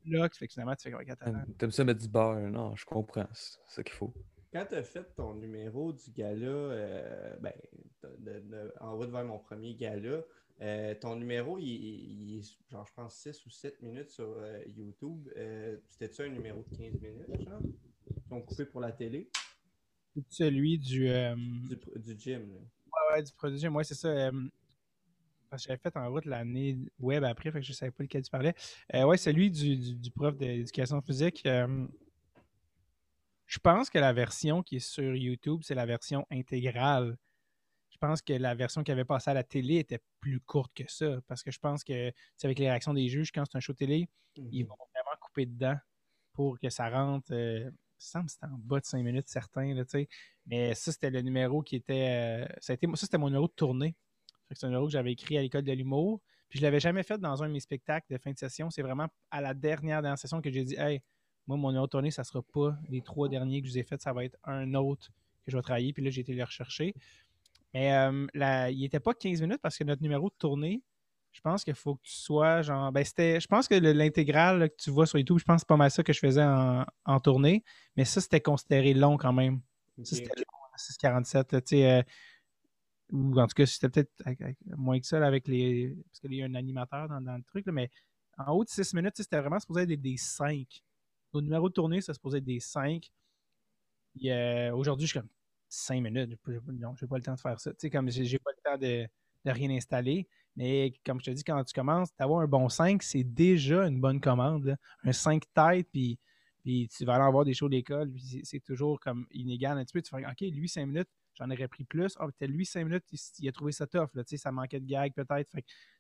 là, 0.06 0.28
fait 0.30 0.46
que 0.46 0.52
finalement, 0.52 0.76
tu 0.76 0.90
fais 0.90 0.92
comme, 0.92 1.44
T'aimes 1.58 1.70
ça 1.70 1.84
mettre 1.84 2.00
du 2.00 2.08
beurre, 2.08 2.40
non, 2.50 2.74
je 2.76 2.84
comprends, 2.84 3.28
c'est 3.32 3.58
ça 3.68 3.82
qu'il 3.82 3.94
faut. 3.94 4.12
Quand 4.52 4.66
tu 4.68 4.76
as 4.76 4.84
fait 4.84 5.04
ton 5.16 5.34
numéro 5.34 5.92
du 5.92 6.10
gala, 6.12 6.46
euh, 6.46 7.36
ben, 7.40 7.52
en 8.80 8.96
route 8.96 9.10
vers 9.10 9.24
mon 9.24 9.38
premier 9.38 9.74
gala, 9.74 10.22
euh, 10.60 10.94
ton 10.94 11.16
numéro, 11.16 11.58
il, 11.58 12.38
est, 12.38 12.70
genre, 12.70 12.86
je 12.86 12.92
pense, 12.94 13.16
6 13.16 13.44
ou 13.46 13.50
7 13.50 13.82
minutes 13.82 14.10
sur 14.10 14.36
euh, 14.38 14.62
YouTube. 14.68 15.28
C'était-tu 15.88 16.22
un 16.22 16.28
numéro 16.28 16.62
de 16.62 16.76
15 16.76 17.00
minutes, 17.00 17.48
genre? 17.48 17.60
Ils 18.30 18.34
ont 18.34 18.42
coupé 18.42 18.64
pour 18.64 18.80
la 18.80 18.92
télé? 18.92 19.28
celui 20.28 20.78
du, 20.78 21.08
euh, 21.08 21.34
du, 21.96 22.14
gym. 22.18 22.42
Ouais, 22.52 22.60
ouais, 23.14 23.22
du 23.22 23.32
produit. 23.32 23.66
Ouais, 23.68 23.84
c'est 23.84 23.94
ça. 23.94 24.08
Euh, 24.08 24.48
parce 25.50 25.62
que 25.62 25.68
j'avais 25.68 25.80
fait 25.80 25.96
en 25.96 26.10
route 26.10 26.24
l'année 26.24 26.78
web 26.98 27.22
après, 27.24 27.50
fait 27.52 27.60
que 27.60 27.64
je 27.66 27.70
ne 27.72 27.76
savais 27.76 27.92
pas 27.92 28.02
lequel 28.02 28.22
tu 28.22 28.30
parlais. 28.30 28.54
Euh, 28.94 29.04
ouais, 29.04 29.16
celui 29.16 29.50
du, 29.50 29.94
du, 29.94 30.10
prof 30.10 30.36
d'éducation 30.36 31.00
physique. 31.00 31.42
je 33.46 33.58
pense 33.62 33.88
que 33.88 33.98
la 33.98 34.12
version 34.12 34.62
qui 34.62 34.76
est 34.76 34.80
sur 34.80 35.14
YouTube, 35.14 35.60
c'est 35.62 35.74
la 35.74 35.86
version 35.86 36.26
intégrale. 36.30 37.16
Je 37.90 37.98
pense 37.98 38.20
que 38.20 38.32
la 38.32 38.54
version 38.56 38.82
qui 38.82 38.90
avait 38.90 39.04
passé 39.04 39.30
à 39.30 39.34
la 39.34 39.44
télé 39.44 39.76
était 39.76 40.00
plus 40.18 40.40
courte 40.40 40.72
que 40.74 40.90
ça. 40.90 41.20
Parce 41.28 41.42
que 41.44 41.52
je 41.52 41.60
pense 41.60 41.84
que 41.84 42.12
c'est 42.36 42.46
avec 42.46 42.58
les 42.58 42.68
réactions 42.68 42.92
des 42.92 43.08
juges, 43.08 43.30
quand 43.30 43.44
c'est 43.44 43.56
un 43.56 43.60
show 43.60 43.74
télé, 43.74 44.08
ils 44.36 44.64
Mhm. 44.64 44.68
vont 44.68 44.76
vraiment 44.92 45.16
couper 45.20 45.46
dedans 45.46 45.76
pour 46.32 46.58
que 46.58 46.68
ça 46.68 46.90
rentre. 46.90 47.32
Semble 47.98 48.26
que 48.26 48.32
c'était 48.32 48.46
en 48.46 48.58
bas 48.58 48.80
de 48.80 48.84
5 48.84 49.02
minutes, 49.02 49.28
certains. 49.28 49.74
Tu 49.74 49.84
sais. 49.88 50.08
Mais 50.46 50.74
ça, 50.74 50.92
c'était 50.92 51.10
le 51.10 51.20
numéro 51.22 51.62
qui 51.62 51.76
était. 51.76 52.44
euh, 52.44 52.54
ça, 52.60 52.72
a 52.72 52.74
été, 52.74 52.86
ça, 52.88 53.06
c'était 53.06 53.18
mon 53.18 53.28
numéro 53.28 53.46
de 53.46 53.52
tournée. 53.52 53.94
C'est 54.50 54.66
un 54.66 54.68
numéro 54.68 54.86
que 54.86 54.92
j'avais 54.92 55.12
écrit 55.12 55.38
à 55.38 55.42
l'école 55.42 55.62
de 55.62 55.72
l'humour. 55.72 56.20
Puis 56.48 56.58
je 56.58 56.64
l'avais 56.64 56.80
jamais 56.80 57.02
fait 57.02 57.18
dans 57.18 57.42
un 57.42 57.48
de 57.48 57.52
mes 57.52 57.60
spectacles 57.60 58.06
de 58.10 58.18
fin 58.18 58.30
de 58.32 58.38
session. 58.38 58.70
C'est 58.70 58.82
vraiment 58.82 59.08
à 59.30 59.40
la 59.40 59.54
dernière, 59.54 60.02
dernière 60.02 60.18
session 60.18 60.40
que 60.40 60.50
j'ai 60.50 60.64
dit 60.64 60.76
Hey, 60.76 61.02
moi, 61.46 61.56
mon 61.56 61.68
numéro 61.68 61.86
de 61.86 61.90
tournée, 61.90 62.10
ça 62.10 62.24
sera 62.24 62.42
pas 62.42 62.76
les 62.88 63.02
trois 63.02 63.28
derniers 63.28 63.60
que 63.60 63.66
je 63.66 63.72
vous 63.72 63.78
ai 63.78 63.82
faits, 63.82 64.02
ça 64.02 64.12
va 64.12 64.24
être 64.24 64.36
un 64.44 64.74
autre 64.74 65.10
que 65.44 65.50
je 65.50 65.56
vais 65.56 65.62
travailler. 65.62 65.92
Puis 65.92 66.04
là, 66.04 66.10
j'ai 66.10 66.20
été 66.20 66.34
le 66.34 66.44
rechercher. 66.44 66.94
Mais 67.72 67.92
euh, 67.92 68.70
il 68.70 68.80
n'était 68.80 69.00
pas 69.00 69.14
15 69.14 69.42
minutes 69.42 69.60
parce 69.60 69.76
que 69.76 69.84
notre 69.84 70.02
numéro 70.02 70.28
de 70.28 70.34
tournée, 70.38 70.82
je 71.34 71.40
pense 71.40 71.64
qu'il 71.64 71.74
faut 71.74 71.96
que 71.96 72.02
tu 72.02 72.12
sois 72.14 72.62
genre. 72.62 72.90
Ben, 72.92 73.04
c'était. 73.04 73.40
Je 73.40 73.46
pense 73.48 73.68
que 73.68 73.74
le- 73.74 73.92
l'intégrale 73.92 74.70
que 74.70 74.76
tu 74.76 74.90
vois 74.90 75.04
sur 75.06 75.18
YouTube, 75.18 75.38
je 75.38 75.44
pense 75.44 75.56
que 75.56 75.60
c'est 75.60 75.68
pas 75.68 75.76
mal 75.76 75.90
ça 75.90 76.02
que 76.02 76.12
je 76.12 76.18
faisais 76.20 76.42
en, 76.44 76.86
en 77.04 77.20
tournée. 77.20 77.62
Mais 77.96 78.04
ça, 78.04 78.20
c'était 78.20 78.40
considéré 78.40 78.94
long 78.94 79.16
quand 79.18 79.32
même. 79.32 79.60
Ça, 80.04 80.16
c'était 80.16 80.40
long, 80.40 80.44
6,47. 80.78 81.52
là, 81.52 81.60
Tu 81.60 81.66
sais, 81.76 81.90
euh, 81.90 82.02
ou 83.12 83.38
en 83.38 83.46
tout 83.46 83.54
cas, 83.54 83.66
c'était 83.66 83.88
peut-être 83.88 84.12
moins 84.76 84.98
que 84.98 85.06
ça 85.06 85.18
là, 85.18 85.26
avec 85.26 85.46
les. 85.48 85.94
Parce 86.06 86.20
qu'il 86.20 86.34
y 86.34 86.42
a 86.42 86.46
un 86.46 86.54
animateur 86.54 87.08
dans, 87.08 87.20
dans 87.20 87.36
le 87.36 87.42
truc, 87.42 87.66
là, 87.66 87.72
mais 87.72 87.90
en 88.38 88.52
haut 88.52 88.64
de 88.64 88.68
6 88.68 88.94
minutes, 88.94 89.14
c'était 89.16 89.38
vraiment 89.40 89.60
supposé 89.60 89.82
être 89.82 89.88
des, 89.88 89.96
des 89.96 90.16
5. 90.16 90.66
Au 91.32 91.40
numéro 91.40 91.68
de 91.68 91.74
tournée, 91.74 92.00
ça 92.00 92.14
supposé 92.14 92.38
être 92.38 92.44
des 92.44 92.60
5. 92.60 93.10
Puis, 94.14 94.30
euh, 94.30 94.74
Aujourd'hui, 94.74 95.06
je 95.06 95.12
suis 95.12 95.20
comme 95.20 95.28
5 95.68 96.00
minutes. 96.00 96.30
j'ai 96.30 96.36
pas- 96.36 96.52
j'ai 96.52 96.60
pas- 96.60 96.72
Non, 96.72 96.94
j'ai 96.96 97.06
pas 97.06 97.16
le 97.16 97.22
temps 97.22 97.34
de 97.34 97.40
faire 97.40 97.60
ça. 97.60 97.70
Tu 97.72 97.76
sais, 97.80 97.90
comme 97.90 98.10
j'ai 98.10 98.24
j'ai 98.24 98.38
pas 98.38 98.50
le 98.56 98.62
temps 98.70 98.78
de, 98.78 99.06
de 99.44 99.50
rien 99.50 99.70
installer. 99.70 100.28
Mais 100.56 100.92
comme 101.04 101.20
je 101.20 101.26
te 101.26 101.30
dis, 101.30 101.44
quand 101.44 101.62
tu 101.64 101.72
commences, 101.74 102.14
d'avoir 102.16 102.40
un 102.40 102.46
bon 102.46 102.68
5, 102.68 103.02
c'est 103.02 103.24
déjà 103.24 103.86
une 103.86 104.00
bonne 104.00 104.20
commande. 104.20 104.76
Un 105.02 105.12
5 105.12 105.42
tête, 105.52 105.88
puis, 105.92 106.18
puis 106.62 106.88
tu 106.88 107.04
vas 107.04 107.14
aller 107.14 107.24
en 107.24 107.32
voir 107.32 107.44
des 107.44 107.54
shows 107.54 107.68
d'école, 107.68 108.12
c'est- 108.44 108.64
toujours 108.64 109.00
comme 109.00 109.26
inégal 109.32 109.78
un 109.78 109.84
petit 109.84 109.92
peu. 109.92 110.02
Tu 110.02 110.10
fais 110.10 110.24
OK, 110.24 110.40
lui, 110.40 110.68
5 110.68 110.86
minutes, 110.86 111.08
j'en 111.34 111.50
aurais 111.50 111.68
pris 111.68 111.84
plus. 111.84 112.14
Ah, 112.18 112.26
peut-être 112.26 112.50
lui, 112.50 112.64
5 112.66 112.84
minutes, 112.84 113.04
il, 113.40 113.48
a 113.48 113.52
trouvé 113.52 113.72
ça 113.72 113.86
tough. 113.86 114.08
Là, 114.14 114.22
ça 114.26 114.52
manquait 114.52 114.80
de 114.80 114.86
gag 114.86 115.12
peut-être. 115.14 115.50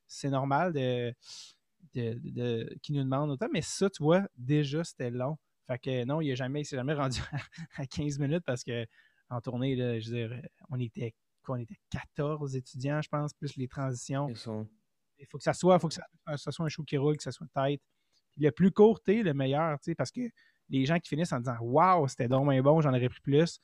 C'est 0.06 0.30
normal 0.30 0.72
de, 0.72 1.12
de, 1.94 2.78
qu'il 2.82 2.94
nous 2.96 3.02
demande 3.02 3.30
autant. 3.30 3.48
Mais 3.52 3.62
ça, 3.62 3.90
tu 3.90 4.02
vois, 4.02 4.26
déjà, 4.36 4.84
c'était 4.84 5.10
long. 5.10 5.36
Fait 5.66 5.78
que 5.78 6.04
non, 6.04 6.20
il 6.20 6.28
il 6.28 6.64
s'est 6.64 6.76
jamais 6.76 6.94
rendu 6.94 7.20
à, 7.76 7.82
à 7.82 7.86
15 7.86 8.18
minutes 8.18 8.44
parce 8.46 8.62
que 8.64 8.86
en 9.30 9.40
tournée, 9.40 9.74
là, 9.76 9.98
je 9.98 10.10
veux 10.10 10.28
dire, 10.28 10.42
on 10.70 10.78
était 10.78 11.14
quoi, 11.44 11.56
on 11.56 11.60
était 11.60 11.78
14 11.90 12.56
étudiants, 12.56 13.00
je 13.02 13.08
pense, 13.08 13.32
plus 13.34 13.56
les 13.56 13.68
transitions. 13.68 14.28
Il 15.18 15.26
faut 15.26 15.38
que 15.38 15.44
ça 15.44 15.54
soit, 15.54 15.78
faut 15.78 15.88
que 15.88 15.94
ça, 15.94 16.04
ça 16.36 16.50
soit 16.50 16.66
un 16.66 16.68
show 16.68 16.82
qui 16.82 16.96
roule, 16.96 17.16
que 17.16 17.22
ça 17.22 17.32
soit 17.32 17.46
tête. 17.54 17.80
Puis 18.32 18.42
le 18.42 18.50
plus 18.50 18.72
court 18.72 19.00
t'es, 19.00 19.22
le 19.22 19.32
meilleur, 19.32 19.78
tu 19.78 19.90
sais, 19.90 19.94
parce 19.94 20.10
que 20.10 20.22
les 20.68 20.84
gens 20.86 20.98
qui 20.98 21.08
finissent 21.08 21.32
en 21.32 21.38
disant 21.38 21.56
Waouh, 21.60 22.08
c'était 22.08 22.28
donc 22.28 22.48
bien 22.50 22.62
bon, 22.62 22.80
j'en 22.80 22.90
aurais 22.90 23.08
pris 23.08 23.20
plus, 23.20 23.60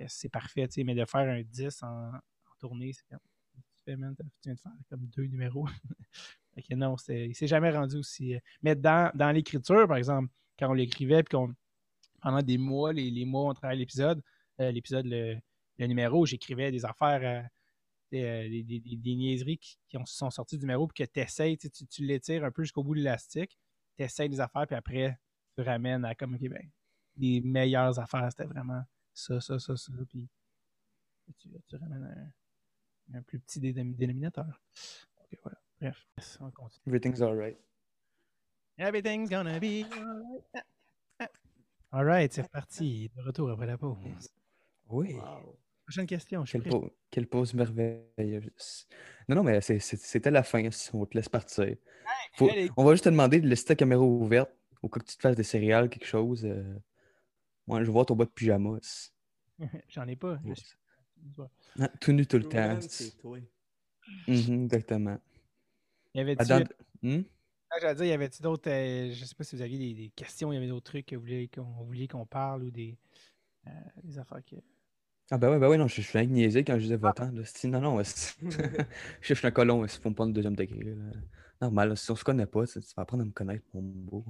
euh, 0.00 0.04
c'est 0.08 0.28
parfait, 0.28 0.66
tu 0.66 0.74
sais, 0.74 0.84
mais 0.84 0.94
de 0.94 1.04
faire 1.04 1.28
un 1.28 1.42
10 1.42 1.82
en, 1.82 1.86
en 1.86 2.20
tournée, 2.58 2.92
c'est 2.92 3.06
comme. 3.08 3.20
Tu 3.54 3.62
fais, 3.84 3.96
man, 3.96 4.14
tu 4.16 4.24
viens 4.44 4.54
de 4.54 4.60
faire 4.60 4.72
comme 4.88 5.06
deux 5.06 5.26
numéros. 5.26 5.66
fait 6.54 6.62
que 6.62 6.74
non, 6.74 6.96
il 7.08 7.34
s'est 7.34 7.46
jamais 7.46 7.70
rendu 7.70 7.96
aussi. 7.96 8.34
euh, 8.34 8.38
Mais 8.62 8.74
dans, 8.74 9.10
dans 9.14 9.30
l'écriture, 9.30 9.86
par 9.86 9.96
exemple, 9.96 10.28
quand 10.58 10.68
on 10.70 10.74
l'écrivait, 10.74 11.22
puis 11.22 11.36
qu'on 11.36 11.54
pendant 12.20 12.42
des 12.42 12.58
mois, 12.58 12.92
les, 12.92 13.10
les 13.10 13.24
mois, 13.24 13.50
on 13.50 13.54
travaillait 13.54 13.80
l'épisode, 13.80 14.22
euh, 14.60 14.70
l'épisode, 14.70 15.06
le, 15.06 15.38
le 15.80 15.86
numéro, 15.86 16.26
j'écrivais 16.26 16.70
des 16.70 16.84
affaires, 16.84 17.20
euh, 17.22 17.46
des, 18.12 18.22
euh, 18.22 18.48
des- 18.48 18.62
des- 18.62 18.80
des- 18.80 18.96
des 18.96 19.14
niaiseries 19.16 19.58
qui, 19.58 19.78
qui 19.88 19.96
ont- 19.96 20.06
sont 20.06 20.30
sorties 20.30 20.56
du 20.58 20.62
numéro, 20.64 20.86
puis 20.86 21.04
que 21.04 21.10
t'essayes, 21.10 21.56
tu, 21.58 21.70
tu, 21.70 22.04
l'étires 22.04 22.44
un 22.44 22.50
peu 22.50 22.62
jusqu'au 22.62 22.82
bout 22.84 22.94
de 22.94 22.98
l'élastique, 23.00 23.58
tu 23.96 24.02
essayes 24.04 24.28
des 24.28 24.40
affaires, 24.40 24.66
puis 24.66 24.76
après, 24.76 25.18
tu 25.56 25.62
ramènes 25.62 26.04
à 26.04 26.14
comme, 26.14 26.34
OK, 26.34 26.48
ben, 26.48 26.70
les 27.16 27.40
meilleures 27.40 27.98
affaires, 27.98 28.28
c'était 28.30 28.44
vraiment 28.44 28.82
ça, 29.12 29.40
ça, 29.40 29.58
ça, 29.58 29.76
ça, 29.76 29.92
puis 30.08 30.28
tu, 31.38 31.48
tu 31.66 31.76
ramènes 31.76 32.32
un, 33.12 33.18
un 33.18 33.22
plus 33.22 33.38
petit 33.40 33.60
dé- 33.60 33.72
dénominateur. 33.72 34.46
Ok, 35.22 35.38
voilà. 35.42 35.58
Bref, 35.80 36.06
on 36.40 36.50
continue. 36.50 36.82
Everything's 36.86 37.22
alright. 37.22 37.56
Everything's 38.78 39.28
gonna 39.30 39.58
be 39.60 39.84
alright. 39.92 40.44
Alright, 41.92 42.32
c'est 42.32 42.42
reparti. 42.42 43.10
De 43.16 43.22
retour 43.22 43.50
après 43.50 43.66
la 43.66 43.76
pause. 43.78 43.98
Oui. 44.88 45.14
Wow. 45.14 45.56
Prochaine 45.90 46.06
question. 46.06 46.44
Je 46.44 46.52
Quelle, 46.52 46.60
prêt. 46.60 46.70
pau- 46.70 46.92
quelle 47.10 47.26
pause 47.26 47.52
merveilleuse. 47.52 48.86
Non, 49.28 49.34
non, 49.34 49.42
mais 49.42 49.60
c'était 49.60 50.30
la 50.30 50.44
fin. 50.44 50.62
On 50.92 51.04
te 51.04 51.16
laisse 51.18 51.28
partir. 51.28 51.74
Faut- 52.36 52.48
on 52.76 52.84
va 52.84 52.92
juste 52.92 53.02
te 53.06 53.08
demander 53.08 53.40
de 53.40 53.48
laisser 53.48 53.64
ta 53.64 53.74
caméra 53.74 54.00
ouverte 54.00 54.52
au 54.82 54.88
cas 54.88 55.00
que 55.00 55.06
tu 55.06 55.16
te 55.16 55.20
fasses 55.20 55.34
des 55.34 55.42
céréales, 55.42 55.90
quelque 55.90 56.06
chose. 56.06 56.44
euh. 56.44 56.78
Ouais, 57.66 57.84
je 57.84 57.90
voir 57.90 58.06
ton 58.06 58.14
bas 58.14 58.24
de 58.24 58.30
pyjama. 58.30 58.78
J'en 59.88 60.06
ai 60.06 60.14
pas. 60.14 60.40
Ouais. 60.44 61.46
Ah, 61.80 61.88
tout 62.00 62.12
nu 62.12 62.24
tout 62.24 62.38
le 62.38 62.44
temps. 62.44 62.78
Mhm, 64.28 64.64
exactement. 64.66 65.18
Y 66.14 66.20
avait-tu, 66.20 66.42
Adam- 66.52 66.64
Hmm? 67.02 67.22
Ah, 67.70 67.78
j'allais 67.80 67.94
dire, 67.96 68.06
y 68.06 68.12
avait-tu 68.12 68.42
d'autres. 68.42 68.70
euh, 68.70 69.12
je 69.12 69.24
sais 69.24 69.34
pas 69.34 69.42
si 69.42 69.56
vous 69.56 69.62
aviez 69.62 69.78
des, 69.78 69.94
des 69.94 70.10
questions, 70.10 70.52
il 70.52 70.54
y 70.54 70.58
avait 70.58 70.68
d'autres 70.68 70.92
trucs 70.92 71.06
que 71.06 71.16
vous 71.16 71.22
vouliez 71.22 71.48
qu'on 71.48 71.62
vouliez 71.84 72.06
qu'on 72.06 72.26
parle 72.26 72.62
ou 72.62 72.70
des, 72.70 72.96
euh, 73.66 73.70
des 74.04 74.16
affaires 74.20 74.44
que. 74.44 74.54
Ah 75.32 75.38
ben 75.38 75.48
ouais, 75.50 75.58
ben 75.60 75.68
ouais, 75.68 75.76
non, 75.78 75.86
je, 75.86 75.96
je 75.96 76.00
suis 76.08 76.18
avec 76.18 76.30
niaiser 76.30 76.64
quand 76.64 76.74
je 76.76 76.82
disais 76.82 76.96
votant. 76.96 77.30
là. 77.30 77.42
C'est- 77.44 77.68
Non, 77.68 77.80
non, 77.80 78.00
je 79.22 79.34
suis 79.34 79.46
un 79.46 79.50
colon, 79.50 79.84
il 79.84 79.88
faut 79.88 80.08
me 80.10 80.14
prendre 80.14 80.30
le 80.30 80.34
deuxième 80.34 80.56
degré. 80.56 80.80
là. 80.94 80.94
Normal, 81.60 81.90
là, 81.90 81.96
si 81.96 82.10
on 82.10 82.16
se 82.16 82.24
connaît 82.24 82.46
pas, 82.46 82.66
tu 82.66 82.80
vas 82.96 83.02
apprendre 83.02 83.22
à 83.22 83.26
me 83.26 83.30
connaître, 83.32 83.64
mon 83.74 83.82
beau. 83.82 84.24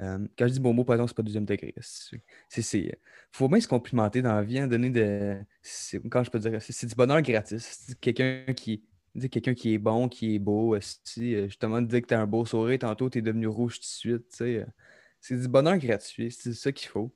Euh, 0.00 0.26
quand 0.38 0.48
je 0.48 0.54
dis 0.54 0.60
bon 0.60 0.74
mot, 0.74 0.84
par 0.84 0.94
exemple, 0.96 1.10
c'est 1.10 1.16
pas 1.16 1.22
deuxième 1.22 1.44
degré. 1.46 1.74
C'est, 1.80 2.62
c'est- 2.62 3.00
faut 3.32 3.48
bien 3.48 3.60
se 3.60 3.68
complimenter 3.68 4.22
dans 4.22 4.34
la 4.34 4.42
vie, 4.42 4.58
hein, 4.58 4.68
donner 4.68 4.90
de. 4.90 5.38
Quand 6.10 6.24
je 6.24 6.30
peux 6.30 6.38
dire, 6.40 6.60
c'est, 6.62 6.86
du 6.86 6.94
bonheur 6.94 7.22
gratis. 7.22 7.94
Quelqu'un 8.00 8.44
qui. 8.54 8.84
quelqu'un 9.30 9.54
qui 9.54 9.74
est 9.74 9.78
bon, 9.78 10.08
qui 10.08 10.36
est 10.36 10.38
beau, 10.40 10.76
si 11.04 11.34
justement 11.48 11.82
dire 11.82 12.02
que 12.02 12.06
t'as 12.08 12.20
un 12.20 12.26
beau 12.26 12.44
sourire, 12.46 12.78
tantôt 12.80 13.10
t'es 13.10 13.22
devenu 13.22 13.46
rouge 13.48 13.76
tout 13.76 13.82
de 13.82 13.86
suite, 13.86 14.28
tu 14.30 14.36
sais. 14.38 14.56
euh, 14.60 14.66
C'est 15.20 15.36
du 15.40 15.48
bonheur 15.48 15.78
gratuit, 15.78 16.30
c'est 16.32 16.54
ça 16.54 16.72
qu'il 16.72 16.88
faut. 16.88 17.12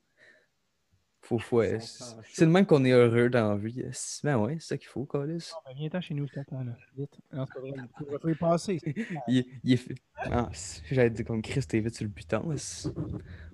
Faut, 1.24 1.38
faut, 1.38 1.62
euh, 1.62 1.78
c'est 1.80 2.44
le 2.44 2.50
même 2.50 2.66
qu'on 2.66 2.84
est 2.84 2.90
heureux 2.92 3.30
dans 3.30 3.48
la 3.48 3.56
vie. 3.56 3.80
esti. 3.80 4.20
Ben 4.24 4.36
ouais, 4.36 4.56
c'est 4.60 4.66
ça 4.68 4.76
qu'il 4.76 4.88
faut, 4.88 5.06
Colis. 5.06 5.52
Oh, 5.54 5.58
ben, 5.64 5.72
viens-t'en 5.74 6.00
chez 6.02 6.12
nous, 6.12 6.26
je 6.28 6.34
t'attends, 6.34 6.62
là. 6.62 6.76
Vite. 6.98 7.18
Non, 7.32 7.46
c'est 7.46 7.54
pas 7.54 7.60
vrai. 7.60 7.70
Il 7.72 8.06
faut- 8.06 8.18
faut 8.20 8.28
y 8.28 8.34
passer. 8.34 8.78
Il, 9.28 9.46
il 9.64 9.72
est 9.72 9.76
fait. 9.78 9.94
Ah, 10.16 10.50
j'allais 10.90 11.08
dire 11.08 11.24
comme 11.24 11.40
Chris, 11.40 11.62
t'es 11.66 11.80
vite 11.80 11.94
sur 11.94 12.04
le 12.04 12.10
buton. 12.10 12.40
Ben, 12.46 12.56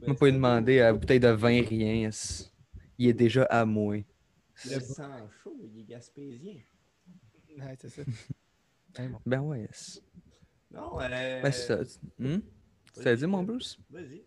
On 0.02 0.08
m'a 0.08 0.14
pas 0.14 0.26
c'est 0.26 0.32
demandé 0.32 0.80
à 0.80 0.86
la 0.86 0.92
bouteille 0.94 1.20
de 1.20 1.28
vin, 1.28 1.62
rien. 1.62 2.10
Il 2.98 3.08
est 3.08 3.12
déjà 3.12 3.44
à 3.44 3.64
moi. 3.64 3.98
Le 4.64 4.80
sang 4.80 5.28
chaud, 5.44 5.56
il 5.72 5.80
est 5.80 5.84
gaspésien. 5.84 6.56
Ouais, 7.56 7.76
c'est 7.80 7.88
ça. 7.88 8.02
Ben. 8.98 9.16
Ben 9.24 9.40
ouais. 9.42 9.68
Non, 10.72 11.00
euh... 11.00 11.42
Ben 11.42 11.52
c'est 11.52 11.66
ça. 11.68 11.78
Hmm? 12.18 12.38
T'as 13.00 13.14
dit, 13.14 13.26
mon 13.28 13.44
Bruce? 13.44 13.78
Vas-y. 13.88 14.24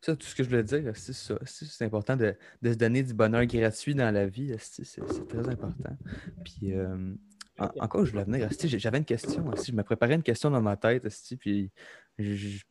Ça, 0.00 0.16
tout 0.16 0.26
ce 0.26 0.34
que 0.34 0.42
je 0.42 0.48
voulais 0.48 0.64
dire, 0.64 0.92
c'est 0.96 1.12
ça. 1.12 1.38
C'est 1.44 1.84
important 1.84 2.16
de, 2.16 2.34
de 2.62 2.72
se 2.72 2.76
donner 2.76 3.02
du 3.02 3.14
bonheur 3.14 3.44
gratuit 3.46 3.94
dans 3.94 4.10
la 4.12 4.26
vie. 4.26 4.54
C'est 4.58 5.00
très 5.28 5.48
important. 5.48 5.96
Puis, 6.44 6.72
euh, 6.74 7.14
en- 7.58 7.68
encore, 7.80 8.04
je 8.04 8.12
voulais 8.12 8.24
venir. 8.24 8.48
J'avais 8.78 8.98
une 8.98 9.04
question. 9.04 9.52
esti, 9.52 9.70
Je 9.72 9.76
me 9.76 9.82
préparais 9.82 10.14
une 10.14 10.22
question 10.22 10.50
dans 10.50 10.60
ma 10.62 10.76
tête. 10.76 11.06
Puis, 11.38 11.70
je, 12.18 12.34
je- 12.34 12.64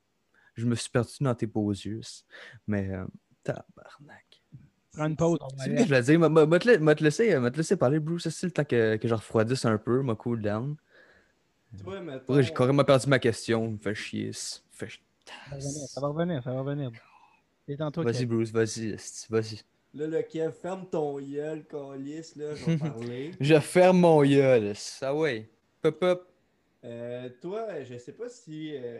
je 0.55 0.65
me 0.65 0.75
suis 0.75 0.89
perdu 0.89 1.11
dans 1.21 1.35
tes 1.35 1.47
beaux 1.47 1.71
yeux. 1.71 2.01
Mais, 2.67 2.89
euh, 2.93 3.05
tabarnak. 3.43 4.43
Prends 4.91 5.05
une 5.05 5.15
pause. 5.15 5.39
C'est 5.57 5.63
ce 5.63 5.69
que 5.69 5.81
je 5.83 5.85
voulais 5.87 6.01
dire. 6.01 6.19
M'a- 6.19 6.59
te 6.59 7.03
laisser, 7.03 7.37
m'a 7.39 7.49
te 7.51 7.57
laisser 7.57 7.77
parler, 7.77 7.99
Bruce. 8.01 8.27
C'est 8.27 8.47
le 8.47 8.51
temps 8.51 8.65
que, 8.65 8.97
que 8.97 9.07
je 9.07 9.13
refroidisse 9.13 9.63
un 9.63 9.77
peu, 9.77 10.01
ma 10.01 10.15
cool 10.15 10.41
down. 10.41 10.75
Toi, 11.81 12.01
mettons... 12.01 12.41
J'ai 12.41 12.53
carrément 12.53 12.83
perdu 12.83 13.07
ma 13.07 13.19
question. 13.19 13.71
Me 13.71 13.77
fait 13.77 13.95
chier. 13.95 14.31
Fait 14.71 14.89
chier. 14.89 15.01
Ça 15.49 15.57
va 15.57 15.57
revenir, 15.57 15.87
ça 15.89 16.01
va 16.01 16.07
revenir, 16.07 16.43
ça 16.43 16.51
va 16.53 16.59
revenir. 16.61 16.91
Détends-toi, 17.67 18.03
Vas-y, 18.03 18.19
Kev. 18.19 18.25
Bruce, 18.27 18.51
vas-y. 18.51 18.95
Vas-y. 19.29 19.61
Là, 19.93 20.07
le 20.07 20.21
Kev, 20.21 20.51
ferme 20.53 20.87
ton 20.89 21.19
gueule, 21.19 21.65
calice, 21.65 22.35
là, 22.35 22.55
je 22.55 22.65
vais 22.65 22.77
parler. 22.77 23.31
Je 23.39 23.59
ferme 23.59 23.99
mon 23.99 24.23
gueule. 24.23 24.73
Ah 25.01 25.13
ouais. 25.15 25.49
Pop, 25.81 25.99
pop. 25.99 26.27
Euh, 26.83 27.29
toi, 27.41 27.83
je 27.83 27.97
sais 27.97 28.13
pas 28.13 28.27
si. 28.29 28.71
euh, 28.75 28.99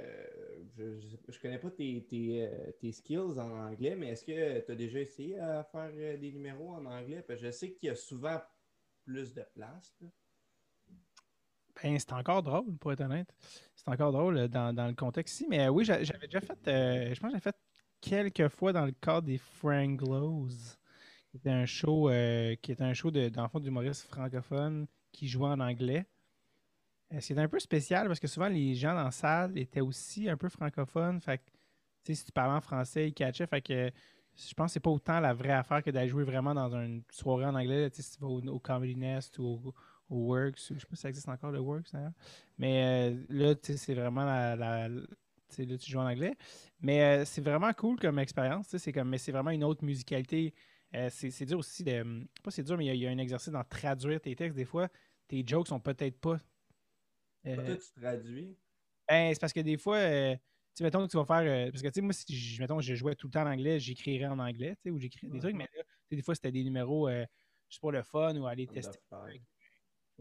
je, 0.77 0.99
je, 0.99 1.15
je 1.34 1.39
connais 1.39 1.57
pas 1.57 1.71
tes, 1.71 2.05
tes, 2.07 2.43
euh, 2.47 2.71
tes 2.79 2.91
skills 2.91 3.39
en 3.39 3.49
anglais, 3.67 3.95
mais 3.95 4.09
est-ce 4.09 4.23
que 4.23 4.59
tu 4.59 4.71
as 4.71 4.75
déjà 4.75 4.99
essayé 4.99 5.39
à 5.39 5.63
faire 5.63 5.91
des 6.19 6.32
numéros 6.32 6.69
en 6.73 6.86
anglais? 6.86 7.23
Parce 7.27 7.39
que 7.39 7.47
je 7.47 7.51
sais 7.51 7.71
qu'il 7.71 7.88
y 7.88 7.91
a 7.91 7.95
souvent 7.95 8.39
plus 9.03 9.34
de 9.34 9.43
place. 9.55 9.95
là. 10.01 10.07
Ben, 11.84 11.97
c'est 11.99 12.13
encore 12.13 12.43
drôle, 12.43 12.78
pour 12.78 12.91
être 12.91 13.01
honnête. 13.01 13.34
C'est 13.76 13.88
encore 13.89 14.11
drôle 14.11 14.38
euh, 14.38 14.47
dans, 14.47 14.74
dans 14.74 14.88
le 14.88 14.93
contexte 14.93 15.36
ici. 15.36 15.47
Mais 15.49 15.67
euh, 15.67 15.69
oui, 15.69 15.86
j'a- 15.86 16.03
j'avais 16.03 16.28
déjà 16.28 16.41
fait, 16.41 16.67
euh, 16.67 17.13
je 17.13 17.19
pense 17.19 17.32
que 17.32 17.38
j'ai 17.38 17.41
fait 17.41 17.55
quelques 18.01 18.47
fois 18.49 18.74
dans 18.74 18.86
le 18.86 18.91
cadre 18.91 19.24
des 19.28 19.38
Franglos, 19.38 20.49
C'était 21.32 21.49
un 21.51 21.65
show 21.65 22.09
euh, 22.09 22.55
qui 22.61 22.72
était 22.72 22.84
un 22.84 22.93
show 22.93 23.11
d'enfants 23.11 23.59
d'humoristes 23.59 24.07
francophones 24.07 24.88
qui 25.11 25.28
jouait 25.28 25.47
en 25.49 25.59
anglais. 25.59 26.05
C'était 27.19 27.41
un 27.41 27.47
peu 27.49 27.59
spécial 27.59 28.07
parce 28.07 28.19
que 28.19 28.28
souvent 28.28 28.47
les 28.47 28.74
gens 28.76 28.93
dans 28.95 29.03
la 29.03 29.11
salle 29.11 29.57
étaient 29.57 29.82
aussi 29.82 30.30
un 30.30 30.38
peu 30.38 30.47
francophones. 30.47 31.19
Fait 31.19 31.39
que, 31.39 31.43
si 32.13 32.26
tu 32.26 32.32
parlais 32.32 32.55
en 32.55 32.61
français, 32.61 33.09
ils 33.09 33.13
catchaient. 33.13 33.47
Fait 33.47 33.61
que 33.61 33.91
je 34.36 34.53
pense 34.53 34.67
que 34.67 34.74
c'est 34.74 34.80
pas 34.80 34.89
autant 34.89 35.19
la 35.19 35.34
vraie 35.34 35.51
affaire 35.51 35.84
que 35.84 35.91
d'aller 35.91 36.07
jouer 36.07 36.24
vraiment 36.24 36.53
dans 36.53 36.74
une 36.74 37.03
soirée 37.11 37.45
en 37.45 37.55
anglais. 37.55 37.89
si 37.93 38.11
tu 38.11 38.19
vas 38.22 38.28
au, 38.28 38.41
Nest 38.95 39.38
ou 39.39 39.43
au, 39.45 39.74
Works, 40.12 40.59
je 40.70 40.80
sais 40.80 40.86
pas 40.86 40.95
si 40.95 41.01
ça 41.01 41.09
existe 41.09 41.30
encore 41.30 41.51
le 41.51 41.59
Works 41.59 41.91
d'ailleurs. 41.93 42.12
Mais 42.57 43.12
euh, 43.12 43.24
là, 43.30 43.55
c'est 43.62 43.95
vraiment 43.95 44.26
la, 44.26 44.55
la 44.55 44.88
là, 44.88 45.78
tu 45.78 45.91
joues 45.91 45.99
en 45.99 46.09
anglais. 46.09 46.36
Mais 46.80 47.01
euh, 47.03 47.26
c'est 47.26 47.41
vraiment 47.41 47.72
cool 47.74 47.99
comme 47.99 48.20
expérience. 48.20 48.68
C'est 48.78 48.91
comme, 48.91 49.09
mais 49.09 49.18
c'est 49.18 49.32
vraiment 49.32 49.51
une 49.51 49.64
autre 49.64 49.84
musicalité. 49.84 50.53
Euh, 50.93 51.09
c'est 51.09 51.45
dur 51.45 51.59
aussi 51.59 51.84
de. 51.84 52.28
Pas 52.43 52.51
c'est 52.51 52.64
dur, 52.64 52.78
mais 52.78 52.86
il 52.86 52.95
y, 52.95 53.07
a 53.07 53.09
un 53.09 53.18
exercice 53.18 53.51
dans 53.51 53.64
traduire 53.64 54.20
tes 54.20 54.36
textes. 54.36 54.55
Des 54.55 54.66
fois, 54.66 54.89
tes 55.28 55.43
jokes 55.45 55.68
sont 55.68 55.80
peut-être 55.80 56.20
pas. 56.20 56.38
Euh, 57.47 57.78
tu 57.78 58.01
traduis? 58.01 58.57
Ben, 59.07 59.34
c'est 59.34 59.39
parce 59.39 59.53
que 59.53 59.62
des 59.62 59.78
fois, 59.78 59.97
euh, 59.97 60.36
tu 60.76 60.84
mettons 60.84 61.05
que 61.05 61.12
tu 61.12 61.18
vas 61.18 61.26
faire. 61.26 61.72
parce 61.72 61.82
que 61.82 61.88
tu 61.88 61.93
sais, 61.95 62.01
moi, 62.01 62.14
si 62.14 62.36
je, 62.36 62.62
mettons, 62.62 62.82
je 62.82 62.93
jouais 62.93 63.16
tout 63.16 63.28
le 63.28 63.32
temps 63.32 63.43
en 63.43 63.51
anglais, 63.51 63.80
j'écrirais 63.80 64.28
en 64.28 64.39
anglais, 64.39 64.76
tu 64.76 64.82
sais, 64.84 64.89
ou 64.91 64.99
j'écrirais 64.99 65.32
des 65.32 65.39
trucs, 65.39 65.55
mais 65.55 65.70
là, 65.76 65.84
des 66.09 66.22
fois, 66.22 66.36
c'était 66.36 66.51
des 66.51 66.64
numéros 66.64 67.09
juste 67.70 67.80
pour 67.80 67.91
le 67.91 68.03
fun 68.03 68.36
ou 68.36 68.45
aller 68.45 68.68
tester. 68.68 68.99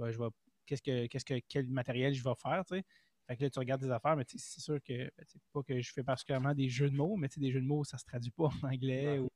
Je 0.08 0.16
vois 0.16 0.30
qu'est-ce 0.66 0.82
que, 0.82 1.06
qu'est-ce 1.06 1.24
que, 1.24 1.40
quel 1.48 1.68
matériel 1.68 2.14
je 2.14 2.22
vais 2.22 2.34
faire, 2.40 2.64
tu 2.64 2.76
sais? 2.76 2.84
Fait 3.26 3.36
que 3.36 3.44
là, 3.44 3.50
tu 3.50 3.58
regardes 3.58 3.80
des 3.80 3.90
affaires, 3.90 4.16
mais 4.16 4.24
c'est 4.26 4.60
sûr 4.60 4.82
que, 4.82 5.04
ben, 5.04 5.26
pas 5.52 5.62
que 5.62 5.80
je 5.80 5.92
fais 5.92 6.02
particulièrement 6.02 6.54
des 6.54 6.68
jeux 6.68 6.90
de 6.90 6.96
mots, 6.96 7.16
mais 7.16 7.28
des 7.36 7.52
jeux 7.52 7.60
de 7.60 7.66
mots, 7.66 7.84
ça 7.84 7.96
se 7.96 8.04
traduit 8.04 8.32
pas 8.32 8.48
en 8.62 8.66
anglais. 8.66 9.18
Ou, 9.20 9.28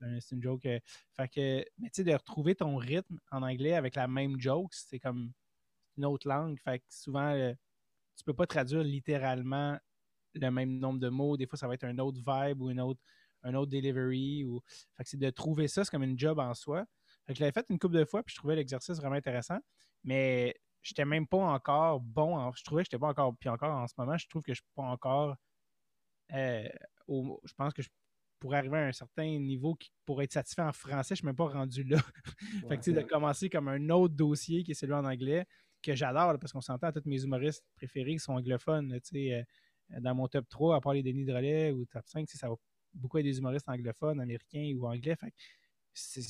ben, 0.00 0.20
c'est 0.20 0.34
une 0.34 0.42
joke. 0.42 0.64
Euh, 0.66 0.80
fait 1.16 1.28
que, 1.28 1.64
mais 1.78 1.90
tu 1.90 1.96
sais, 1.96 2.04
de 2.04 2.12
retrouver 2.12 2.54
ton 2.54 2.76
rythme 2.76 3.18
en 3.30 3.42
anglais 3.42 3.74
avec 3.74 3.94
la 3.94 4.08
même 4.08 4.40
joke, 4.40 4.72
c'est 4.72 4.98
comme 4.98 5.32
une 5.96 6.04
autre 6.06 6.28
langue. 6.28 6.58
Fait 6.60 6.78
que 6.78 6.84
souvent, 6.88 7.30
euh, 7.32 7.52
tu 8.16 8.24
peux 8.24 8.34
pas 8.34 8.46
traduire 8.46 8.82
littéralement 8.82 9.78
le 10.34 10.50
même 10.50 10.78
nombre 10.78 11.00
de 11.00 11.08
mots. 11.08 11.36
Des 11.36 11.46
fois, 11.46 11.58
ça 11.58 11.68
va 11.68 11.74
être 11.74 11.84
un 11.84 11.98
autre 11.98 12.18
vibe 12.18 12.62
ou 12.62 12.70
une 12.70 12.80
autre, 12.80 13.00
un 13.42 13.54
autre 13.54 13.70
delivery. 13.70 14.44
Ou... 14.44 14.62
Fait 14.96 15.04
que 15.04 15.10
c'est 15.10 15.16
de 15.18 15.30
trouver 15.30 15.68
ça, 15.68 15.84
c'est 15.84 15.90
comme 15.90 16.02
une 16.02 16.18
job 16.18 16.38
en 16.38 16.54
soi. 16.54 16.86
Je 17.28 17.40
l'avais 17.40 17.52
fait 17.52 17.66
une 17.70 17.78
couple 17.78 17.96
de 17.96 18.04
fois, 18.04 18.22
puis 18.22 18.32
je 18.34 18.38
trouvais 18.38 18.56
l'exercice 18.56 18.96
vraiment 18.98 19.16
intéressant. 19.16 19.58
Mais 20.04 20.54
j'étais 20.82 21.04
même 21.04 21.26
pas 21.26 21.38
encore 21.38 22.00
bon. 22.00 22.52
Je 22.52 22.62
trouvais 22.62 22.82
que 22.82 22.86
j'étais 22.86 22.98
pas 22.98 23.08
encore. 23.08 23.36
Puis 23.38 23.48
encore 23.48 23.72
en 23.72 23.86
ce 23.86 23.94
moment, 23.98 24.16
je 24.16 24.28
trouve 24.28 24.42
que 24.42 24.52
je 24.52 24.60
suis 24.60 24.70
pas 24.74 24.84
encore. 24.84 25.36
Euh, 26.32 26.68
je 27.08 27.54
pense 27.56 27.72
que 27.72 27.82
je 27.82 27.88
pour 28.40 28.54
arriver 28.54 28.76
à 28.76 28.86
un 28.86 28.92
certain 28.92 29.38
niveau 29.38 29.74
qui 29.74 29.90
pourrait 30.04 30.24
être 30.24 30.32
satisfait 30.32 30.62
en 30.62 30.72
français, 30.72 31.14
je 31.14 31.14
ne 31.14 31.16
suis 31.16 31.26
même 31.26 31.36
pas 31.36 31.48
rendu 31.48 31.84
là. 31.84 31.98
fait 32.68 32.76
que 32.76 32.82
tu 32.82 32.92
sais, 32.94 33.02
de 33.02 33.06
commencer 33.06 33.48
comme 33.48 33.68
un 33.68 33.88
autre 33.90 34.14
dossier 34.14 34.62
qui 34.62 34.72
est 34.72 34.74
celui 34.74 34.92
en 34.92 35.04
anglais, 35.04 35.46
que 35.82 35.94
j'adore, 35.94 36.38
parce 36.38 36.52
qu'on 36.52 36.60
s'entend, 36.60 36.92
tous 36.92 37.02
mes 37.06 37.22
humoristes 37.22 37.64
préférés 37.76 38.12
qui 38.12 38.18
sont 38.18 38.34
anglophones, 38.34 39.00
tu 39.00 39.10
sais, 39.10 39.32
euh, 39.34 40.00
dans 40.00 40.14
mon 40.14 40.28
top 40.28 40.48
3, 40.48 40.76
à 40.76 40.80
part 40.80 40.92
les 40.92 41.02
Denis 41.02 41.24
Drolet 41.24 41.70
ou 41.70 41.84
top 41.86 42.06
5, 42.06 42.28
ça 42.30 42.48
va 42.48 42.56
beaucoup 42.92 43.18
être 43.18 43.24
des 43.24 43.38
humoristes 43.38 43.68
anglophones, 43.68 44.20
américains 44.20 44.72
ou 44.76 44.86
anglais. 44.86 45.16
Fait 45.16 45.32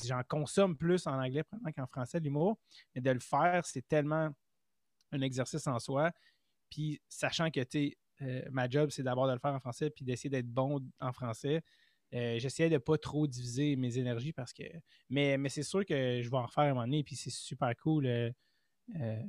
j'en 0.05 0.21
consomme 0.23 0.77
plus 0.77 1.07
en 1.07 1.21
anglais 1.21 1.43
qu'en 1.75 1.87
français 1.87 2.19
l'humour, 2.19 2.57
mais 2.95 3.01
de 3.01 3.11
le 3.11 3.19
faire, 3.19 3.65
c'est 3.65 3.87
tellement 3.87 4.29
un 5.11 5.21
exercice 5.21 5.67
en 5.67 5.79
soi. 5.79 6.11
Puis 6.69 7.01
sachant 7.09 7.49
que 7.49 7.61
tu 7.63 7.95
euh, 8.21 8.41
ma 8.49 8.67
job, 8.67 8.89
c'est 8.89 9.03
d'abord 9.03 9.27
de 9.27 9.33
le 9.33 9.39
faire 9.39 9.53
en 9.53 9.59
français 9.59 9.89
puis 9.89 10.03
d'essayer 10.03 10.29
d'être 10.29 10.47
bon 10.47 10.79
en 10.99 11.11
français. 11.13 11.61
Euh, 12.13 12.39
j'essayais 12.39 12.69
de 12.69 12.75
ne 12.75 12.79
pas 12.79 12.97
trop 12.97 13.27
diviser 13.27 13.75
mes 13.75 13.97
énergies 13.97 14.33
parce 14.33 14.53
que. 14.53 14.63
Mais, 15.09 15.37
mais 15.37 15.49
c'est 15.49 15.63
sûr 15.63 15.85
que 15.85 16.21
je 16.21 16.29
vais 16.29 16.37
en 16.37 16.45
refaire 16.45 16.65
un 16.65 16.69
moment 16.69 16.81
donné, 16.81 17.03
puis 17.03 17.15
c'est 17.15 17.29
super 17.29 17.75
cool. 17.77 18.05
Euh, 18.05 18.31
euh, 18.99 19.21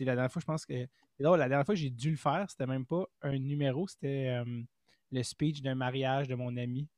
la 0.00 0.14
dernière 0.14 0.32
fois, 0.32 0.40
je 0.40 0.46
pense 0.46 0.64
que. 0.64 0.86
la 1.18 1.48
dernière 1.48 1.66
fois 1.66 1.74
j'ai 1.74 1.90
dû 1.90 2.10
le 2.10 2.16
faire, 2.16 2.46
c'était 2.48 2.66
même 2.66 2.86
pas 2.86 3.04
un 3.22 3.38
numéro, 3.38 3.86
c'était 3.86 4.42
le 5.12 5.22
speech 5.22 5.62
d'un 5.62 5.74
mariage 5.74 6.26
de 6.26 6.34
mon 6.34 6.56
ami. 6.56 6.88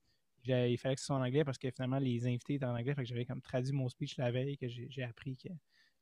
Il 0.46 0.78
fallait 0.78 0.94
que 0.94 1.00
ce 1.00 1.06
soit 1.06 1.16
en 1.16 1.22
anglais 1.22 1.44
parce 1.44 1.58
que 1.58 1.70
finalement, 1.70 1.98
les 1.98 2.26
invités 2.26 2.54
étaient 2.54 2.64
en 2.64 2.76
anglais. 2.76 2.94
Fait 2.94 3.02
que 3.02 3.08
j'avais 3.08 3.24
comme 3.24 3.40
traduit 3.40 3.72
mon 3.72 3.88
speech 3.88 4.16
la 4.18 4.30
veille, 4.30 4.56
que 4.56 4.68
j'ai 4.68 5.02
appris 5.02 5.36
que 5.36 5.48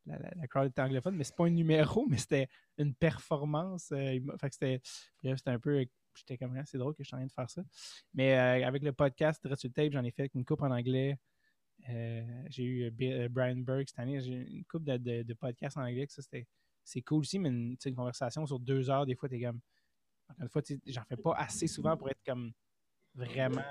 la, 0.07 0.47
crowd 0.49 0.69
était 0.69 0.83
anglophone. 0.83 1.17
Mais 1.17 1.25
c'est 1.25 1.37
pas 1.37 1.47
un 1.47 1.51
numéro, 1.51 2.07
mais 2.11 2.19
c'était 2.19 2.49
une 2.79 2.95
performance. 2.95 3.89
fait 3.89 4.51
que 4.51 4.55
c'était 4.55 4.81
un 5.47 5.59
peu 5.59 5.87
j'étais 6.17 6.39
comme, 6.39 6.61
c'est 6.65 6.79
drôle 6.79 6.95
que 6.95 7.03
je 7.03 7.09
suis 7.09 7.15
en 7.15 7.19
train 7.19 7.27
de 7.27 7.33
faire 7.33 7.51
ça. 7.51 7.63
Mais 8.15 8.35
euh, 8.35 8.67
avec 8.67 8.83
le 8.83 8.93
podcast 8.93 9.43
Dressel 9.45 9.73
Tape, 9.73 9.93
j'en 9.93 10.05
ai 10.05 10.11
fait 10.11 10.31
une 10.35 10.45
coupe 10.45 10.63
en 10.63 10.71
anglais. 10.71 11.19
Euh, 11.89 12.45
j'ai 12.49 12.63
eu 12.63 12.85
euh, 12.87 13.29
Brian 13.29 13.57
Burke 13.57 13.89
cette 13.89 13.99
année. 13.99 14.21
J'ai 14.21 14.33
une 14.33 14.65
coupe 14.65 14.85
de, 14.85 15.35
podcasts 15.35 15.77
en 15.77 15.83
anglais. 15.83 16.07
Ça, 16.09 16.23
c'est 16.85 17.03
cool 17.03 17.21
aussi, 17.21 17.39
mais 17.39 17.49
une, 17.49 17.77
une, 17.85 17.95
conversation 17.95 18.47
sur 18.47 18.59
deux 18.59 18.91
heures, 18.91 19.07
des 19.07 19.15
fois, 19.15 19.29
t'es 19.29 19.41
comme. 19.41 19.61
Encore 20.31 20.43
une 20.43 20.49
fois, 20.49 20.63
j'en 20.87 21.05
fais 21.05 21.17
pas 21.17 21.35
assez 21.37 21.67
souvent 21.67 21.97
pour 21.97 22.09
être 22.09 22.23
comme 22.25 22.53
vraiment 23.15 23.63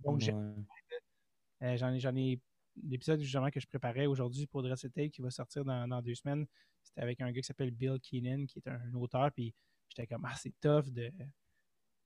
bon. 0.00 0.18
j'en 0.18 1.92
ai, 1.92 1.98
j'en 2.00 2.16
ai 2.16 2.40
l'épisode 2.84 3.20
justement 3.20 3.50
que 3.50 3.60
je 3.60 3.66
préparais 3.66 4.06
aujourd'hui 4.06 4.46
pour 4.46 4.62
Dressel 4.62 4.90
Tape 4.90 5.10
qui 5.10 5.22
va 5.22 5.30
sortir 5.30 5.64
dans, 5.64 6.02
deux 6.02 6.14
semaines. 6.14 6.46
C'était 6.82 7.00
avec 7.00 7.20
un 7.20 7.30
gars 7.30 7.40
qui 7.40 7.46
s'appelle 7.46 7.70
Bill 7.70 7.98
Keenan, 8.00 8.46
qui 8.46 8.58
est 8.58 8.68
un, 8.68 8.94
auteur, 8.94 9.30
puis 9.32 9.54
j'étais 9.88 10.06
comme 10.06 10.24
ah, 10.24 10.34
c'est 10.36 10.54
tough 10.60 10.90
de 10.90 11.10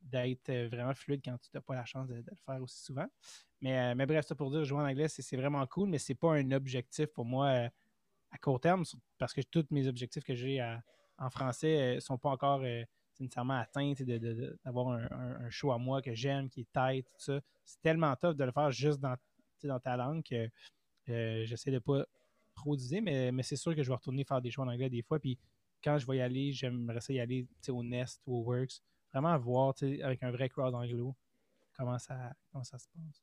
d'être 0.01 0.49
euh, 0.49 0.69
vraiment 0.69 0.95
fluide 0.95 1.23
quand 1.25 1.39
tu 1.39 1.49
n'as 1.55 1.61
pas 1.61 1.77
la 1.77 1.85
chance 1.85 2.09
de, 2.09 2.15
le 2.15 2.25
faire 2.45 2.61
aussi 2.61 2.83
souvent. 2.83 3.07
Mais, 3.61 3.79
euh, 3.79 3.95
mais 3.95 4.05
bref, 4.05 4.27
ça 4.27 4.35
pour 4.35 4.51
dire, 4.51 4.65
jouer 4.65 4.81
en 4.81 4.87
anglais, 4.87 5.07
c'est 5.07 5.37
vraiment 5.37 5.65
cool, 5.69 5.89
mais 5.89 5.99
c'est 5.99 6.17
pas 6.17 6.33
un 6.33 6.51
objectif 6.51 7.07
pour 7.07 7.25
moi 7.25 7.47
euh, 7.47 7.69
à 8.33 8.39
court 8.39 8.59
terme, 8.59 8.83
parce 9.17 9.33
que 9.33 9.43
tous 9.43 9.67
mes 9.71 9.87
objectifs 9.87 10.25
que 10.25 10.35
j'ai 10.35 10.61
en 11.19 11.31
français 11.31 11.95
ne 11.95 12.01
sont 12.01 12.19
pas 12.19 12.31
encore 12.31 12.65
nécessairement 13.21 13.59
atteints, 13.59 13.93
d'avoir 14.65 14.89
un, 14.89 15.51
show 15.51 15.73
à 15.73 15.79
moi 15.79 16.03
que 16.03 16.15
j'aime, 16.15 16.49
qui 16.49 16.63
est 16.63 16.73
tight, 16.73 17.07
tout 17.07 17.21
ça. 17.21 17.41
C'est 17.65 17.81
tellement 17.81 18.15
tough 18.17 18.35
de 18.35 18.45
le 18.45 18.53
faire 18.53 18.71
juste 18.71 19.01
dans, 19.01 19.17
dans 19.65 19.81
ta 19.81 19.97
langue 19.97 20.23
que 20.23 20.49
j'essaie 21.45 21.71
de 21.71 21.79
pas 21.79 22.05
trop 22.55 22.77
diser, 22.77 23.01
mais, 23.01 23.33
mais 23.33 23.43
c'est 23.43 23.57
sûr 23.57 23.75
que 23.75 23.83
je 23.83 23.89
vais 23.89 23.95
retourner 23.95 24.25
faire 24.25 24.41
des 24.41 24.51
shows 24.51 24.63
en 24.63 24.69
anglais 24.69 24.91
des 24.91 25.03
fois. 25.03 25.19
Puis 25.19 25.39
quand 25.83 25.99
je 25.99 26.07
vais 26.07 26.19
y 26.19 26.21
aller, 26.21 26.53
j'aimerais 26.53 27.01
ça 27.01 27.13
y 27.13 27.21
aller 27.21 27.47
au 27.69 27.83
Nest 27.83 28.21
ou 28.27 28.39
au 28.39 28.43
Works 28.43 28.83
vraiment 29.13 29.37
voir 29.39 29.75
avec 29.81 30.23
un 30.23 30.31
vrai 30.31 30.49
crowd 30.49 30.75
anglo 30.75 31.15
comment 31.77 31.99
ça, 31.99 32.33
comment 32.51 32.65
ça 32.65 32.79
se 32.79 32.87
passe. 32.89 33.23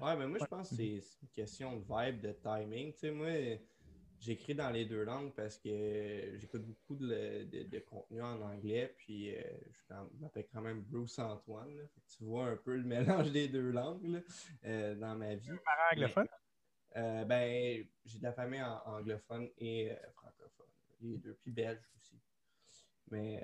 Ouais, 0.00 0.16
mais 0.16 0.26
moi, 0.26 0.38
je 0.40 0.46
pense 0.46 0.70
que 0.70 0.74
c'est 0.74 1.22
une 1.22 1.28
question 1.32 1.76
de 1.76 1.84
vibe, 1.88 2.20
de 2.20 2.32
timing. 2.32 2.92
Tu 2.92 2.98
sais, 2.98 3.10
moi, 3.12 3.28
j'écris 4.24 4.54
dans 4.54 4.70
les 4.70 4.84
deux 4.84 5.04
langues 5.04 5.32
parce 5.34 5.58
que 5.58 6.32
j'écoute 6.36 6.62
beaucoup 6.62 6.96
de, 6.96 7.44
de, 7.44 7.78
contenu 7.80 8.22
en 8.22 8.40
anglais, 8.40 8.94
puis 8.96 9.34
euh, 9.34 9.42
je 9.70 10.20
m'appelle 10.20 10.46
quand 10.52 10.60
même 10.60 10.80
Bruce 10.82 11.18
Antoine. 11.18 11.88
tu 12.08 12.24
vois 12.24 12.46
un 12.46 12.56
peu 12.56 12.76
le 12.76 12.84
mélange 12.84 13.30
des 13.30 13.48
deux 13.48 13.70
langues 13.70 14.22
euh, 14.64 14.94
dans 14.94 15.14
ma 15.14 15.34
vie. 15.34 15.50
parent 15.64 15.92
anglophone? 15.92 16.28
Euh, 16.96 17.24
ben, 17.24 17.86
j'ai 18.04 18.18
de 18.18 18.22
la 18.22 18.32
famille 18.32 18.62
anglophone 18.62 19.48
et 19.58 19.90
francophone. 20.14 20.66
Les 21.00 21.18
deux, 21.18 21.34
puis 21.42 21.50
belge 21.50 21.82
aussi. 21.96 22.20
Mais 23.10 23.42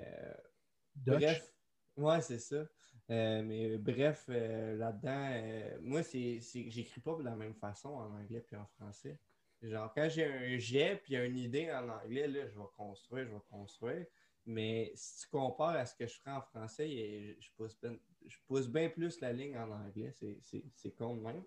Bref, 0.95 1.53
ouais, 1.97 2.21
c'est 2.21 2.39
ça. 2.39 2.65
Euh, 3.09 3.43
mais 3.43 3.77
bref, 3.77 4.25
euh, 4.29 4.77
là-dedans, 4.77 5.29
euh, 5.33 5.77
moi, 5.81 6.03
c'est, 6.03 6.39
j'écris 6.39 7.01
pas 7.01 7.15
de 7.15 7.23
la 7.23 7.35
même 7.35 7.55
façon 7.55 7.89
en 7.89 8.13
anglais 8.13 8.39
puis 8.39 8.55
en 8.55 8.65
français. 8.65 9.19
Genre, 9.61 9.93
quand 9.93 10.09
j'ai 10.09 10.25
un 10.25 10.57
jet 10.57 11.01
puis 11.03 11.15
une 11.15 11.37
idée 11.37 11.71
en 11.71 11.87
anglais, 11.87 12.27
là, 12.27 12.47
je 12.47 12.57
vais 12.57 12.65
construire, 12.75 13.25
je 13.27 13.33
vais 13.33 13.41
construire. 13.49 14.05
Mais 14.45 14.91
si 14.95 15.21
tu 15.21 15.27
compares 15.29 15.75
à 15.75 15.85
ce 15.85 15.93
que 15.93 16.07
je 16.07 16.19
ferais 16.19 16.35
en 16.35 16.41
français, 16.41 17.37
je 17.39 17.49
pousse, 17.55 17.79
ben, 17.79 17.99
je 18.25 18.37
pousse 18.47 18.67
bien 18.67 18.89
plus 18.89 19.19
la 19.19 19.31
ligne 19.31 19.55
en 19.57 19.69
anglais. 19.69 20.11
C'est, 20.41 20.95
con 20.95 21.15
de 21.15 21.21
même. 21.21 21.43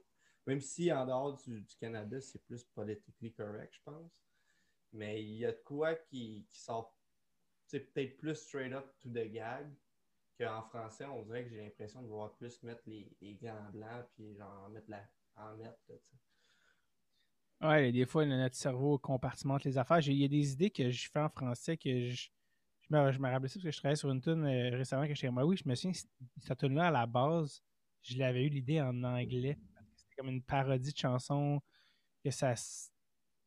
Même 0.46 0.60
si 0.60 0.92
en 0.92 1.06
dehors 1.06 1.36
du, 1.38 1.66
Canada, 1.80 2.20
c'est 2.20 2.44
plus 2.44 2.62
politically 2.64 3.32
correct, 3.32 3.74
je 3.74 3.82
pense. 3.82 4.22
Mais 4.92 5.22
il 5.22 5.38
y 5.38 5.44
a 5.44 5.50
de 5.50 5.60
quoi 5.64 5.96
qui, 5.96 6.46
qui 6.48 6.60
sort 6.60 6.96
peut-être 7.68 8.16
plus 8.18 8.36
straight 8.36 8.72
up 8.72 8.86
to 9.00 9.08
the 9.08 9.28
gag 9.32 9.66
qu'en 10.38 10.62
français, 10.62 11.06
on 11.06 11.22
dirait 11.22 11.44
que 11.44 11.50
j'ai 11.50 11.62
l'impression 11.62 12.02
de 12.02 12.08
voir 12.08 12.36
plus 12.36 12.62
mettre 12.62 12.82
les, 12.86 13.10
les 13.20 13.34
gants 13.34 13.70
blancs 13.72 14.06
puis 14.14 14.36
genre 14.36 14.68
mettre 14.70 14.90
la, 14.90 15.04
en 15.36 15.56
mettre. 15.56 15.78
Ouais, 17.64 17.92
des 17.92 18.06
fois, 18.06 18.26
notre 18.26 18.54
cerveau 18.54 18.98
compartimente 18.98 19.64
les 19.64 19.78
affaires. 19.78 20.00
Il 20.00 20.16
y 20.16 20.24
a 20.24 20.28
des 20.28 20.52
idées 20.52 20.70
que 20.70 20.90
je 20.90 21.08
fais 21.10 21.20
en 21.20 21.28
français 21.28 21.76
que 21.76 22.10
je, 22.10 22.28
me, 22.90 23.12
je 23.12 23.18
me 23.18 23.28
rappelais 23.30 23.48
ça 23.48 23.54
parce 23.54 23.64
que 23.64 23.70
je 23.70 23.76
travaillais 23.78 23.96
sur 23.96 24.10
une 24.10 24.20
tune 24.20 24.44
euh, 24.44 24.76
récemment 24.76 25.06
que 25.06 25.14
je 25.14 25.26
moi, 25.28 25.44
oui, 25.44 25.56
je 25.56 25.68
me 25.68 25.74
souviens, 25.74 25.98
cette 26.38 26.58
tune-là, 26.58 26.88
à 26.88 26.90
la 26.90 27.06
base, 27.06 27.62
je 28.02 28.18
l'avais 28.18 28.44
eu 28.44 28.48
l'idée 28.48 28.80
en 28.80 29.02
anglais. 29.02 29.58
C'était 29.96 30.14
comme 30.16 30.28
une 30.28 30.42
parodie 30.42 30.92
de 30.92 30.98
chanson 30.98 31.60
que 32.22 32.30
ça. 32.30 32.54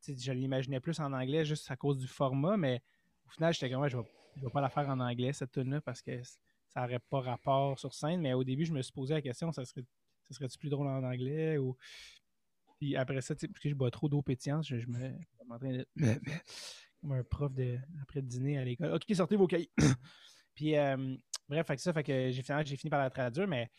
Je 0.08 0.32
l'imaginais 0.32 0.80
plus 0.80 1.00
en 1.00 1.12
anglais 1.14 1.46
juste 1.46 1.70
à 1.70 1.76
cause 1.76 1.98
du 1.98 2.08
format, 2.08 2.58
mais 2.58 2.82
au 3.28 3.30
final, 3.32 3.54
j'étais 3.54 3.70
comme, 3.70 3.88
je 3.88 3.98
vais, 3.98 4.04
vais 4.38 4.50
pas 4.50 4.62
la 4.62 4.70
faire 4.70 4.88
en 4.90 5.00
anglais, 5.00 5.34
cette 5.34 5.52
tune-là, 5.52 5.82
parce 5.82 6.02
que 6.02 6.24
ça 6.24 6.82
n'aurait 6.82 7.00
pas 7.00 7.20
rapport 7.20 7.78
sur 7.78 7.94
scène. 7.94 8.22
Mais 8.22 8.34
au 8.34 8.44
début, 8.44 8.66
je 8.66 8.74
me 8.74 8.82
suis 8.82 8.94
posé 8.94 9.14
la 9.14 9.22
question, 9.22 9.52
ça 9.52 9.66
serait, 9.66 9.84
ça 10.30 10.36
serait-tu 10.36 10.58
plus 10.58 10.70
drôle 10.70 10.88
en 10.88 11.04
anglais 11.04 11.58
ou. 11.58 11.78
Puis 12.80 12.96
après 12.96 13.22
ça, 13.22 13.36
parce 13.36 13.48
que 13.60 13.70
je 13.70 13.74
bois 13.76 13.92
trop 13.92 14.10
d'eau 14.10 14.22
pétillante, 14.22 14.66
je, 14.66 14.78
je 14.78 14.88
me 14.88 15.00
je 15.40 15.46
m'entraîne 15.48 15.78
de. 15.78 15.88
comme 17.02 17.12
un 17.14 17.24
prof 17.24 17.54
de, 17.54 17.78
après 18.02 18.22
le 18.22 18.28
dîner 18.28 18.58
à 18.58 18.66
l'école. 18.66 18.94
Ok, 18.94 19.04
sortez 19.16 19.36
vos 19.36 19.48
cahiers. 19.48 19.72
Puis, 20.56 20.76
euh, 20.76 21.16
bref, 21.48 21.68
fait 21.68 21.76
que 21.76 21.82
ça, 21.82 21.94
fait 21.94 22.04
que 22.04 22.32
j'ai 22.32 22.42
fini, 22.42 22.60
j'ai 22.66 22.76
fini 22.78 22.90
par 22.90 23.00
la 23.00 23.10
traduire, 23.10 23.48
mais 23.48 23.70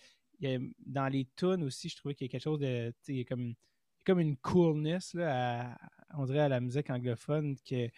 il 0.40 0.50
y 0.50 0.54
a- 0.54 0.60
dans 0.86 1.08
les 1.08 1.26
tunes 1.36 1.64
aussi, 1.64 1.88
je 1.88 1.96
trouvais 1.96 2.14
qu'il 2.14 2.26
y 2.26 2.30
a 2.30 2.32
quelque 2.32 2.42
chose 2.42 2.60
de. 2.60 2.92
il 3.08 3.16
y 3.16 3.20
a 3.20 3.24
comme, 3.24 3.54
comme 4.06 4.20
une 4.20 4.36
coolness, 4.36 5.14
là, 5.14 5.72
à- 5.72 5.78
on 6.16 6.24
dirait 6.26 6.40
à 6.40 6.48
la 6.48 6.60
musique 6.60 6.90
anglophone, 6.90 7.56
que, 7.68 7.88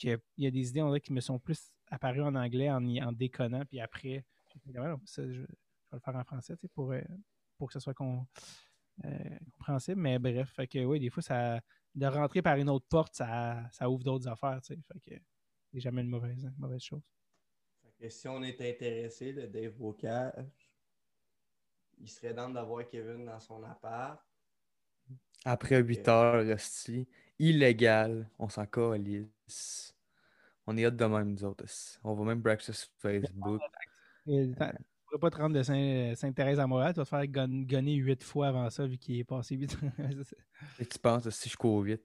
que 0.00 0.20
il 0.36 0.44
y 0.44 0.46
a 0.46 0.50
des 0.50 0.68
idées, 0.70 0.82
on 0.82 0.88
dirait, 0.88 1.00
qui 1.00 1.12
me 1.12 1.20
sont 1.20 1.38
plus 1.38 1.70
apparues 1.90 2.22
en 2.22 2.34
anglais 2.34 2.70
en, 2.70 2.84
en 2.84 3.12
déconnant, 3.12 3.64
puis 3.66 3.80
après, 3.80 4.24
fait, 4.64 4.78
Ouais, 4.78 4.88
non, 4.88 5.00
ça, 5.04 5.22
je, 5.26 5.32
je 5.32 5.40
vais 5.40 5.46
le 5.92 6.00
faire 6.00 6.16
en 6.16 6.24
français, 6.24 6.54
tu 6.56 6.62
sais, 6.62 6.68
pour, 6.74 6.92
euh, 6.92 7.00
pour 7.58 7.68
que 7.68 7.72
ce 7.74 7.80
soit 7.80 7.94
con- 7.94 8.20
euh, 8.20 8.44
compréhensible. 9.52 10.00
Mais 10.00 10.18
bref, 10.18 10.50
fait 10.54 10.66
que 10.66 10.84
oui, 10.84 11.00
des 11.00 11.10
fois, 11.10 11.22
ça, 11.22 11.60
de 11.94 12.06
rentrer 12.06 12.42
par 12.42 12.56
une 12.56 12.68
autre 12.68 12.86
porte, 12.88 13.14
ça, 13.14 13.68
ça 13.72 13.88
ouvre 13.88 14.04
d'autres 14.04 14.28
affaires, 14.28 14.60
tu 14.62 14.74
sais. 14.74 14.80
Fait 14.92 15.00
que 15.00 15.22
c'est 15.72 15.80
jamais 15.80 16.02
une 16.02 16.08
mauvaise, 16.08 16.44
une 16.44 16.54
mauvaise 16.58 16.82
chose. 16.82 17.02
Fait 17.82 17.92
que 17.98 18.08
si 18.08 18.28
on 18.28 18.42
est 18.42 18.60
intéressé 18.60 19.32
de 19.32 19.46
Dave 19.46 19.72
Bocage, 19.72 20.70
il 21.98 22.08
serait 22.08 22.34
dans 22.34 22.50
d'avoir 22.50 22.86
Kevin 22.88 23.24
dans 23.24 23.40
son 23.40 23.62
appart. 23.64 24.20
Après 25.44 25.80
8 25.80 26.08
heures, 26.08 26.54
hostie, 26.54 27.06
illégal, 27.38 28.28
on 28.38 28.48
s'en 28.48 28.66
calisse. 28.66 29.94
On 30.66 30.76
est 30.76 30.86
hot 30.86 30.92
de 30.92 31.04
même, 31.04 31.32
nous 31.32 31.44
autres. 31.44 31.66
On 32.02 32.14
va 32.14 32.24
même 32.24 32.40
breakfast 32.40 32.80
sur 32.80 32.90
Facebook. 32.96 33.60
Pas 35.20 35.30
te 35.30 35.36
rendre 35.36 35.54
de 35.56 35.62
Saint- 35.62 36.14
Sainte-Thérèse 36.16 36.58
à 36.58 36.66
Montréal, 36.66 36.92
tu 36.92 36.98
vas 37.00 37.04
te 37.04 37.08
faire 37.08 37.26
gon- 37.28 37.62
gonner 37.64 37.94
huit 37.94 38.22
fois 38.22 38.48
avant 38.48 38.68
ça, 38.70 38.86
vu 38.86 38.98
qu'il 38.98 39.18
est 39.18 39.24
passé 39.24 39.56
vite. 39.56 39.76
Et 40.78 40.86
tu 40.86 40.98
penses, 40.98 41.28
si 41.30 41.48
je 41.48 41.56
cours 41.56 41.82
vite. 41.82 42.02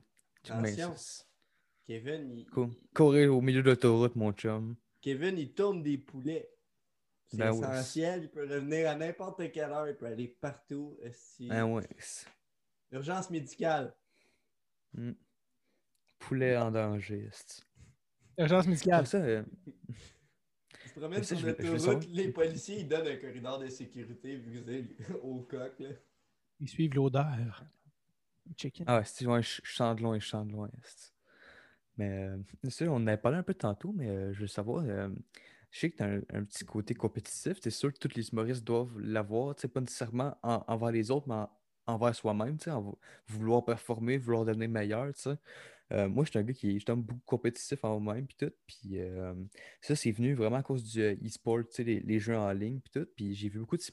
Kevin, 1.85 2.31
il, 2.37 2.45
Cool. 2.51 2.69
Courir 2.93 3.35
au 3.35 3.41
milieu 3.41 3.61
de 3.63 3.69
l'autoroute, 3.69 4.15
mon 4.15 4.31
chum. 4.31 4.75
Kevin, 5.01 5.37
il 5.37 5.53
tourne 5.53 5.81
des 5.81 5.97
poulets. 5.97 6.49
C'est 7.27 7.37
Ben 7.37 7.51
oui. 7.51 7.59
essentiel. 7.59 8.23
Il 8.23 8.29
peut 8.29 8.41
revenir 8.47 8.89
à 8.89 8.95
n'importe 8.95 9.51
quelle 9.51 9.71
heure. 9.71 9.87
Il 9.87 9.95
peut 9.95 10.05
aller 10.05 10.27
partout. 10.27 10.97
Ah 11.49 11.65
ouais. 11.65 11.87
c'est- 11.97 12.27
Urgence 12.91 13.29
médicale. 13.29 13.95
Hmm. 14.93 15.11
Poulet 16.19 16.57
en 16.57 16.71
danger. 16.71 17.29
Urgence 18.37 18.67
médicale. 18.67 19.05
Ça, 19.07 19.17
euh, 19.17 19.43
Tu 20.89 20.95
te 20.95 20.99
promènes 20.99 21.23
sur 21.23 21.37
je 21.37 21.55
je 21.59 21.71
l'autoroute, 21.73 22.07
les 22.11 22.29
policiers 22.29 22.79
ils 22.79 22.87
donnent 22.87 23.07
un 23.07 23.15
corridor 23.17 23.59
de 23.59 23.67
sécurité 23.67 24.35
visé 24.35 24.95
au 25.23 25.41
coq. 25.41 25.79
Là. 25.79 25.89
Ils 26.59 26.69
suivent 26.69 26.95
l'odeur. 26.95 27.63
Chicken. 28.57 28.85
Ah 28.87 28.97
ouais, 28.97 29.03
c'est 29.05 29.25
ouais, 29.27 29.43
je 29.43 29.61
je 29.63 29.69
chante 29.71 29.99
loin, 30.01 30.17
je 30.19 30.25
chante 30.25 30.51
loin. 30.51 30.69
Mais 31.97 32.09
euh, 32.09 32.37
c'est 32.63 32.69
sûr, 32.71 32.91
on 32.91 32.95
en 32.95 33.07
avait 33.07 33.17
parlé 33.17 33.37
un 33.37 33.43
peu 33.43 33.53
tantôt, 33.53 33.91
mais 33.91 34.09
euh, 34.09 34.33
je 34.33 34.41
veux 34.41 34.47
savoir, 34.47 34.83
euh, 34.85 35.09
je 35.71 35.79
sais 35.79 35.91
que 35.91 35.97
tu 35.97 36.03
as 36.03 36.07
un, 36.07 36.21
un 36.33 36.43
petit 36.45 36.65
côté 36.65 36.93
compétitif, 36.95 37.57
c'est 37.61 37.69
sûr 37.69 37.93
que 37.93 37.99
tous 37.99 38.15
les 38.15 38.29
humoristes 38.29 38.63
doivent 38.63 38.97
l'avoir, 38.99 39.55
tu 39.55 39.61
sais, 39.63 39.67
pas 39.67 39.81
nécessairement 39.81 40.37
en- 40.41 40.63
envers 40.67 40.91
les 40.91 41.11
autres, 41.11 41.27
mais 41.27 41.35
en- 41.35 41.49
envers 41.87 42.15
soi-même, 42.15 42.57
tu 42.57 42.65
sais, 42.65 42.71
en 42.71 42.81
vou- 42.81 42.97
vouloir 43.27 43.65
performer, 43.65 44.17
vouloir 44.17 44.45
devenir 44.45 44.69
meilleur, 44.69 45.13
tu 45.13 45.21
sais. 45.21 45.35
Euh, 45.91 46.07
moi, 46.07 46.23
je 46.25 46.29
suis 46.29 46.39
un 46.39 46.43
gars 46.43 46.53
qui 46.53 46.69
est 46.69 46.73
justement 46.73 46.97
beaucoup 46.97 47.21
compétitif 47.25 47.83
en 47.83 47.99
moi-même, 47.99 48.27
puis 48.27 48.37
tout, 48.37 48.51
puis 48.67 48.99
euh, 48.99 49.33
ça, 49.81 49.95
c'est 49.95 50.11
venu 50.11 50.33
vraiment 50.35 50.57
à 50.57 50.63
cause 50.63 50.83
du 50.83 51.01
euh, 51.01 51.15
e-sport, 51.25 51.59
tu 51.61 51.77
sais, 51.77 51.83
les, 51.83 51.99
les 52.01 52.19
jeux 52.19 52.37
en 52.37 52.51
ligne, 52.51 52.79
puis 52.79 52.91
tout, 52.91 53.07
puis 53.15 53.33
j'ai 53.33 53.49
vu 53.49 53.59
beaucoup 53.59 53.77
de, 53.77 53.83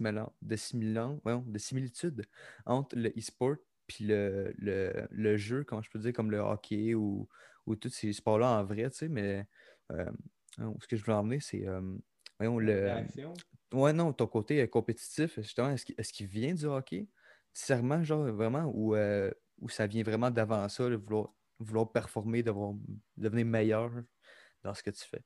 de, 0.43 0.57
simila- 0.57 1.19
voyons, 1.23 1.45
de 1.47 1.59
similitudes 1.59 2.27
entre 2.67 2.97
le 2.97 3.09
e-sport 3.17 3.57
puis 3.87 4.05
le, 4.05 4.53
le, 4.59 5.07
le 5.11 5.37
jeu, 5.37 5.63
comment 5.65 5.81
je 5.81 5.91
peux 5.91 6.01
dire, 6.01 6.13
comme 6.13 6.31
le 6.31 6.39
hockey 6.39 6.95
ou, 6.95 7.29
ou 7.67 7.77
tous 7.77 7.89
ces 7.89 8.13
sports-là 8.13 8.59
en 8.59 8.65
vrai, 8.65 8.91
tu 8.91 8.99
sais, 8.99 9.09
mais 9.09 9.47
euh, 9.93 10.11
hein, 10.59 10.75
ce 10.81 10.89
que 10.89 10.97
je 10.97 11.05
veux 11.05 11.13
emmener, 11.13 11.41
c'est, 11.41 11.65
voyons, 12.39 12.59
le... 12.59 12.89
Ouais, 13.73 13.93
non, 13.93 14.13
ton 14.13 14.27
côté 14.27 14.67
compétitif, 14.69 15.41
justement, 15.41 15.71
est-ce 15.71 16.13
qu'il 16.13 16.27
vient 16.27 16.53
du 16.55 16.67
hockey? 16.67 17.09
Sincèrement, 17.53 18.03
genre, 18.03 18.27
vraiment, 18.33 18.65
ou, 18.75 18.95
euh, 18.95 19.31
ça 19.69 19.87
vient 19.87 20.03
vraiment 20.03 20.31
d'avant 20.31 20.69
ça, 20.69 20.89
de 20.89 20.97
vouloir, 20.97 21.33
vouloir 21.59 21.91
performer, 21.93 22.43
devoir 22.43 22.75
devenir 23.17 23.47
meilleur 23.47 23.91
dans 24.63 24.75
ce 24.75 24.83
que 24.83 24.91
tu 24.91 25.05
fais? 25.05 25.23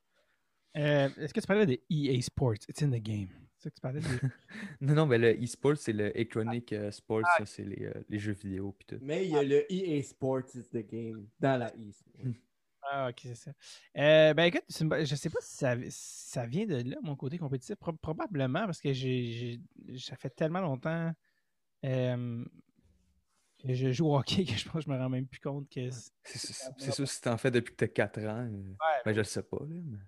Euh, 0.76 1.08
Est-ce 1.16 1.34
que 1.34 1.40
tu 1.40 1.46
parlais 1.46 1.66
de 1.66 1.78
EA 1.90 2.20
Sports? 2.22 2.54
It's 2.68 2.82
in 2.82 2.90
the 2.90 3.02
game. 3.02 3.28
C'est 3.56 3.64
ça 3.64 3.70
que 3.70 3.74
tu 3.74 3.80
parlais 3.80 4.00
de... 4.00 4.06
Non, 4.80 4.94
non, 4.94 5.06
mais 5.06 5.18
le 5.18 5.32
e-sport, 5.42 5.76
c'est 5.76 5.92
le 5.92 6.16
Electronic 6.16 6.72
euh, 6.72 6.90
Sports, 6.90 7.26
ça, 7.36 7.44
c'est 7.44 7.64
les, 7.64 7.84
euh, 7.86 7.92
les 8.08 8.18
jeux 8.18 8.32
vidéo, 8.32 8.72
puis 8.78 8.86
tout. 8.86 8.98
Mais 9.04 9.26
il 9.26 9.32
y 9.32 9.36
a 9.36 9.42
le 9.42 9.70
EA 9.70 10.02
Sports 10.02 10.54
is 10.54 10.68
the 10.70 10.86
game 10.88 11.26
dans 11.38 11.58
la 11.58 11.68
e-sport. 11.68 12.32
Ah, 12.82 13.10
ok, 13.10 13.20
c'est 13.22 13.34
ça. 13.34 13.52
Euh, 13.98 14.32
ben 14.32 14.44
écoute, 14.44 14.64
je 14.70 15.14
sais 15.14 15.28
pas 15.28 15.38
si 15.42 15.54
ça, 15.56 15.76
si 15.90 16.30
ça 16.30 16.46
vient 16.46 16.64
de 16.64 16.76
là, 16.76 16.96
mon 17.02 17.14
côté 17.14 17.36
compétitif. 17.36 17.76
Pro- 17.76 17.92
probablement, 17.92 18.64
parce 18.64 18.80
que 18.80 18.92
j'ai, 18.94 19.60
j'ai- 19.86 19.98
ça 19.98 20.16
fait 20.16 20.30
tellement 20.30 20.60
longtemps 20.60 21.12
euh, 21.84 22.44
je 23.64 23.92
joue 23.92 24.08
au 24.08 24.16
hockey 24.18 24.44
que 24.46 24.52
je 24.52 24.64
pense 24.64 24.84
que 24.84 24.90
je 24.90 24.90
me 24.90 24.98
rends 24.98 25.08
même 25.08 25.26
plus 25.26 25.40
compte 25.40 25.68
que 25.68 25.90
c'est 25.90 26.92
sûr, 26.92 27.08
si 27.08 27.20
t'en 27.20 27.36
fais 27.36 27.50
depuis 27.50 27.72
que 27.72 27.76
t'as 27.76 27.88
4 27.88 28.18
ans, 28.20 28.46
euh, 28.46 28.74
ben, 29.04 29.12
je 29.12 29.18
le 29.18 29.24
sais 29.24 29.42
pas, 29.42 29.58
là, 29.60 29.66
mais... 29.84 29.98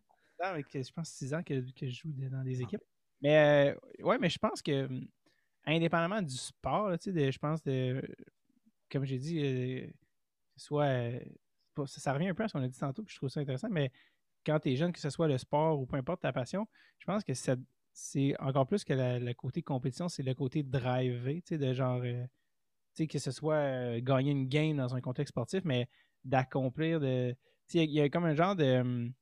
avec, 0.40 0.66
je 0.72 0.92
pense, 0.92 1.10
6 1.10 1.34
ans 1.34 1.42
que, 1.42 1.60
que 1.72 1.88
je 1.88 2.00
joue 2.00 2.12
dans 2.12 2.42
des 2.42 2.62
équipes. 2.62 2.82
Mais 3.20 3.74
euh, 3.98 4.04
ouais, 4.04 4.18
mais 4.18 4.28
je 4.28 4.38
pense 4.38 4.62
que 4.62 4.86
hum, 4.86 5.06
indépendamment 5.64 6.22
du 6.22 6.36
sport, 6.36 6.90
là, 6.90 6.96
de- 6.96 7.30
je 7.30 7.38
pense 7.38 7.62
de 7.62 8.02
comme 8.90 9.04
j'ai 9.04 9.18
dit, 9.18 9.40
euh, 9.42 9.86
que 9.86 9.92
ce 10.56 10.66
soit 10.66 10.84
euh, 10.84 11.20
pas- 11.74 11.86
ça, 11.86 12.00
ça 12.00 12.12
revient 12.12 12.28
un 12.28 12.34
peu 12.34 12.42
à 12.44 12.48
ce 12.48 12.52
qu'on 12.52 12.62
a 12.62 12.68
dit 12.68 12.78
tantôt, 12.78 13.02
puis 13.02 13.12
je 13.14 13.18
trouve 13.18 13.30
ça 13.30 13.40
intéressant, 13.40 13.68
mais 13.70 13.90
quand 14.44 14.58
tu 14.60 14.70
es 14.70 14.76
jeune, 14.76 14.92
que 14.92 15.00
ce 15.00 15.08
soit 15.08 15.28
le 15.28 15.38
sport 15.38 15.80
ou 15.80 15.86
peu 15.86 15.96
importe 15.96 16.22
ta 16.22 16.32
passion, 16.32 16.66
je 16.98 17.06
pense 17.06 17.24
que 17.24 17.32
c'est 17.92 18.40
encore 18.40 18.66
plus 18.66 18.84
que 18.84 18.92
le 18.92 19.32
côté 19.34 19.62
compétition, 19.62 20.08
c'est 20.08 20.22
le 20.22 20.34
côté 20.34 20.62
driver, 20.62 21.34
tu 21.36 21.42
sais, 21.46 21.58
de 21.58 21.72
genre, 21.72 22.02
que 22.96 23.18
ce 23.18 23.30
soit 23.30 23.54
euh, 23.54 24.00
gagner 24.02 24.32
une 24.32 24.48
game 24.48 24.76
dans 24.76 24.94
un 24.94 25.00
contexte 25.00 25.32
sportif, 25.32 25.64
mais 25.64 25.88
d'accomplir 26.24 27.00
de. 27.00 27.34
Il 27.74 27.90
y, 27.90 28.00
a 28.00 28.08
comme 28.08 28.24
un 28.24 28.34
genre 28.34 28.54
de. 28.54 28.80
hum, 28.80 29.12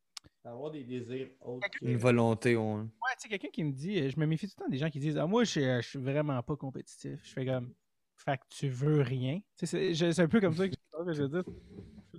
Avoir 0.45 0.71
des 0.71 0.85
désirs 0.85 1.29
autres 1.41 1.69
que... 1.71 1.85
Une 1.85 1.99
volonté, 1.99 2.57
on... 2.57 2.79
Ouais, 2.79 2.89
tu 3.15 3.23
sais, 3.23 3.29
quelqu'un 3.29 3.51
qui 3.53 3.63
me 3.63 3.73
dit, 3.73 4.09
je 4.09 4.19
me 4.19 4.27
méfie 4.27 4.49
tout 4.49 4.55
le 4.59 4.65
temps 4.65 4.71
des 4.71 4.79
gens 4.79 4.89
qui 4.91 4.99
disent 4.99 5.19
Ah, 5.19 5.27
moi, 5.27 5.45
je, 5.45 5.51
suis- 5.51 5.61
je 5.61 5.87
suis 5.87 5.99
vraiment 5.99 6.43
pas 6.43 6.57
compétitif. 6.57 7.21
Je 7.23 7.33
fais 7.33 7.47
comme, 7.47 7.75
fait 8.17 8.39
que 8.39 8.45
tu 8.49 8.69
veux 8.69 9.03
rien. 9.03 9.41
C'est 9.57 10.19
un 10.21 10.29
peu 10.29 10.41
comme 10.41 10.55
ça 10.55 10.69
que 10.69 10.75
je, 11.13 11.23
veux 11.23 11.29
dire. 11.29 11.45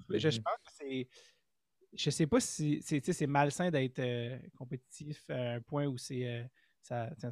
Je, 0.09 0.29
je 0.29 0.39
pense 0.39 0.57
que 0.65 0.71
c'est. 0.79 1.07
Je 1.93 2.09
sais 2.09 2.27
pas 2.27 2.39
si 2.39 2.81
c'est 2.81 3.27
malsain 3.27 3.69
d'être 3.69 3.99
euh, 3.99 4.37
compétitif 4.57 5.29
à 5.29 5.53
un 5.55 5.61
point 5.61 5.87
où 5.87 5.97
c'est. 5.97 6.25
euh, 6.25 6.43
ça, 6.81 7.09
ça, 7.17 7.29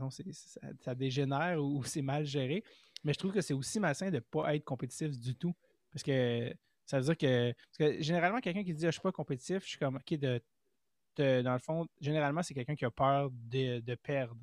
ça 0.80 0.96
dégénère 0.96 1.64
ou 1.64 1.84
c'est 1.86 2.02
mal 2.02 2.26
géré. 2.26 2.64
Mais 3.04 3.14
je 3.14 3.20
trouve 3.20 3.32
que 3.34 3.42
c'est 3.42 3.54
aussi 3.54 3.80
malsain 3.80 4.08
de 4.10 4.16
ne 4.16 4.20
pas 4.20 4.56
être 4.56 4.66
compétitif 4.66 5.18
du 5.18 5.36
tout. 5.36 5.54
Parce 5.92 6.04
que 6.04 6.54
ça 6.86 7.00
veut 7.00 7.06
dire 7.06 7.18
que. 7.18 7.54
Parce 7.54 7.78
que 7.94 8.02
généralement, 8.02 8.40
quelqu'un 8.40 8.64
qui 8.64 8.74
dit 8.74 8.86
ah, 8.86 8.90
je 8.90 8.94
suis 8.94 9.02
pas 9.02 9.12
compétitif, 9.12 9.64
je 9.64 9.70
suis 9.70 9.80
comme 9.80 9.96
OK, 9.98 10.14
de 10.20 10.42
de- 11.18 11.42
dans 11.42 11.54
le 11.54 11.60
fond, 11.60 11.88
généralement, 12.00 12.44
c'est 12.44 12.54
quelqu'un 12.54 12.76
qui 12.76 12.86
a 12.86 12.92
peur 12.92 13.30
de, 13.32 13.80
de 13.80 13.96
perdre. 13.96 14.36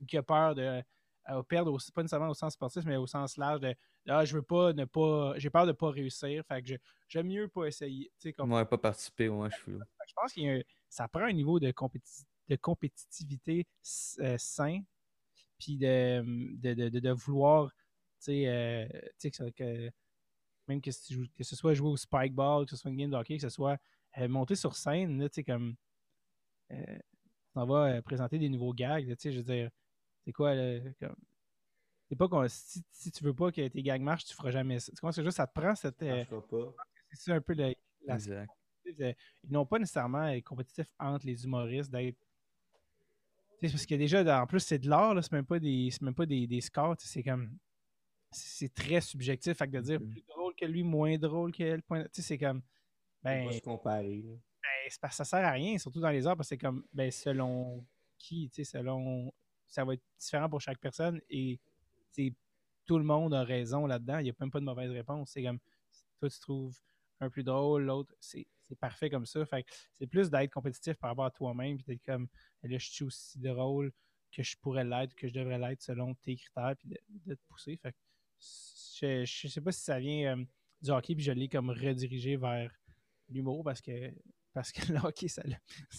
Ou 0.00 0.04
qui 0.06 0.16
a 0.18 0.22
peur 0.22 0.54
de 0.54 0.82
euh, 1.30 1.42
perdre, 1.44 1.72
au- 1.72 1.78
pas 1.94 2.02
nécessairement 2.02 2.28
au 2.28 2.34
sens 2.34 2.52
sportif, 2.54 2.84
mais 2.84 2.96
au 2.96 3.06
sens 3.06 3.36
large 3.36 3.60
de 3.60 3.74
Ah, 4.08 4.24
je 4.24 4.34
veux 4.34 4.42
pas 4.42 4.72
ne 4.72 4.84
pas. 4.84 5.34
J'ai 5.38 5.48
peur 5.50 5.66
de 5.66 5.72
pas 5.72 5.90
réussir. 5.90 6.44
Fait 6.46 6.60
que 6.62 6.68
je- 6.68 6.76
j'aime 7.08 7.28
mieux 7.28 7.48
pas 7.48 7.66
essayer. 7.66 8.10
Comme, 8.36 8.52
Ouais, 8.52 8.64
pas 8.64 8.78
participer, 8.78 9.28
ouais, 9.28 9.48
je 9.50 9.56
suis... 9.56 9.72
je 9.72 10.12
pense 10.14 10.32
un- 10.38 10.60
ça 10.88 11.08
prend 11.08 11.22
un 11.24 11.32
niveau 11.32 11.60
de, 11.60 11.70
compéti- 11.70 12.24
de 12.48 12.56
compétitivité 12.56 13.64
euh, 14.20 14.36
sain, 14.38 14.80
puis 15.58 15.76
de, 15.78 16.20
de, 16.58 16.88
de, 16.88 17.10
vouloir, 17.10 17.70
euh, 18.30 18.86
tu 19.18 19.30
sais, 19.30 19.52
que, 19.52 19.90
même 20.68 20.80
que, 20.80 20.90
si 20.90 21.02
tu 21.06 21.14
joues- 21.14 21.28
que 21.36 21.44
ce 21.44 21.56
soit 21.56 21.74
jouer 21.74 21.88
au 21.90 21.96
spike 21.96 22.34
ball, 22.34 22.64
que 22.64 22.70
ce 22.70 22.76
soit 22.76 22.90
une 22.90 22.96
game 22.96 23.10
de 23.10 23.16
hockey, 23.16 23.36
que 23.36 23.42
ce 23.42 23.48
soit 23.48 23.78
euh, 24.18 24.28
monter 24.28 24.54
sur 24.54 24.76
scène, 24.76 25.18
là, 25.20 25.28
tu 25.28 25.36
sais, 25.36 25.44
comme, 25.44 25.74
euh, 26.70 26.96
tu 26.96 27.52
t'en 27.54 27.66
vas 27.66 27.96
euh, 27.96 28.02
présenter 28.02 28.38
des 28.38 28.48
nouveaux 28.48 28.72
gags, 28.72 29.08
là, 29.08 29.16
tu 29.16 29.22
sais, 29.22 29.32
je 29.32 29.38
veux 29.38 29.44
dire, 29.44 29.70
c'est 30.24 30.32
quoi, 30.32 30.54
là, 30.54 30.80
comme, 31.00 31.16
c'est 32.08 32.16
pas 32.16 32.28
qu'on, 32.28 32.46
si, 32.48 32.82
si 32.90 33.10
tu 33.10 33.24
veux 33.24 33.34
pas 33.34 33.50
que 33.50 33.66
tes 33.68 33.82
gags 33.82 34.02
marchent, 34.02 34.26
tu 34.26 34.34
feras 34.34 34.50
jamais 34.50 34.78
ça. 34.78 34.92
Tu 34.92 35.00
comprends 35.00 35.22
que? 35.22 35.30
Ça 35.30 35.46
te 35.46 35.58
prend 35.58 35.74
cette, 35.74 35.98
Ça 35.98 36.04
euh, 36.04 36.24
c'est 37.10 37.16
ça 37.16 37.34
un 37.34 37.40
peu 37.40 37.54
le- 37.54 37.74
la 38.04 38.14
Exact. 38.14 38.50
euh, 39.00 39.12
ils 39.44 39.50
n'ont 39.52 39.64
pas 39.66 39.78
nécessairement 39.78 40.26
être 40.28 40.44
compétitifs 40.44 40.92
entre 40.98 41.26
les 41.26 41.44
humoristes 41.44 41.90
d'être. 41.90 42.18
Tu 43.60 43.68
sais, 43.68 43.72
Parce 43.72 43.86
que 43.86 43.94
déjà, 43.94 44.42
en 44.42 44.46
plus, 44.46 44.60
c'est 44.60 44.78
de 44.78 44.88
l'art, 44.90 45.14
là, 45.14 45.22
c'est 45.22 45.32
même 45.32 45.46
pas 45.46 45.58
des, 45.58 45.88
c'est 45.90 46.02
même 46.02 46.14
pas 46.14 46.26
des, 46.26 46.46
des 46.46 46.60
scores, 46.60 46.96
tu 46.96 47.06
sais, 47.06 47.12
c'est 47.14 47.22
comme. 47.22 47.56
C'est 48.32 48.72
très 48.72 49.00
subjectif. 49.00 49.56
Fait 49.56 49.66
que 49.66 49.72
de 49.72 49.80
dire 49.80 50.00
Mhm. 50.00 50.08
plus 50.08 50.22
drôle 50.22 50.54
que 50.54 50.64
lui, 50.64 50.82
moins 50.82 51.16
drôle 51.18 51.52
que 51.52 51.62
elle, 51.62 51.82
point- 51.82 52.04
tu 52.04 52.08
sais, 52.14 52.22
c'est 52.22 52.38
comme. 52.38 52.62
Ben, 53.22 53.52
se 53.52 53.60
comparer. 53.60 54.22
ben, 54.22 54.88
c'est 54.88 55.00
parce 55.00 55.12
que 55.12 55.16
ça 55.18 55.24
sert 55.24 55.46
à 55.46 55.52
rien, 55.52 55.78
surtout 55.78 56.00
dans 56.00 56.10
les 56.10 56.26
arts, 56.26 56.36
parce 56.36 56.48
que 56.48 56.54
c'est 56.56 56.58
comme, 56.58 56.84
ben, 56.92 57.10
selon 57.10 57.86
qui, 58.18 58.48
tu 58.50 58.64
sais, 58.64 58.78
selon. 58.78 59.32
Ça 59.66 59.84
va 59.84 59.94
être 59.94 60.02
différent 60.18 60.50
pour 60.50 60.60
chaque 60.60 60.78
personne 60.78 61.20
et 61.30 61.58
tout 62.84 62.98
le 62.98 63.04
monde 63.04 63.32
a 63.32 63.44
raison 63.44 63.86
là-dedans. 63.86 64.18
Il 64.18 64.24
n'y 64.24 64.30
a 64.30 64.34
même 64.40 64.50
pas 64.50 64.60
de 64.60 64.64
mauvaise 64.64 64.90
réponse. 64.90 65.30
C'est 65.30 65.42
comme 65.42 65.58
toi, 66.18 66.28
tu 66.28 66.40
trouves 66.40 66.76
un 67.20 67.30
plus 67.30 67.44
drôle, 67.44 67.84
l'autre, 67.84 68.14
c'est 68.20 68.46
parfait 68.80 69.10
comme 69.10 69.26
ça. 69.26 69.44
Fait 69.46 69.64
c'est 69.92 70.06
plus 70.06 70.30
d'être 70.30 70.50
compétitif 70.52 70.94
par 70.94 71.10
rapport 71.10 71.26
à 71.26 71.30
toi-même, 71.30 71.76
puis 71.76 71.84
d'être 71.86 72.04
comme 72.04 72.28
là, 72.62 72.78
je 72.78 72.90
suis 72.90 73.04
aussi 73.04 73.38
drôle 73.38 73.92
que 74.30 74.42
je 74.42 74.56
pourrais 74.56 74.84
l'être, 74.84 75.14
que 75.14 75.28
je 75.28 75.34
devrais 75.34 75.58
l'être 75.58 75.82
selon 75.82 76.14
tes 76.14 76.36
critères, 76.36 76.74
puis 76.78 76.88
de, 77.26 77.34
te 77.34 77.40
pousser. 77.48 77.76
Fait 77.76 77.94
je, 79.00 79.46
ne 79.46 79.50
sais 79.50 79.60
pas 79.60 79.72
si 79.72 79.80
ça 79.80 79.98
vient 79.98 80.36
euh, 80.36 80.44
du 80.80 80.90
hockey, 80.90 81.14
puis 81.14 81.24
je 81.24 81.32
l'ai 81.32 81.48
comme 81.48 81.70
redirigé 81.70 82.36
vers 82.36 82.72
l'humour 83.28 83.64
parce 83.64 83.80
que 83.80 84.12
parce 84.52 84.70
que 84.70 84.80
le 84.92 84.98
hockey, 84.98 85.28
ça 85.28 85.42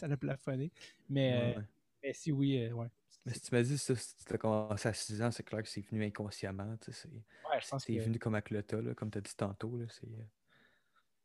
l'a 0.07 0.17
plafonné. 0.17 0.71
Mais, 1.09 1.55
euh, 2.03 2.11
si 2.13 2.31
oui, 2.31 2.57
euh, 2.57 2.71
ouais. 2.73 2.87
Mais 3.25 3.33
si 3.33 3.41
tu 3.41 3.55
m'as 3.55 3.63
dit 3.63 3.77
ça, 3.77 3.95
si 3.95 4.15
tu 4.25 4.33
as 4.33 4.37
commencé 4.37 4.89
à 4.89 4.93
6 4.93 5.21
ans, 5.21 5.31
c'est 5.31 5.43
clair 5.43 5.63
que 5.63 5.69
c'est 5.69 5.81
venu 5.81 6.03
inconsciemment. 6.03 6.77
C'est 6.81 7.07
ouais, 7.09 7.99
venu 7.99 8.19
comme 8.19 8.35
avec 8.35 8.49
le 8.49 8.61
tas, 8.61 8.81
comme 8.95 9.09
tu 9.09 9.17
as 9.17 9.21
dit 9.21 9.35
tantôt. 9.35 9.79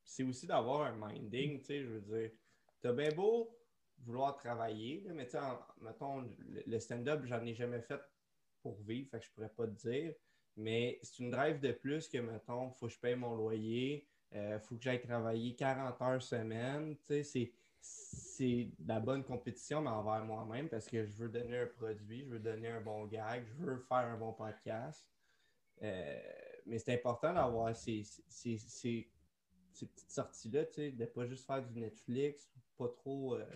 C'est 0.04 0.22
aussi 0.22 0.46
d'avoir 0.46 0.82
un 0.82 1.08
minding, 1.08 1.58
tu 1.58 1.64
sais, 1.64 1.82
je 1.82 1.88
veux 1.88 2.00
dire. 2.00 2.30
T'as 2.80 2.92
bien 2.92 3.10
beau 3.10 3.58
vouloir 4.04 4.36
travailler, 4.36 5.04
mais 5.12 5.26
tu 5.26 5.32
sais, 5.32 5.40
mettons, 5.80 6.24
le 6.38 6.78
stand-up, 6.78 7.24
j'en 7.24 7.44
ai 7.44 7.52
jamais 7.52 7.82
fait 7.82 8.00
pour 8.62 8.80
vivre, 8.82 9.10
fait 9.10 9.18
que 9.18 9.26
je 9.26 9.32
pourrais 9.32 9.48
pas 9.48 9.66
te 9.66 9.88
dire. 9.88 10.14
Mais 10.58 10.98
c'est 11.02 11.20
une 11.20 11.30
drive 11.30 11.60
de 11.60 11.70
plus 11.70 12.08
que, 12.08 12.18
mettons, 12.18 12.70
faut 12.72 12.88
que 12.88 12.92
je 12.92 12.98
paye 12.98 13.14
mon 13.14 13.36
loyer, 13.36 14.04
euh, 14.34 14.58
faut 14.58 14.74
que 14.74 14.82
j'aille 14.82 15.00
travailler 15.00 15.54
40 15.54 16.02
heures 16.02 16.22
semaine. 16.22 16.96
C'est, 17.04 17.52
c'est 17.80 18.68
de 18.76 18.88
la 18.88 18.98
bonne 18.98 19.22
compétition, 19.22 19.80
mais 19.80 19.90
envers 19.90 20.24
moi-même 20.24 20.68
parce 20.68 20.86
que 20.86 21.04
je 21.04 21.12
veux 21.12 21.28
donner 21.28 21.58
un 21.58 21.66
produit, 21.66 22.24
je 22.24 22.30
veux 22.30 22.40
donner 22.40 22.68
un 22.68 22.80
bon 22.80 23.06
gag, 23.06 23.46
je 23.46 23.64
veux 23.64 23.78
faire 23.78 23.98
un 23.98 24.16
bon 24.16 24.32
podcast. 24.32 25.08
Euh, 25.80 26.20
mais 26.66 26.80
c'est 26.80 26.94
important 26.94 27.32
d'avoir 27.32 27.74
ces, 27.76 28.02
ces, 28.02 28.58
ces, 28.58 29.08
petites 29.72 30.10
sorties-là, 30.10 30.64
de 30.64 30.90
ne 30.90 31.06
pas 31.06 31.24
juste 31.26 31.46
faire 31.46 31.64
du 31.64 31.78
Netflix, 31.78 32.50
pas 32.76 32.88
trop 32.88 33.36
euh, 33.36 33.46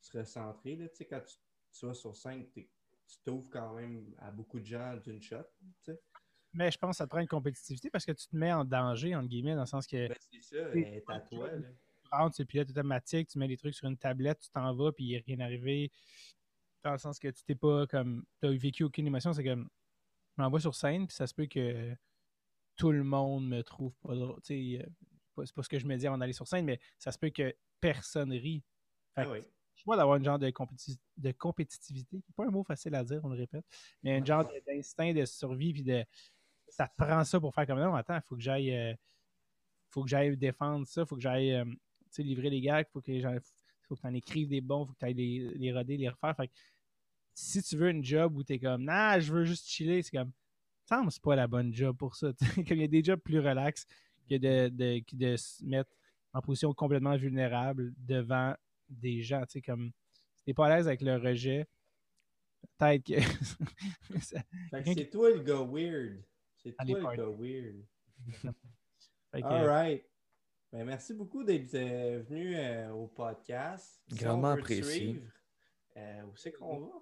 se 0.00 0.18
recentrer. 0.18 0.74
Là, 0.74 0.86
quand 1.08 1.20
tu, 1.20 1.36
tu, 1.70 1.86
vas 1.86 1.94
sur 1.94 2.16
scène, 2.16 2.48
tu 2.52 2.68
t'ouvres 3.24 3.48
quand 3.48 3.74
même 3.74 4.12
à 4.18 4.32
beaucoup 4.32 4.58
de 4.58 4.66
gens 4.66 4.96
d'une 4.96 5.22
shot. 5.22 5.44
Mais 6.52 6.70
je 6.70 6.78
pense 6.78 6.90
que 6.90 6.96
ça 6.96 7.04
te 7.04 7.10
prend 7.10 7.20
une 7.20 7.28
compétitivité 7.28 7.90
parce 7.90 8.04
que 8.04 8.12
tu 8.12 8.26
te 8.26 8.36
mets 8.36 8.52
en 8.52 8.64
danger, 8.64 9.14
entre 9.14 9.28
guillemets, 9.28 9.54
dans 9.54 9.60
le 9.60 9.66
sens 9.66 9.86
que. 9.86 10.08
Ben, 10.08 10.16
c'est 10.18 10.42
ça, 10.42 10.56
est 10.74 11.04
à 11.08 11.20
toi. 11.20 11.50
Là. 11.50 11.68
Tu 12.02 12.08
rentres, 12.10 12.36
c'est 12.36 12.44
pilote 12.44 12.70
automatique, 12.70 13.28
tu 13.28 13.38
mets 13.38 13.48
des 13.48 13.56
trucs 13.56 13.74
sur 13.74 13.86
une 13.86 13.98
tablette, 13.98 14.40
tu 14.40 14.50
t'en 14.50 14.74
vas, 14.74 14.92
puis 14.92 15.04
il 15.04 15.12
n'est 15.12 15.24
rien 15.26 15.40
arrivé. 15.40 15.92
Dans 16.82 16.92
le 16.92 16.98
sens 16.98 17.18
que 17.18 17.28
tu 17.28 17.42
t'es 17.44 17.54
pas 17.54 17.86
comme. 17.86 18.24
Tu 18.40 18.48
n'as 18.48 18.56
vécu 18.56 18.84
aucune 18.84 19.06
émotion, 19.06 19.32
c'est 19.32 19.44
comme. 19.44 19.68
Je 20.36 20.42
m'envoie 20.42 20.60
sur 20.60 20.74
scène, 20.74 21.06
puis 21.06 21.14
ça 21.14 21.26
se 21.26 21.34
peut 21.34 21.46
que 21.46 21.94
tout 22.76 22.92
le 22.92 23.02
monde 23.04 23.48
me 23.48 23.62
trouve 23.62 23.92
pas 23.96 24.14
drôle. 24.14 24.40
Tu 24.42 24.76
sais, 24.76 24.82
euh, 24.82 25.44
c'est 25.44 25.54
pas 25.54 25.62
ce 25.62 25.68
que 25.68 25.78
je 25.78 25.86
me 25.86 25.96
dis 25.96 26.06
avant 26.06 26.16
d'aller 26.16 26.32
sur 26.32 26.46
scène, 26.46 26.64
mais 26.64 26.80
ça 26.98 27.12
se 27.12 27.18
peut 27.18 27.30
que 27.30 27.54
personne 27.80 28.32
rit. 28.32 28.62
Fait 29.14 29.22
ah 29.22 29.30
oui. 29.30 29.40
Je 29.74 29.84
vois 29.84 29.96
d'avoir 29.96 30.18
un 30.18 30.22
genre 30.22 30.38
de, 30.40 30.52
de 31.18 31.32
compétitivité, 31.32 32.20
pas 32.36 32.44
un 32.44 32.50
mot 32.50 32.64
facile 32.64 32.96
à 32.96 33.04
dire, 33.04 33.20
on 33.22 33.28
le 33.28 33.36
répète, 33.36 33.64
mais 34.02 34.20
un 34.20 34.24
genre 34.24 34.44
d'instinct 34.66 35.12
de 35.12 35.24
survie 35.24 35.72
puis 35.72 35.84
de 35.84 36.04
ça 36.70 36.88
te 36.88 36.96
prend 36.96 37.24
ça 37.24 37.40
pour 37.40 37.54
faire 37.54 37.66
comme 37.66 37.80
non, 37.80 37.94
attends, 37.94 38.16
il 38.16 38.22
faut 38.22 38.36
que 38.36 38.42
j'aille 38.42 38.74
euh, 38.74 38.94
faut 39.90 40.02
que 40.02 40.08
j'aille 40.08 40.36
défendre 40.36 40.86
ça, 40.86 41.02
il 41.02 41.06
faut 41.06 41.16
que 41.16 41.22
j'aille 41.22 41.54
euh, 41.54 41.64
livrer 42.18 42.50
les 42.50 42.60
gars, 42.60 42.80
il 42.80 42.86
faut 42.92 43.00
que 43.00 43.12
faut 43.88 43.94
que 43.94 44.00
tu 44.00 44.06
en 44.06 44.14
écrives 44.14 44.48
des 44.48 44.60
bons, 44.60 44.84
il 44.84 44.86
faut 44.88 44.92
que 44.92 44.98
tu 44.98 45.04
ailles 45.06 45.14
les, 45.14 45.54
les 45.54 45.72
roder, 45.72 45.96
les 45.96 46.08
refaire. 46.08 46.36
Fait 46.36 46.50
si 47.34 47.62
tu 47.62 47.76
veux 47.76 47.88
une 47.90 48.04
job 48.04 48.36
où 48.36 48.42
tu 48.42 48.54
es 48.54 48.58
comme 48.58 48.84
nah, 48.84 49.20
je 49.20 49.32
veux 49.32 49.44
juste 49.44 49.66
chiller, 49.68 50.02
c'est 50.02 50.16
comme 50.16 50.32
ça 50.84 51.02
c'est 51.10 51.22
pas 51.22 51.36
la 51.36 51.46
bonne 51.46 51.72
job 51.72 51.96
pour 51.96 52.16
ça. 52.16 52.32
comme 52.56 52.64
il 52.76 52.80
y 52.80 52.84
a 52.84 52.88
des 52.88 53.04
jobs 53.04 53.20
plus 53.20 53.38
relax 53.40 53.86
que 54.28 54.36
de, 54.36 54.68
de, 54.68 55.02
de, 55.12 55.36
se 55.36 55.64
mettre 55.64 55.90
en 56.32 56.42
position 56.42 56.72
complètement 56.74 57.16
vulnérable 57.16 57.92
devant 57.96 58.54
des 58.88 59.22
gens. 59.22 59.42
Tu 59.42 59.52
sais, 59.52 59.62
comme 59.62 59.92
si 60.36 60.44
t'es 60.44 60.54
pas 60.54 60.66
à 60.66 60.76
l'aise 60.76 60.86
avec 60.86 61.00
le 61.02 61.16
rejet, 61.16 61.66
peut-être 62.78 63.04
que. 63.04 63.20
c'est 64.94 65.10
toi 65.10 65.30
le 65.30 65.42
gars 65.42 65.62
weird. 65.62 66.22
C'est 66.62 66.74
toi 66.74 66.84
le 66.84 67.16
gars 67.16 67.36
weird. 67.38 67.84
All 69.32 69.66
right. 69.66 70.04
Ben, 70.72 70.84
merci 70.84 71.14
beaucoup 71.14 71.44
d'être 71.44 71.74
euh, 71.74 72.22
venu 72.28 72.54
euh, 72.56 72.90
au 72.90 73.06
podcast. 73.06 74.02
Grandement 74.12 74.50
apprécié. 74.50 75.22
Euh, 75.96 76.22
où 76.24 76.36
c'est 76.36 76.52
qu'on 76.52 76.80
va? 76.80 76.92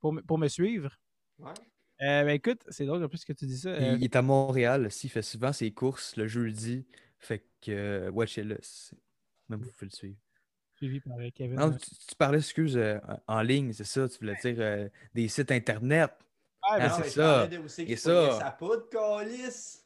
Pour, 0.00 0.16
pour, 0.26 0.38
me 0.38 0.46
suivre? 0.46 0.96
Ouais. 1.38 1.52
ben 1.98 2.28
écoute, 2.28 2.62
c'est 2.68 2.86
drôle 2.86 3.02
en 3.02 3.08
plus 3.08 3.24
que 3.24 3.32
tu 3.32 3.46
dis 3.46 3.58
ça. 3.58 3.76
Il, 3.76 4.04
est 4.04 4.14
à 4.14 4.22
Montréal 4.22 4.86
aussi, 4.86 5.08
il 5.08 5.10
fait 5.10 5.22
souvent 5.22 5.52
ses 5.52 5.72
courses 5.72 6.16
le 6.16 6.28
jeudi. 6.28 6.86
Fait 7.18 7.44
que, 7.60 8.08
watch 8.10 8.36
it 8.36 8.46
Même 9.48 9.60
vous 9.60 9.70
pouvez 9.70 9.86
le 9.86 9.90
suivre. 9.90 10.18
Suivi 10.76 11.00
par 11.00 11.16
Kevin. 11.34 11.56
Non, 11.56 11.72
tu, 11.72 12.14
parlais, 12.16 12.38
excuse, 12.38 12.78
en 13.26 13.42
ligne, 13.42 13.72
c'est 13.72 13.84
ça, 13.84 14.08
tu 14.08 14.18
voulais 14.18 14.36
dire 14.42 14.90
des 15.14 15.28
sites 15.28 15.50
internet. 15.50 16.12
Ah, 16.68 16.78
ben 16.78 16.90
c'est 16.90 17.10
ça. 17.10 17.48
Et 17.78 17.96
ça. 17.96 18.38
Sa 18.38 18.50
poudre, 18.50 18.88
calice. 18.88 19.84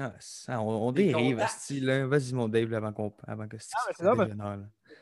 Ah, 0.00 0.14
ça, 0.20 0.60
on, 0.60 0.88
on 0.88 0.92
dérive, 0.92 1.36
Vas-y, 1.36 2.32
mon 2.32 2.48
Dave, 2.48 2.72
avant, 2.74 2.92
qu'on, 2.92 3.12
avant 3.26 3.48
que 3.48 3.56
ah, 3.56 3.92
c'est 3.96 4.04
ça, 4.04 4.14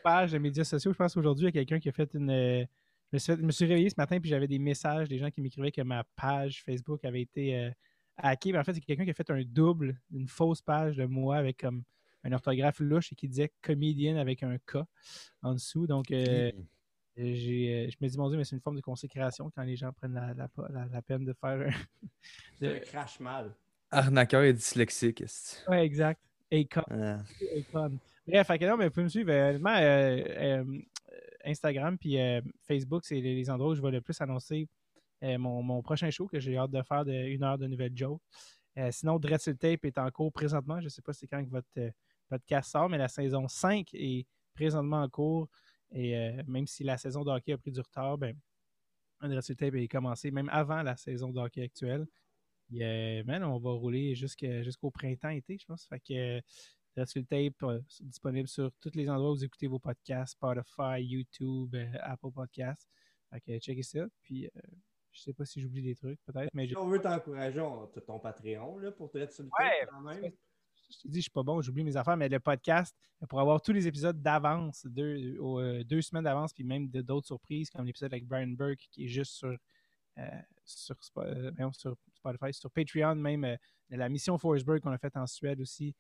page 0.03 0.33
de 0.33 0.39
médias 0.39 0.65
sociaux, 0.65 0.93
je 0.93 0.97
pense 0.97 1.17
aujourd'hui, 1.17 1.45
il 1.45 1.47
y 1.47 1.49
a 1.51 1.53
quelqu'un 1.53 1.79
qui 1.79 1.89
a 1.89 1.93
fait 1.93 2.13
une. 2.15 2.31
Euh, 2.31 2.65
je 3.13 3.33
me, 3.35 3.51
suis, 3.51 3.65
réveillé 3.65 3.89
ce 3.89 3.95
matin 3.97 4.21
puis 4.21 4.29
j'avais 4.29 4.47
des 4.47 4.59
messages 4.59 5.09
des 5.09 5.19
gens 5.19 5.31
qui 5.31 5.41
m'écrivaient 5.41 5.73
que 5.73 5.81
ma 5.81 6.05
page 6.17 6.63
Facebook 6.63 7.05
avait 7.07 7.23
été 7.23 7.57
euh, 7.57 7.71
hackée. 8.19 8.53
Mais 8.53 8.59
en 8.59 8.65
fait, 8.65 8.75
c'est 8.75 8.81
quelqu'un 8.81 9.05
qui 9.05 9.11
a 9.11 9.15
fait 9.15 9.31
un 9.31 9.43
double, 9.43 9.99
une 10.13 10.29
fausse 10.29 10.61
page 10.61 10.97
de 10.97 11.07
moi 11.07 11.37
avec 11.37 11.61
comme 11.61 11.85
un 12.25 12.33
orthographe 12.33 12.81
louche 12.81 13.13
et 13.13 13.15
qui 13.15 13.29
disait 13.29 13.51
comédienne 13.63 14.19
avec 14.19 14.43
un 14.43 14.59
K 14.59 14.79
en 15.43 15.55
dessous. 15.55 15.87
Donc, 15.87 16.11
euh, 16.11 16.53
je 17.19 17.97
me 18.01 18.09
dis, 18.09 18.19
mon 18.19 18.29
Dieu, 18.29 18.39
mais 18.39 18.45
c'est 18.45 18.57
une 18.57 18.63
forme 18.63 18.77
de 18.77 18.81
consécration 18.81 19.51
quand 19.55 19.63
les 19.63 19.77
gens 19.77 19.93
prennent 19.93 20.15
la, 20.15 20.35
la, 20.35 20.87
la, 20.93 21.03
peine 21.03 21.25
de 21.25 21.33
faire 21.33 21.69
un. 21.69 21.71
de... 22.61 22.79
crash 22.79 23.19
mal. 23.21 23.55
Arnaqueur 23.91 24.43
et 24.43 24.53
dyslexique. 24.53 25.25
Ouais, 25.67 25.85
exact. 25.85 26.21
Akon. 26.53 26.83
Bref, 28.27 28.51
non, 28.61 28.77
mais 28.77 28.85
vous 28.87 28.91
pouvez 28.91 29.05
me 29.05 29.09
suivre. 29.09 29.31
Euh, 29.31 29.59
euh, 29.67 30.65
Instagram 31.45 31.97
puis 31.97 32.21
euh, 32.21 32.41
Facebook, 32.67 33.05
c'est 33.05 33.21
les, 33.21 33.51
endroits 33.51 33.71
où 33.71 33.75
je 33.75 33.83
vais 33.83 33.91
le 33.91 34.01
plus 34.01 34.21
annoncer 34.21 34.69
mon, 35.23 35.63
mon, 35.63 35.83
prochain 35.83 36.11
show 36.11 36.27
que 36.29 36.39
j'ai 36.39 36.57
hâte 36.57 36.71
de 36.71 36.83
faire 36.83 37.05
de 37.05 37.13
une 37.13 37.43
heure 37.43 37.59
de 37.59 37.67
nouvelles 37.67 37.97
jokes. 37.97 38.21
sinon, 38.91 39.19
Dressel 39.19 39.57
Tape 39.57 39.85
est 39.85 39.99
en 39.99 40.11
cours 40.11 40.33
présentement. 40.33 40.79
Je 40.79 40.85
ne 40.85 40.89
sais 40.89 41.03
pas 41.03 41.13
c'est 41.13 41.27
quand 41.27 41.45
que 41.45 41.51
votre 41.51 41.93
podcast 42.29 42.71
sort, 42.71 42.89
mais 42.89 42.99
la 42.99 43.09
saison 43.09 43.49
5 43.49 43.89
est 43.95 44.27
présentement 44.55 45.03
en 45.03 45.09
cours. 45.09 45.49
Et 45.93 46.15
même 46.47 46.67
si 46.67 46.85
la 46.85 46.99
saison 46.99 47.25
de 47.25 47.31
hockey 47.31 47.53
a 47.53 47.59
pris 47.59 47.73
du 47.73 47.81
retard, 47.81 48.19
ben, 48.19 48.37
Dressel 49.23 49.57
Tape 49.57 49.75
est 49.75 49.89
commencé 49.89 50.31
même 50.31 50.49
avant 50.51 50.83
la 50.83 50.97
saison 50.97 51.33
de 51.33 51.41
hockey 51.41 51.63
actuelle 51.63 52.07
on 52.71 53.59
va 53.59 53.71
rouler 53.71 54.15
jusqu'au 54.15 54.91
printemps-été, 54.91 55.59
je 55.59 55.67
pense. 55.67 55.87
Fait 55.87 56.01
que 56.01 56.41
le 56.97 57.25
Tape 57.25 57.63
euh, 57.63 57.81
disponible 58.01 58.49
sur 58.49 58.73
tous 58.81 58.95
les 58.95 59.09
endroits 59.09 59.31
où 59.31 59.37
vous 59.37 59.45
écoutez 59.45 59.69
vos 59.69 59.79
podcasts, 59.79 60.33
Spotify, 60.33 61.01
YouTube, 61.01 61.75
euh, 61.75 61.87
Apple 62.01 62.33
Podcasts. 62.35 62.89
Fait 63.31 63.41
que 63.41 63.59
checkez 63.61 63.85
ça. 63.85 64.01
Puis 64.23 64.47
euh, 64.47 64.61
je 65.13 65.21
sais 65.21 65.33
pas 65.33 65.45
si 65.45 65.61
j'oublie 65.61 65.83
des 65.83 65.95
trucs, 65.95 66.21
peut-être. 66.25 66.51
Mais 66.55 66.67
si 66.67 66.77
on 66.77 66.89
veut 66.89 67.01
t'encourager, 67.01 67.61
on 67.61 67.87
ton 67.87 68.19
Patreon 68.19 68.79
là, 68.79 68.91
pour 68.91 69.11
te 69.11 69.19
sur 69.31 69.45
le 69.45 69.51
ouais, 69.61 69.87
quand 69.89 70.01
même. 70.01 70.33
Je 70.91 70.97
te 70.99 71.09
dis, 71.09 71.19
je 71.19 71.23
suis 71.23 71.31
pas 71.31 71.43
bon, 71.43 71.61
j'oublie 71.61 71.85
mes 71.85 71.97
affaires, 71.97 72.17
mais 72.17 72.29
le 72.29 72.41
podcast, 72.41 72.97
pour 73.29 73.41
avoir 73.41 73.61
tous 73.61 73.73
les 73.73 73.87
épisodes 73.87 74.21
d'avance, 74.23 74.87
deux, 74.87 75.39
deux 75.85 76.01
semaines 76.01 76.25
d'avance, 76.25 76.53
puis 76.53 76.65
même 76.65 76.89
d'autres 76.89 77.27
surprises, 77.27 77.69
comme 77.71 77.85
l'épisode 77.85 78.13
avec 78.13 78.27
Brian 78.27 78.49
Burke 78.49 78.89
qui 78.91 79.05
est 79.05 79.09
juste 79.09 79.33
sur 79.33 79.55
euh, 80.19 80.23
euh, 80.23 81.71
sur, 81.73 81.97
Spotify, 82.15 82.53
sur 82.53 82.71
Patreon 82.71 83.15
même, 83.15 83.45
euh, 83.45 83.57
la 83.89 84.09
mission 84.09 84.37
Forsberg 84.37 84.81
qu'on 84.81 84.91
a 84.91 84.99
faite 84.99 85.17
en 85.17 85.27
Suède 85.27 85.61
aussi, 85.61 85.95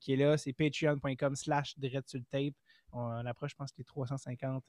qui 0.00 0.12
est 0.12 0.16
là, 0.16 0.36
c'est 0.36 0.52
patreon.com 0.52 1.34
slash 1.34 1.74
tape. 2.30 2.54
On, 2.92 3.26
approche, 3.26 3.50
je 3.50 3.56
pense, 3.56 3.70
les 3.76 3.84
350 3.84 4.64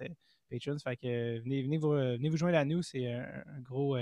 patrons. 0.49 0.77
Fait 0.79 0.97
que 0.97 1.39
venez, 1.39 1.61
venez, 1.61 1.77
vous, 1.77 1.91
venez 1.91 2.29
vous 2.29 2.37
joindre 2.37 2.57
à 2.57 2.65
nous. 2.65 2.81
C'est 2.81 3.13
un, 3.13 3.61
gros, 3.61 3.97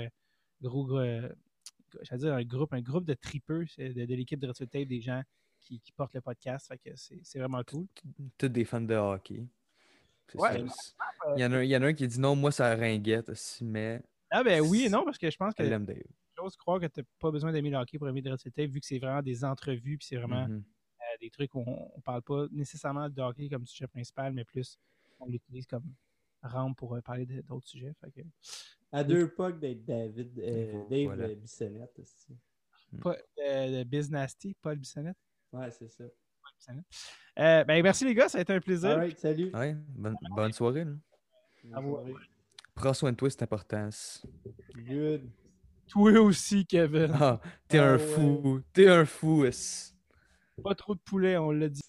gros, 0.62 0.98
dire 0.98 2.34
un 2.34 2.44
groupe, 2.44 2.72
un 2.72 2.80
groupe 2.80 3.04
de 3.04 3.14
tripeux 3.14 3.66
de, 3.76 4.14
l'équipe 4.14 4.40
de 4.40 4.50
Tape, 4.50 4.88
des 4.88 5.00
gens 5.00 5.22
qui, 5.64 5.92
portent 5.96 6.14
le 6.14 6.20
podcast. 6.20 6.68
Fait 6.68 6.78
que 6.78 6.90
c'est 6.96 7.38
vraiment 7.38 7.62
cool. 7.64 7.86
Tous 8.38 8.48
des 8.48 8.64
fans 8.64 8.80
de 8.80 8.94
hockey. 8.94 9.46
il, 10.34 10.40
y 11.36 11.44
en 11.44 11.52
a, 11.52 11.64
il 11.64 11.70
y 11.70 11.76
en 11.76 11.82
a 11.82 11.86
un 11.86 11.92
qui 11.92 12.06
dit 12.06 12.20
non, 12.20 12.36
moi 12.36 12.52
ça 12.52 12.74
ringuette 12.74 13.28
aussi, 13.28 13.64
mais 13.64 14.02
ah 14.30 14.42
ben 14.42 14.60
oui 14.60 14.84
et 14.84 14.88
non, 14.88 15.04
parce 15.04 15.18
que 15.18 15.30
je 15.30 15.36
pense 15.36 15.54
que 15.54 15.64
j'ose 16.36 16.56
croire 16.56 16.80
que 16.80 16.86
tu 16.86 17.00
n'as 17.00 17.06
pas 17.20 17.30
besoin 17.30 17.52
d'aimer 17.52 17.70
le 17.70 17.76
hockey 17.76 17.98
pour 17.98 18.08
aimer 18.08 18.22
de 18.22 18.34
Tape, 18.34 18.70
vu 18.70 18.80
que 18.80 18.86
c'est 18.86 18.98
vraiment 18.98 19.22
des 19.22 19.44
entrevues, 19.44 19.98
puis 19.98 20.06
c'est 20.08 20.16
vraiment 20.16 20.48
mm-hmm. 20.48 20.58
euh, 20.58 21.16
des 21.20 21.30
trucs 21.30 21.54
où 21.54 21.62
on 21.64 21.92
ne 21.96 22.02
parle 22.02 22.22
pas 22.22 22.46
nécessairement 22.50 23.08
de 23.08 23.22
hockey 23.22 23.48
comme 23.48 23.66
sujet 23.66 23.86
principal, 23.86 24.32
mais 24.32 24.44
plus 24.44 24.78
on 25.20 25.26
l'utilise 25.26 25.66
comme 25.66 25.84
rampe 26.42 26.76
pour 26.76 26.94
euh, 26.94 27.00
parler 27.00 27.26
d'autres 27.26 27.68
sujets. 27.68 27.94
À 28.92 29.02
deux 29.02 29.28
pucks 29.28 29.58
d'être 29.58 29.84
David, 29.84 30.38
euh, 30.38 30.84
Dave 30.88 31.06
Voilà. 31.06 31.24
euh, 31.24 31.34
Bissonnette 31.34 31.98
aussi. 31.98 32.36
Pas, 33.02 33.16
euh, 33.40 33.78
de 33.78 33.84
Biz 33.84 34.10
Nasty, 34.10 34.54
Paul 34.60 34.76
Bissonnette. 34.76 35.16
Ouais, 35.54 35.70
c'est 35.70 35.88
ça. 35.88 36.04
Euh, 37.38 37.64
ben, 37.64 37.82
merci 37.82 38.04
les 38.04 38.14
gars, 38.14 38.28
ça 38.28 38.38
a 38.38 38.40
été 38.40 38.52
un 38.52 38.60
plaisir. 38.60 39.00
Salut. 39.16 39.50
Ouais, 39.54 39.76
bonne, 39.88 40.16
bonne 40.34 40.52
soirée. 40.52 40.84
là. 40.84 40.92
Bonne. 41.80 42.14
Prends 42.74 42.94
soin 42.94 43.12
de 43.12 43.16
toi, 43.16 43.30
c'est 43.30 43.42
important. 43.42 43.88
Good. 44.76 45.30
Toi 45.88 46.20
aussi, 46.20 46.66
Kevin. 46.66 47.12
Ah, 47.14 47.40
t'es 47.68 47.78
Ah 47.78 47.92
un 47.92 47.96
ouais. 47.96 47.98
fou. 47.98 48.60
T'es 48.72 48.88
un 48.88 49.04
fou. 49.04 49.44
es. 49.44 49.94
Pas 50.62 50.74
trop 50.74 50.94
de 50.94 51.00
poulet, 51.00 51.36
on 51.36 51.50
l'a 51.50 51.68
dit. 51.68 51.80